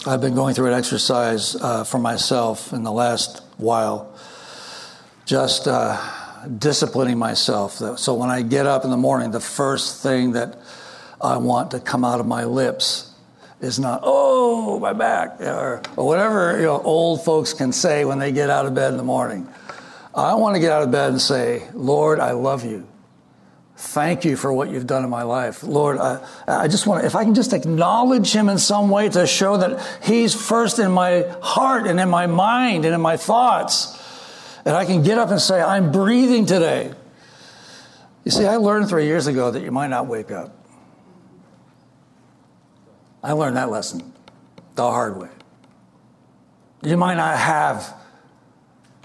I've 0.05 0.21
been 0.21 0.35
going 0.35 0.57
through 0.57 0.67
an 0.67 0.75
exercise 0.75 1.55
uh, 1.55 1.85
for 1.85 1.99
myself 1.99 2.73
in 2.73 2.83
the 2.83 2.91
last 2.91 3.43
while, 3.59 4.13
just. 5.25 5.69
Uh, 5.69 6.22
disciplining 6.59 7.19
myself. 7.19 7.75
So 7.99 8.15
when 8.15 8.31
I 8.31 8.43
get 8.43 8.67
up 8.67 8.85
in 8.85 8.91
the 8.91 8.97
morning, 8.97 9.31
the 9.31 9.41
first 9.41 10.03
thing 10.03 10.33
that 10.33 10.59
I 11.21 11.37
want 11.37 11.71
to 11.73 11.81
come 11.81 12.05
out 12.05 12.21
of 12.21 12.27
my 12.27 12.45
lips 12.45 13.13
is 13.61 13.79
not, 13.79 14.01
oh, 14.03 14.79
my 14.81 14.93
back, 14.93 15.41
or, 15.41 15.83
or 15.97 16.07
whatever 16.07 16.57
you 16.59 16.65
know, 16.65 16.81
old 16.83 17.25
folks 17.25 17.53
can 17.53 17.73
say 17.73 18.05
when 18.05 18.19
they 18.19 18.33
get 18.33 18.51
out 18.51 18.67
of 18.67 18.75
bed 18.75 18.91
in 18.91 18.97
the 18.97 19.05
morning. 19.05 19.47
I 20.15 20.35
want 20.35 20.57
to 20.57 20.61
get 20.61 20.73
out 20.73 20.83
of 20.83 20.91
bed 20.91 21.11
and 21.11 21.21
say, 21.21 21.63
Lord, 21.73 22.19
I 22.19 22.33
love 22.33 22.65
you. 22.65 22.87
Thank 23.77 24.25
you 24.25 24.37
for 24.37 24.53
what 24.53 24.69
you've 24.69 24.87
done 24.87 25.05
in 25.05 25.11
my 25.11 25.23
life. 25.23 25.63
Lord, 25.63 25.99
I, 25.99 26.25
I 26.47 26.69
just 26.69 26.87
want 26.87 27.01
to, 27.01 27.07
if 27.07 27.15
I 27.15 27.25
can 27.25 27.35
just 27.35 27.53
acknowledge 27.53 28.33
him 28.33 28.49
in 28.49 28.59
some 28.59 28.91
way 28.91 29.09
to 29.09 29.27
show 29.27 29.57
that 29.57 29.81
he's 30.03 30.35
first 30.35 30.79
in 30.79 30.93
my 30.93 31.23
heart 31.41 31.87
and 31.87 31.99
in 31.99 32.09
my 32.09 32.27
mind 32.27 32.85
and 32.85 32.95
in 32.95 33.01
my 33.01 33.17
thoughts 33.17 34.02
and 34.65 34.77
I 34.77 34.85
can 34.85 35.03
get 35.03 35.19
up 35.19 35.31
and 35.31 35.41
say, 35.41 35.61
I'm 35.61 35.93
breathing 35.93 36.47
today. 36.47 36.93
You 38.25 38.31
see, 38.31 38.47
I 38.47 38.57
learned 38.57 38.89
three 38.89 39.07
years 39.07 39.27
ago 39.27 39.51
that 39.51 39.63
you 39.63 39.73
might 39.73 39.89
not 39.89 40.07
wake 40.07 40.31
up. 40.31 40.57
I 43.23 43.33
learned 43.33 43.57
that 43.57 43.71
lesson 43.71 44.13
the 44.75 44.83
hard 44.83 45.17
way. 45.17 45.29
You 46.83 46.97
might 46.97 47.15
not 47.15 47.39
have 47.39 47.95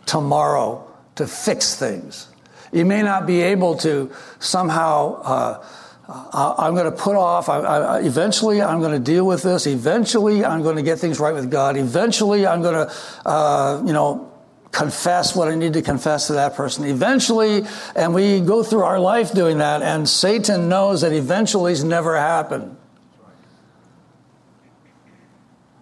tomorrow 0.05 0.91
to 1.15 1.27
fix 1.27 1.75
things. 1.75 2.27
You 2.71 2.85
may 2.85 3.01
not 3.01 3.27
be 3.27 3.41
able 3.41 3.77
to 3.77 4.11
somehow. 4.39 5.21
Uh, 5.21 5.65
I'm 6.07 6.73
going 6.73 6.89
to 6.89 6.97
put 6.97 7.15
off. 7.15 7.49
I, 7.49 7.59
I, 7.59 7.99
eventually, 7.99 8.61
I'm 8.61 8.79
going 8.79 8.93
to 8.93 8.99
deal 8.99 9.25
with 9.25 9.43
this. 9.43 9.67
Eventually, 9.67 10.45
I'm 10.45 10.63
going 10.63 10.77
to 10.77 10.81
get 10.81 10.99
things 10.99 11.19
right 11.19 11.33
with 11.33 11.51
God. 11.51 11.75
Eventually, 11.75 12.47
I'm 12.47 12.61
going 12.61 12.87
to, 12.87 12.93
uh, 13.25 13.83
you 13.85 13.93
know, 13.93 14.31
confess 14.77 15.35
what 15.35 15.47
I 15.47 15.55
need 15.55 15.73
to 15.73 15.81
confess 15.81 16.27
to 16.27 16.33
that 16.33 16.55
person 16.55 16.85
eventually, 16.85 17.63
and 17.95 18.13
we 18.13 18.39
go 18.41 18.61
through 18.61 18.83
our 18.83 18.99
life 18.99 19.33
doing 19.33 19.57
that, 19.57 19.81
and 19.81 20.07
Satan 20.07 20.69
knows 20.69 21.01
that 21.01 21.13
eventually 21.13 21.47
eventually's 21.47 21.83
never 21.83 22.17
happen. 22.17 22.77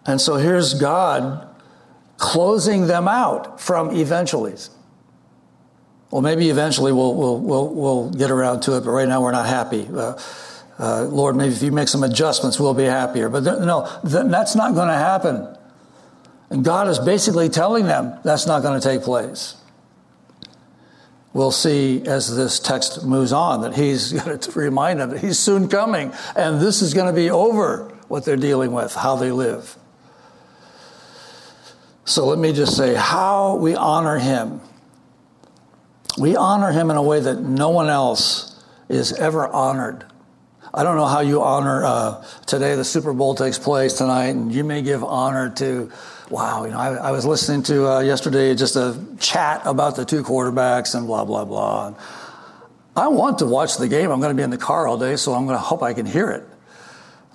And 0.06 0.22
so 0.22 0.36
here's 0.36 0.74
God 0.76 1.48
closing 2.18 2.88
them 2.88 3.08
out 3.08 3.60
from 3.60 3.90
eventuallys. 3.90 4.70
Well, 6.12 6.22
maybe 6.22 6.50
eventually 6.50 6.92
we'll, 6.92 7.16
we'll, 7.16 7.40
we'll, 7.40 7.74
we'll 7.74 8.10
get 8.12 8.32
around 8.32 8.62
to 8.62 8.78
it, 8.78 8.82
but 8.82 8.92
right 8.92 9.08
now 9.08 9.22
we're 9.22 9.32
not 9.32 9.48
happy. 9.48 9.88
Uh, 9.92 10.18
uh, 10.78 11.04
Lord, 11.06 11.36
maybe 11.36 11.54
if 11.54 11.62
you 11.64 11.72
make 11.72 11.88
some 11.88 12.04
adjustments, 12.04 12.60
we'll 12.60 12.74
be 12.74 12.84
happier. 12.84 13.30
But 13.30 13.44
th- 13.44 13.60
no, 13.60 13.90
th- 14.04 14.28
that's 14.28 14.56
not 14.56 14.76
going 14.76 14.90
to 14.90 14.94
happen. 14.94 15.58
And 16.50 16.64
God 16.64 16.88
is 16.88 17.00
basically 17.00 17.50
telling 17.50 17.86
them 17.86 18.20
that's 18.24 18.46
not 18.46 18.62
going 18.62 18.80
to 18.80 18.88
take 18.88 19.02
place. 19.04 19.56
We'll 21.34 21.52
see 21.52 22.06
as 22.06 22.34
this 22.34 22.60
text 22.60 23.04
moves 23.04 23.34
on 23.34 23.62
that 23.62 23.76
he's 23.76 24.14
going 24.24 24.40
to 24.40 24.52
remind 24.52 25.00
them 25.00 25.10
that 25.10 25.20
he's 25.20 25.40
soon 25.40 25.68
coming 25.68 26.14
and 26.36 26.62
this 26.62 26.82
is 26.82 26.94
going 26.94 27.14
to 27.14 27.14
be 27.14 27.30
over 27.30 27.92
what 28.08 28.24
they're 28.24 28.38
dealing 28.38 28.72
with, 28.72 28.94
how 28.94 29.16
they 29.16 29.32
live. 29.32 29.76
So 32.06 32.28
let 32.28 32.38
me 32.38 32.54
just 32.54 32.78
say 32.78 32.94
how 32.94 33.56
we 33.56 33.76
honor 33.76 34.20
him. 34.20 34.62
We 36.20 36.36
honor 36.36 36.72
him 36.72 36.92
in 36.92 36.98
a 36.98 37.04
way 37.04 37.20
that 37.20 37.42
no 37.42 37.70
one 37.70 37.90
else 37.90 38.64
is 38.88 39.12
ever 39.14 39.48
honored. 39.48 40.06
I 40.74 40.84
don't 40.84 40.98
know 40.98 41.08
how 41.08 41.22
you 41.22 41.42
honor 41.42 41.84
uh, 41.84 42.26
today. 42.46 42.76
The 42.76 42.86
Super 42.86 43.14
Bowl 43.14 43.34
takes 43.34 43.58
place 43.58 43.94
tonight, 43.94 44.28
and 44.28 44.54
you 44.54 44.64
may 44.64 44.82
give 44.82 45.04
honor 45.04 45.50
to 45.58 45.92
wow, 46.30 46.66
you 46.66 46.72
know, 46.72 46.80
I, 46.80 46.94
I 46.96 47.12
was 47.12 47.26
listening 47.26 47.64
to 47.64 47.88
uh, 47.88 48.00
yesterday 48.00 48.56
just 48.56 48.76
a 48.76 49.00
chat 49.20 49.62
about 49.66 49.96
the 49.96 50.06
two 50.06 50.24
quarterbacks 50.24 50.96
and 50.96 51.06
blah, 51.06 51.26
blah, 51.26 51.46
blah. 51.46 51.88
And 51.88 51.96
I 52.96 53.08
want 53.10 53.40
to 53.40 53.46
watch 53.46 53.78
the 53.78 53.88
game. 53.88 54.10
I'm 54.10 54.20
going 54.20 54.32
to 54.32 54.36
be 54.36 54.44
in 54.44 54.50
the 54.50 54.58
car 54.58 54.88
all 54.88 54.98
day, 54.98 55.16
so 55.18 55.34
I'm 55.34 55.46
going 55.46 55.58
to 55.58 55.64
hope 55.64 55.84
I 55.84 55.94
can 55.94 56.06
hear 56.06 56.32
it. 56.32 56.44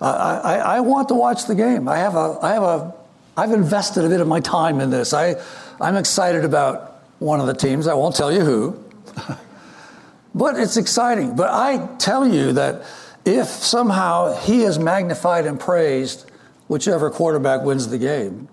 I, 0.01 0.07
I, 0.09 0.57
I 0.57 0.81
want 0.81 1.09
to 1.09 1.15
watch 1.15 1.47
the 1.47 1.55
game. 1.55 1.89
I 1.89 1.99
have 1.99 2.15
a, 2.15 2.39
I 2.41 2.55
have 2.55 2.63
a, 2.63 2.95
I've 3.37 3.53
invested 3.53 4.05
a 4.05 4.09
bit 4.09 4.21
of 4.21 4.27
my 4.27 4.41
time 4.41 4.81
in 4.81 4.91
this. 4.91 5.13
I, 5.13 5.37
I'm 5.81 5.97
excited 5.97 6.45
about 6.45 7.03
one 7.19 7.41
of 7.41 7.47
the 7.47 7.55
teams. 7.55 7.87
I 7.87 7.95
won't 7.95 8.17
tell 8.17 8.33
you 8.33 8.41
who, 8.41 8.85
but 10.35 10.59
it's 10.59 10.79
exciting. 10.79 11.37
But 11.37 11.51
I 11.51 11.87
tell 11.99 12.27
you 12.27 12.55
that 12.55 12.87
if 13.27 13.47
somehow 13.47 14.35
he 14.41 14.63
is 14.63 14.79
magnified 14.79 15.45
and 15.47 15.61
praised, 15.61 16.31
whichever 16.69 17.11
quarterback 17.11 17.63
wins 17.63 17.89
the 17.89 17.99
game, 17.99 18.49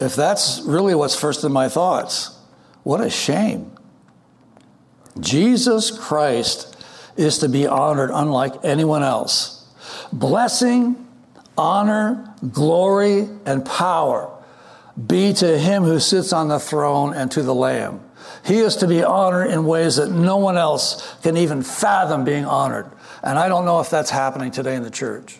if 0.00 0.14
that's 0.14 0.60
really 0.62 0.94
what's 0.94 1.18
first 1.18 1.44
in 1.44 1.52
my 1.52 1.68
thoughts, 1.68 2.38
what 2.82 3.00
a 3.00 3.10
shame. 3.10 3.72
Jesus 5.18 5.90
Christ 5.90 6.76
is 7.16 7.38
to 7.38 7.48
be 7.48 7.66
honored 7.66 8.10
unlike 8.12 8.54
anyone 8.62 9.02
else. 9.02 9.66
Blessing, 10.12 11.06
honor, 11.56 12.34
glory, 12.52 13.28
and 13.46 13.64
power 13.64 14.32
be 15.06 15.32
to 15.34 15.58
him 15.58 15.82
who 15.84 16.00
sits 16.00 16.32
on 16.32 16.48
the 16.48 16.58
throne 16.58 17.14
and 17.14 17.30
to 17.32 17.42
the 17.42 17.54
Lamb. 17.54 18.00
He 18.44 18.58
is 18.58 18.76
to 18.76 18.86
be 18.86 19.02
honored 19.02 19.50
in 19.50 19.66
ways 19.66 19.96
that 19.96 20.10
no 20.10 20.36
one 20.36 20.56
else 20.56 21.16
can 21.22 21.36
even 21.36 21.62
fathom 21.62 22.24
being 22.24 22.44
honored. 22.44 22.90
And 23.22 23.38
I 23.38 23.48
don't 23.48 23.64
know 23.64 23.80
if 23.80 23.90
that's 23.90 24.10
happening 24.10 24.50
today 24.50 24.76
in 24.76 24.82
the 24.82 24.90
church. 24.90 25.38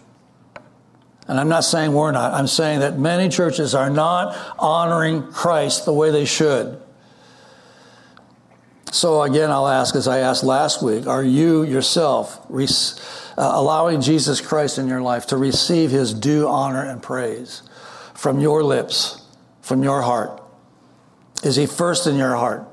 And 1.28 1.40
I'm 1.40 1.48
not 1.48 1.64
saying 1.64 1.92
we're 1.92 2.12
not. 2.12 2.32
I'm 2.34 2.46
saying 2.46 2.80
that 2.80 2.98
many 2.98 3.28
churches 3.28 3.74
are 3.74 3.90
not 3.90 4.36
honoring 4.58 5.24
Christ 5.32 5.84
the 5.84 5.92
way 5.92 6.10
they 6.10 6.24
should. 6.24 6.80
So 8.92 9.22
again, 9.22 9.50
I'll 9.50 9.68
ask, 9.68 9.96
as 9.96 10.06
I 10.06 10.20
asked 10.20 10.44
last 10.44 10.82
week, 10.82 11.06
are 11.06 11.22
you 11.22 11.64
yourself 11.64 12.40
uh, 12.48 12.66
allowing 13.36 14.00
Jesus 14.00 14.40
Christ 14.40 14.78
in 14.78 14.88
your 14.88 15.02
life 15.02 15.26
to 15.26 15.36
receive 15.36 15.90
his 15.90 16.14
due 16.14 16.48
honor 16.48 16.84
and 16.84 17.02
praise 17.02 17.62
from 18.14 18.40
your 18.40 18.62
lips, 18.62 19.20
from 19.60 19.82
your 19.82 20.02
heart? 20.02 20.42
Is 21.42 21.56
he 21.56 21.66
first 21.66 22.06
in 22.06 22.16
your 22.16 22.36
heart? 22.36 22.66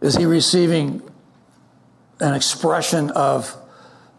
Is 0.00 0.16
he 0.16 0.26
receiving 0.26 1.02
an 2.20 2.34
expression 2.34 3.10
of, 3.10 3.54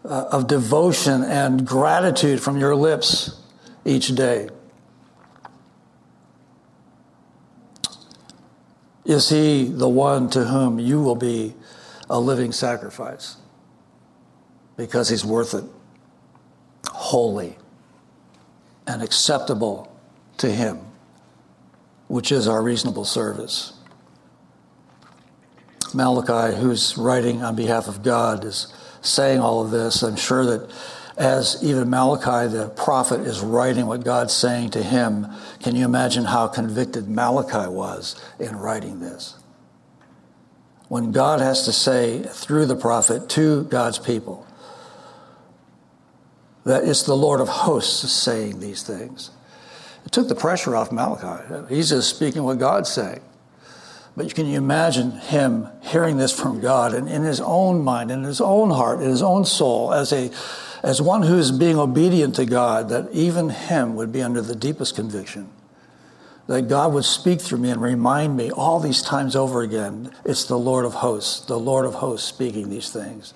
uh, 0.08 0.28
of 0.32 0.46
devotion 0.46 1.22
and 1.22 1.66
gratitude 1.66 2.40
from 2.40 2.58
your 2.58 2.74
lips 2.74 3.38
each 3.84 4.08
day? 4.14 4.48
Is 9.04 9.28
he 9.28 9.64
the 9.64 9.88
one 9.88 10.28
to 10.30 10.44
whom 10.44 10.78
you 10.78 11.00
will 11.00 11.14
be 11.14 11.54
a 12.10 12.18
living 12.18 12.52
sacrifice? 12.52 13.36
Because 14.76 15.08
he's 15.08 15.24
worth 15.24 15.54
it, 15.54 15.64
holy, 16.90 17.56
and 18.86 19.02
acceptable 19.02 19.94
to 20.38 20.50
him, 20.50 20.78
which 22.06 22.32
is 22.32 22.46
our 22.46 22.62
reasonable 22.62 23.04
service. 23.04 23.72
Malachi, 25.94 26.56
who's 26.56 26.96
writing 26.98 27.42
on 27.42 27.56
behalf 27.56 27.88
of 27.88 28.02
God, 28.02 28.44
is 28.44 28.72
saying 29.08 29.40
all 29.40 29.64
of 29.64 29.70
this. 29.70 30.02
I'm 30.02 30.16
sure 30.16 30.44
that 30.44 30.70
as 31.16 31.58
even 31.62 31.90
Malachi, 31.90 32.52
the 32.52 32.68
prophet, 32.68 33.20
is 33.20 33.40
writing 33.40 33.86
what 33.86 34.04
God's 34.04 34.32
saying 34.32 34.70
to 34.70 34.82
him, 34.82 35.26
can 35.60 35.74
you 35.74 35.84
imagine 35.84 36.24
how 36.24 36.46
convicted 36.46 37.08
Malachi 37.08 37.68
was 37.68 38.14
in 38.38 38.56
writing 38.56 39.00
this? 39.00 39.36
When 40.88 41.10
God 41.10 41.40
has 41.40 41.64
to 41.64 41.72
say 41.72 42.22
through 42.22 42.66
the 42.66 42.76
prophet 42.76 43.28
to 43.30 43.64
God's 43.64 43.98
people 43.98 44.46
that 46.64 46.84
it's 46.84 47.02
the 47.02 47.16
Lord 47.16 47.40
of 47.40 47.48
hosts 47.48 48.10
saying 48.12 48.60
these 48.60 48.82
things, 48.82 49.30
it 50.06 50.12
took 50.12 50.28
the 50.28 50.34
pressure 50.34 50.76
off 50.76 50.92
Malachi. 50.92 51.74
He's 51.74 51.90
just 51.90 52.08
speaking 52.14 52.44
what 52.44 52.58
God's 52.58 52.90
saying. 52.90 53.20
But 54.18 54.34
can 54.34 54.46
you 54.46 54.58
imagine 54.58 55.12
him 55.12 55.68
hearing 55.80 56.16
this 56.16 56.32
from 56.32 56.60
God 56.60 56.92
and 56.92 57.08
in 57.08 57.22
his 57.22 57.40
own 57.40 57.84
mind, 57.84 58.10
in 58.10 58.24
his 58.24 58.40
own 58.40 58.70
heart, 58.70 59.00
in 59.00 59.08
his 59.08 59.22
own 59.22 59.44
soul, 59.44 59.94
as 59.94 60.12
a 60.12 60.32
as 60.82 61.00
one 61.00 61.22
who's 61.22 61.52
being 61.52 61.78
obedient 61.78 62.34
to 62.34 62.44
God, 62.44 62.88
that 62.88 63.08
even 63.12 63.48
him 63.48 63.94
would 63.94 64.10
be 64.10 64.20
under 64.20 64.40
the 64.40 64.56
deepest 64.56 64.96
conviction. 64.96 65.48
That 66.48 66.62
God 66.62 66.94
would 66.94 67.04
speak 67.04 67.40
through 67.40 67.58
me 67.58 67.70
and 67.70 67.80
remind 67.80 68.36
me 68.36 68.50
all 68.50 68.80
these 68.80 69.02
times 69.02 69.36
over 69.36 69.62
again 69.62 70.12
it's 70.24 70.44
the 70.44 70.58
Lord 70.58 70.84
of 70.84 70.94
hosts, 70.94 71.46
the 71.46 71.58
Lord 71.58 71.86
of 71.86 71.94
hosts 71.94 72.28
speaking 72.28 72.70
these 72.70 72.90
things. 72.90 73.34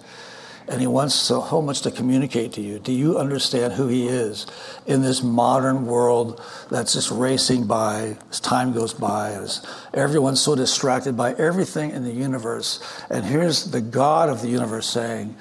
And 0.68 0.80
he 0.80 0.86
wants 0.86 1.14
so, 1.14 1.44
so 1.44 1.60
much 1.60 1.82
to 1.82 1.90
communicate 1.90 2.52
to 2.54 2.60
you. 2.60 2.78
Do 2.78 2.92
you 2.92 3.18
understand 3.18 3.72
who 3.72 3.88
he 3.88 4.06
is 4.06 4.46
in 4.86 5.02
this 5.02 5.22
modern 5.22 5.86
world 5.86 6.40
that's 6.70 6.92
just 6.94 7.10
racing 7.10 7.66
by 7.66 8.16
as 8.30 8.40
time 8.40 8.72
goes 8.72 8.94
by, 8.94 9.32
as 9.32 9.66
everyone's 9.92 10.40
so 10.40 10.54
distracted 10.54 11.16
by 11.16 11.32
everything 11.34 11.90
in 11.90 12.04
the 12.04 12.12
universe? 12.12 12.80
And 13.10 13.24
here's 13.24 13.70
the 13.70 13.80
God 13.80 14.28
of 14.28 14.40
the 14.40 14.48
universe 14.48 14.86
saying, 14.86 15.36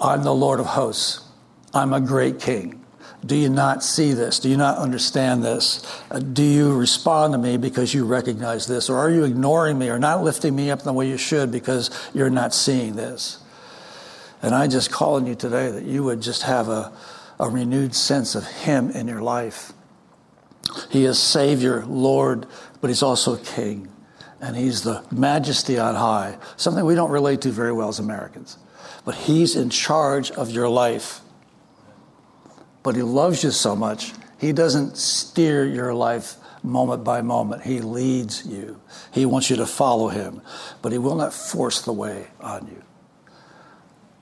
I'm 0.00 0.22
the 0.22 0.34
Lord 0.34 0.60
of 0.60 0.66
hosts. 0.66 1.20
I'm 1.72 1.92
a 1.92 2.00
great 2.00 2.40
king. 2.40 2.82
Do 3.24 3.34
you 3.34 3.48
not 3.48 3.82
see 3.82 4.12
this? 4.12 4.38
Do 4.38 4.48
you 4.48 4.56
not 4.56 4.78
understand 4.78 5.42
this? 5.42 5.84
Uh, 6.10 6.20
do 6.20 6.42
you 6.42 6.76
respond 6.76 7.32
to 7.32 7.38
me 7.38 7.56
because 7.56 7.92
you 7.92 8.04
recognize 8.04 8.66
this? 8.66 8.88
Or 8.88 8.98
are 8.98 9.10
you 9.10 9.24
ignoring 9.24 9.78
me 9.78 9.88
or 9.88 9.98
not 9.98 10.22
lifting 10.22 10.54
me 10.54 10.70
up 10.70 10.82
the 10.82 10.92
way 10.92 11.08
you 11.08 11.16
should 11.16 11.50
because 11.50 11.90
you're 12.14 12.30
not 12.30 12.54
seeing 12.54 12.94
this? 12.94 13.38
And 14.42 14.54
I 14.54 14.66
just 14.68 14.90
call 14.90 15.14
on 15.14 15.26
you 15.26 15.34
today 15.34 15.70
that 15.70 15.84
you 15.84 16.04
would 16.04 16.20
just 16.20 16.42
have 16.42 16.68
a, 16.68 16.92
a 17.40 17.48
renewed 17.48 17.94
sense 17.94 18.34
of 18.34 18.46
Him 18.46 18.90
in 18.90 19.08
your 19.08 19.22
life. 19.22 19.72
He 20.90 21.04
is 21.04 21.18
Savior, 21.18 21.84
Lord, 21.86 22.46
but 22.80 22.88
He's 22.88 23.02
also 23.02 23.36
King. 23.36 23.88
And 24.40 24.56
He's 24.56 24.82
the 24.82 25.04
majesty 25.10 25.78
on 25.78 25.94
high, 25.94 26.38
something 26.56 26.84
we 26.84 26.94
don't 26.94 27.10
relate 27.10 27.40
to 27.42 27.50
very 27.50 27.72
well 27.72 27.88
as 27.88 27.98
Americans 27.98 28.58
but 29.06 29.14
He's 29.14 29.56
in 29.56 29.70
charge 29.70 30.30
of 30.32 30.50
your 30.50 30.68
life. 30.68 31.20
But 32.82 32.96
He 32.96 33.02
loves 33.02 33.42
you 33.42 33.52
so 33.52 33.74
much, 33.74 34.12
He 34.38 34.52
doesn't 34.52 34.98
steer 34.98 35.64
your 35.64 35.94
life 35.94 36.34
moment 36.62 37.04
by 37.04 37.22
moment. 37.22 37.62
He 37.62 37.80
leads 37.80 38.44
you. 38.44 38.80
He 39.12 39.24
wants 39.24 39.48
you 39.48 39.56
to 39.56 39.66
follow 39.66 40.08
Him, 40.08 40.42
but 40.82 40.92
He 40.92 40.98
will 40.98 41.14
not 41.14 41.32
force 41.32 41.80
the 41.80 41.92
way 41.92 42.26
on 42.40 42.66
you. 42.66 42.82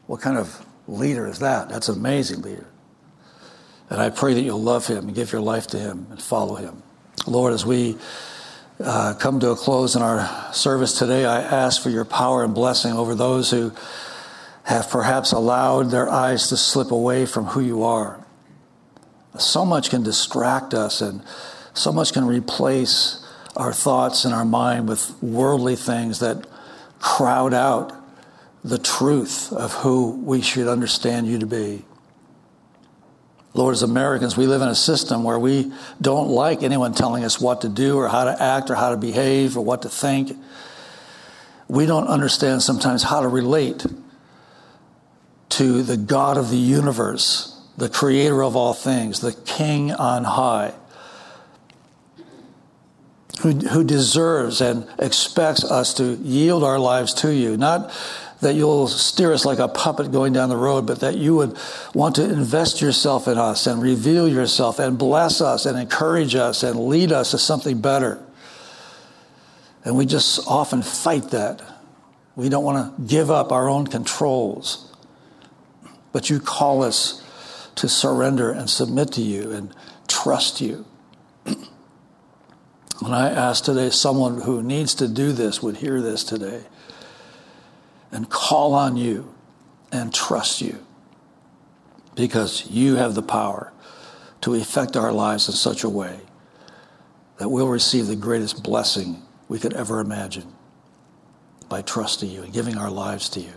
What 0.06 0.20
kind 0.20 0.36
of 0.36 0.64
leader 0.86 1.26
is 1.26 1.38
that? 1.38 1.68
That's 1.68 1.88
an 1.88 1.98
amazing 1.98 2.42
leader. 2.42 2.66
And 3.90 4.00
I 4.00 4.10
pray 4.10 4.34
that 4.34 4.42
you'll 4.42 4.62
love 4.62 4.86
Him 4.86 5.06
and 5.06 5.14
give 5.14 5.32
your 5.32 5.40
life 5.40 5.66
to 5.68 5.78
Him 5.78 6.06
and 6.10 6.20
follow 6.20 6.56
Him. 6.56 6.82
Lord, 7.26 7.52
as 7.52 7.64
we 7.64 7.96
uh, 8.82 9.14
come 9.14 9.40
to 9.40 9.50
a 9.50 9.56
close 9.56 9.96
in 9.96 10.02
our 10.02 10.52
service 10.52 10.98
today, 10.98 11.24
I 11.24 11.40
ask 11.40 11.82
for 11.82 11.90
your 11.90 12.04
power 12.04 12.44
and 12.44 12.54
blessing 12.54 12.92
over 12.92 13.14
those 13.14 13.50
who 13.50 13.72
have 14.64 14.90
perhaps 14.90 15.32
allowed 15.32 15.90
their 15.90 16.08
eyes 16.08 16.48
to 16.48 16.56
slip 16.56 16.90
away 16.90 17.26
from 17.26 17.46
who 17.46 17.60
you 17.60 17.82
are. 17.82 18.24
So 19.38 19.64
much 19.64 19.90
can 19.90 20.02
distract 20.02 20.74
us, 20.74 21.00
and 21.00 21.22
so 21.74 21.92
much 21.92 22.12
can 22.12 22.26
replace 22.26 23.24
our 23.56 23.72
thoughts 23.72 24.24
and 24.24 24.34
our 24.34 24.44
mind 24.44 24.88
with 24.88 25.14
worldly 25.22 25.76
things 25.76 26.20
that 26.20 26.46
crowd 26.98 27.52
out 27.52 27.92
the 28.64 28.78
truth 28.78 29.52
of 29.52 29.74
who 29.74 30.22
we 30.24 30.40
should 30.40 30.66
understand 30.66 31.26
you 31.26 31.38
to 31.38 31.46
be. 31.46 31.84
Lord, 33.52 33.74
as 33.74 33.82
Americans, 33.82 34.36
we 34.36 34.46
live 34.46 34.62
in 34.62 34.68
a 34.68 34.74
system 34.74 35.22
where 35.22 35.38
we 35.38 35.70
don't 36.00 36.28
like 36.28 36.64
anyone 36.64 36.92
telling 36.92 37.24
us 37.24 37.40
what 37.40 37.60
to 37.60 37.68
do 37.68 37.96
or 37.98 38.08
how 38.08 38.24
to 38.24 38.42
act 38.42 38.70
or 38.70 38.74
how 38.74 38.90
to 38.90 38.96
behave 38.96 39.56
or 39.56 39.64
what 39.64 39.82
to 39.82 39.88
think. 39.88 40.36
We 41.68 41.86
don't 41.86 42.08
understand 42.08 42.62
sometimes 42.62 43.04
how 43.04 43.20
to 43.20 43.28
relate 43.28 43.86
to 45.50 45.82
the 45.82 45.96
God 45.96 46.36
of 46.36 46.50
the 46.50 46.56
universe, 46.56 47.60
the 47.76 47.88
creator 47.88 48.42
of 48.42 48.56
all 48.56 48.74
things, 48.74 49.20
the 49.20 49.32
King 49.32 49.92
on 49.92 50.24
high, 50.24 50.72
who, 53.42 53.50
who 53.52 53.84
deserves 53.84 54.60
and 54.60 54.88
expects 54.98 55.62
us 55.62 55.94
to 55.94 56.14
yield 56.14 56.64
our 56.64 56.78
lives 56.78 57.14
to 57.14 57.32
you. 57.32 57.56
Not 57.56 57.92
that 58.44 58.54
you'll 58.54 58.86
steer 58.86 59.32
us 59.32 59.44
like 59.44 59.58
a 59.58 59.68
puppet 59.68 60.12
going 60.12 60.32
down 60.32 60.48
the 60.48 60.56
road, 60.56 60.86
but 60.86 61.00
that 61.00 61.16
you 61.16 61.34
would 61.34 61.58
want 61.92 62.14
to 62.14 62.24
invest 62.24 62.80
yourself 62.80 63.26
in 63.28 63.36
us 63.36 63.66
and 63.66 63.82
reveal 63.82 64.28
yourself 64.28 64.78
and 64.78 64.96
bless 64.96 65.40
us 65.40 65.66
and 65.66 65.78
encourage 65.78 66.34
us 66.34 66.62
and 66.62 66.78
lead 66.86 67.10
us 67.10 67.32
to 67.32 67.38
something 67.38 67.80
better. 67.80 68.24
And 69.84 69.96
we 69.96 70.06
just 70.06 70.46
often 70.46 70.82
fight 70.82 71.30
that. 71.30 71.60
We 72.36 72.48
don't 72.48 72.64
want 72.64 72.96
to 72.96 73.02
give 73.02 73.30
up 73.30 73.52
our 73.52 73.68
own 73.68 73.86
controls 73.86 74.84
but 76.14 76.30
you 76.30 76.38
call 76.38 76.84
us 76.84 77.20
to 77.74 77.88
surrender 77.88 78.52
and 78.52 78.70
submit 78.70 79.10
to 79.10 79.20
you 79.20 79.50
and 79.50 79.74
trust 80.06 80.60
you. 80.60 80.86
and 81.44 81.66
I 83.02 83.30
ask 83.30 83.64
today, 83.64 83.90
someone 83.90 84.42
who 84.42 84.62
needs 84.62 84.94
to 84.94 85.08
do 85.08 85.32
this 85.32 85.60
would 85.60 85.78
hear 85.78 86.00
this 86.00 86.22
today 86.22 86.62
and 88.14 88.30
call 88.30 88.74
on 88.74 88.96
you 88.96 89.34
and 89.90 90.14
trust 90.14 90.62
you 90.62 90.78
because 92.14 92.70
you 92.70 92.94
have 92.94 93.14
the 93.16 93.22
power 93.22 93.72
to 94.40 94.54
affect 94.54 94.96
our 94.96 95.12
lives 95.12 95.48
in 95.48 95.54
such 95.54 95.82
a 95.82 95.88
way 95.88 96.20
that 97.38 97.48
we'll 97.48 97.68
receive 97.68 98.06
the 98.06 98.14
greatest 98.14 98.62
blessing 98.62 99.20
we 99.48 99.58
could 99.58 99.72
ever 99.72 99.98
imagine 99.98 100.46
by 101.68 101.82
trusting 101.82 102.30
you 102.30 102.42
and 102.42 102.52
giving 102.52 102.78
our 102.78 102.90
lives 102.90 103.28
to 103.28 103.40
you. 103.40 103.52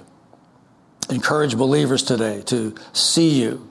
Encourage 1.11 1.55
believers 1.55 2.01
today 2.01 2.41
to 2.41 2.73
see 2.93 3.39
you 3.39 3.69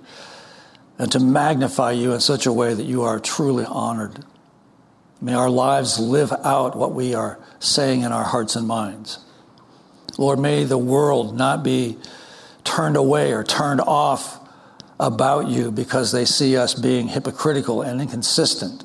and 0.99 1.11
to 1.11 1.18
magnify 1.18 1.91
you 1.91 2.12
in 2.12 2.20
such 2.20 2.47
a 2.47 2.53
way 2.53 2.72
that 2.72 2.84
you 2.84 3.03
are 3.03 3.18
truly 3.18 3.64
honored. 3.64 4.24
May 5.20 5.34
our 5.34 5.51
lives 5.51 5.99
live 5.99 6.32
out 6.45 6.76
what 6.76 6.95
we 6.95 7.12
are 7.12 7.41
saying 7.59 8.03
in 8.03 8.12
our 8.12 8.24
hearts 8.24 8.55
and 8.55 8.68
minds. 8.68 9.26
Lord, 10.19 10.39
may 10.39 10.64
the 10.64 10.79
world 10.79 11.37
not 11.37 11.62
be 11.62 11.99
turned 12.64 12.97
away 12.97 13.33
or 13.33 13.45
turned 13.45 13.81
off 13.81 14.41
about 14.99 15.49
you 15.49 15.71
because 15.71 16.12
they 16.12 16.25
see 16.25 16.57
us 16.57 16.75
being 16.75 17.09
hypocritical 17.09 17.83
and 17.83 18.01
inconsistent. 18.01 18.83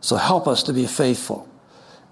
So 0.00 0.16
help 0.16 0.46
us 0.46 0.64
to 0.64 0.72
be 0.72 0.86
faithful 0.86 1.48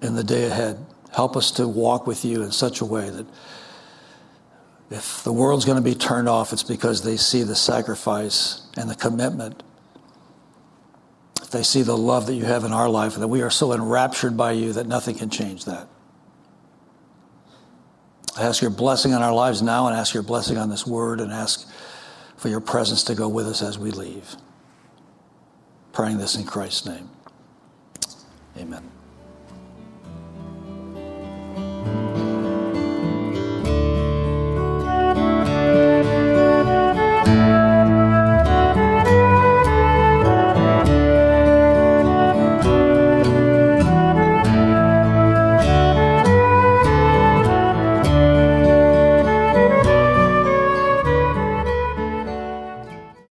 in 0.01 0.14
the 0.14 0.24
day 0.24 0.47
ahead. 0.47 0.85
Help 1.12 1.37
us 1.37 1.51
to 1.53 1.68
walk 1.68 2.07
with 2.07 2.24
you 2.24 2.43
in 2.43 2.51
such 2.51 2.80
a 2.80 2.85
way 2.85 3.09
that 3.11 3.26
if 4.91 5.24
the 5.24 5.32
world's 5.32 5.64
going 5.64 5.76
to 5.76 5.82
be 5.82 5.95
turned 5.95 6.28
off, 6.28 6.53
it's 6.53 6.62
because 6.62 7.03
they 7.03 7.16
see 7.16 7.43
the 7.43 7.57
sacrifice 7.57 8.62
and 8.76 8.89
the 8.89 8.95
commitment. 8.95 9.62
If 11.41 11.51
they 11.51 11.62
see 11.62 11.82
the 11.82 11.97
love 11.97 12.26
that 12.26 12.35
you 12.35 12.45
have 12.45 12.64
in 12.64 12.72
our 12.72 12.89
life, 12.89 13.14
and 13.14 13.22
that 13.22 13.28
we 13.28 13.43
are 13.43 13.51
so 13.51 13.72
enraptured 13.72 14.37
by 14.37 14.53
you 14.53 14.72
that 14.74 14.87
nothing 14.87 15.16
can 15.16 15.30
change 15.30 15.64
that. 15.64 15.89
I 18.37 18.43
ask 18.43 18.61
your 18.61 18.70
blessing 18.70 19.14
on 19.14 19.22
our 19.22 19.32
lives 19.32 19.62
now 19.62 19.87
and 19.87 19.97
ask 19.97 20.12
your 20.12 20.22
blessing 20.22 20.59
on 20.59 20.68
this 20.68 20.87
word 20.87 21.20
and 21.20 21.30
ask 21.32 21.68
for 22.37 22.49
your 22.49 22.61
presence 22.61 23.05
to 23.05 23.14
go 23.14 23.28
with 23.28 23.47
us 23.47 23.62
as 23.62 23.78
we 23.78 23.91
leave. 23.91 24.37
Praying 25.93 26.18
this 26.18 26.35
in 26.35 26.45
Christ's 26.45 26.87
name. 26.87 27.09
Amen. 28.59 28.91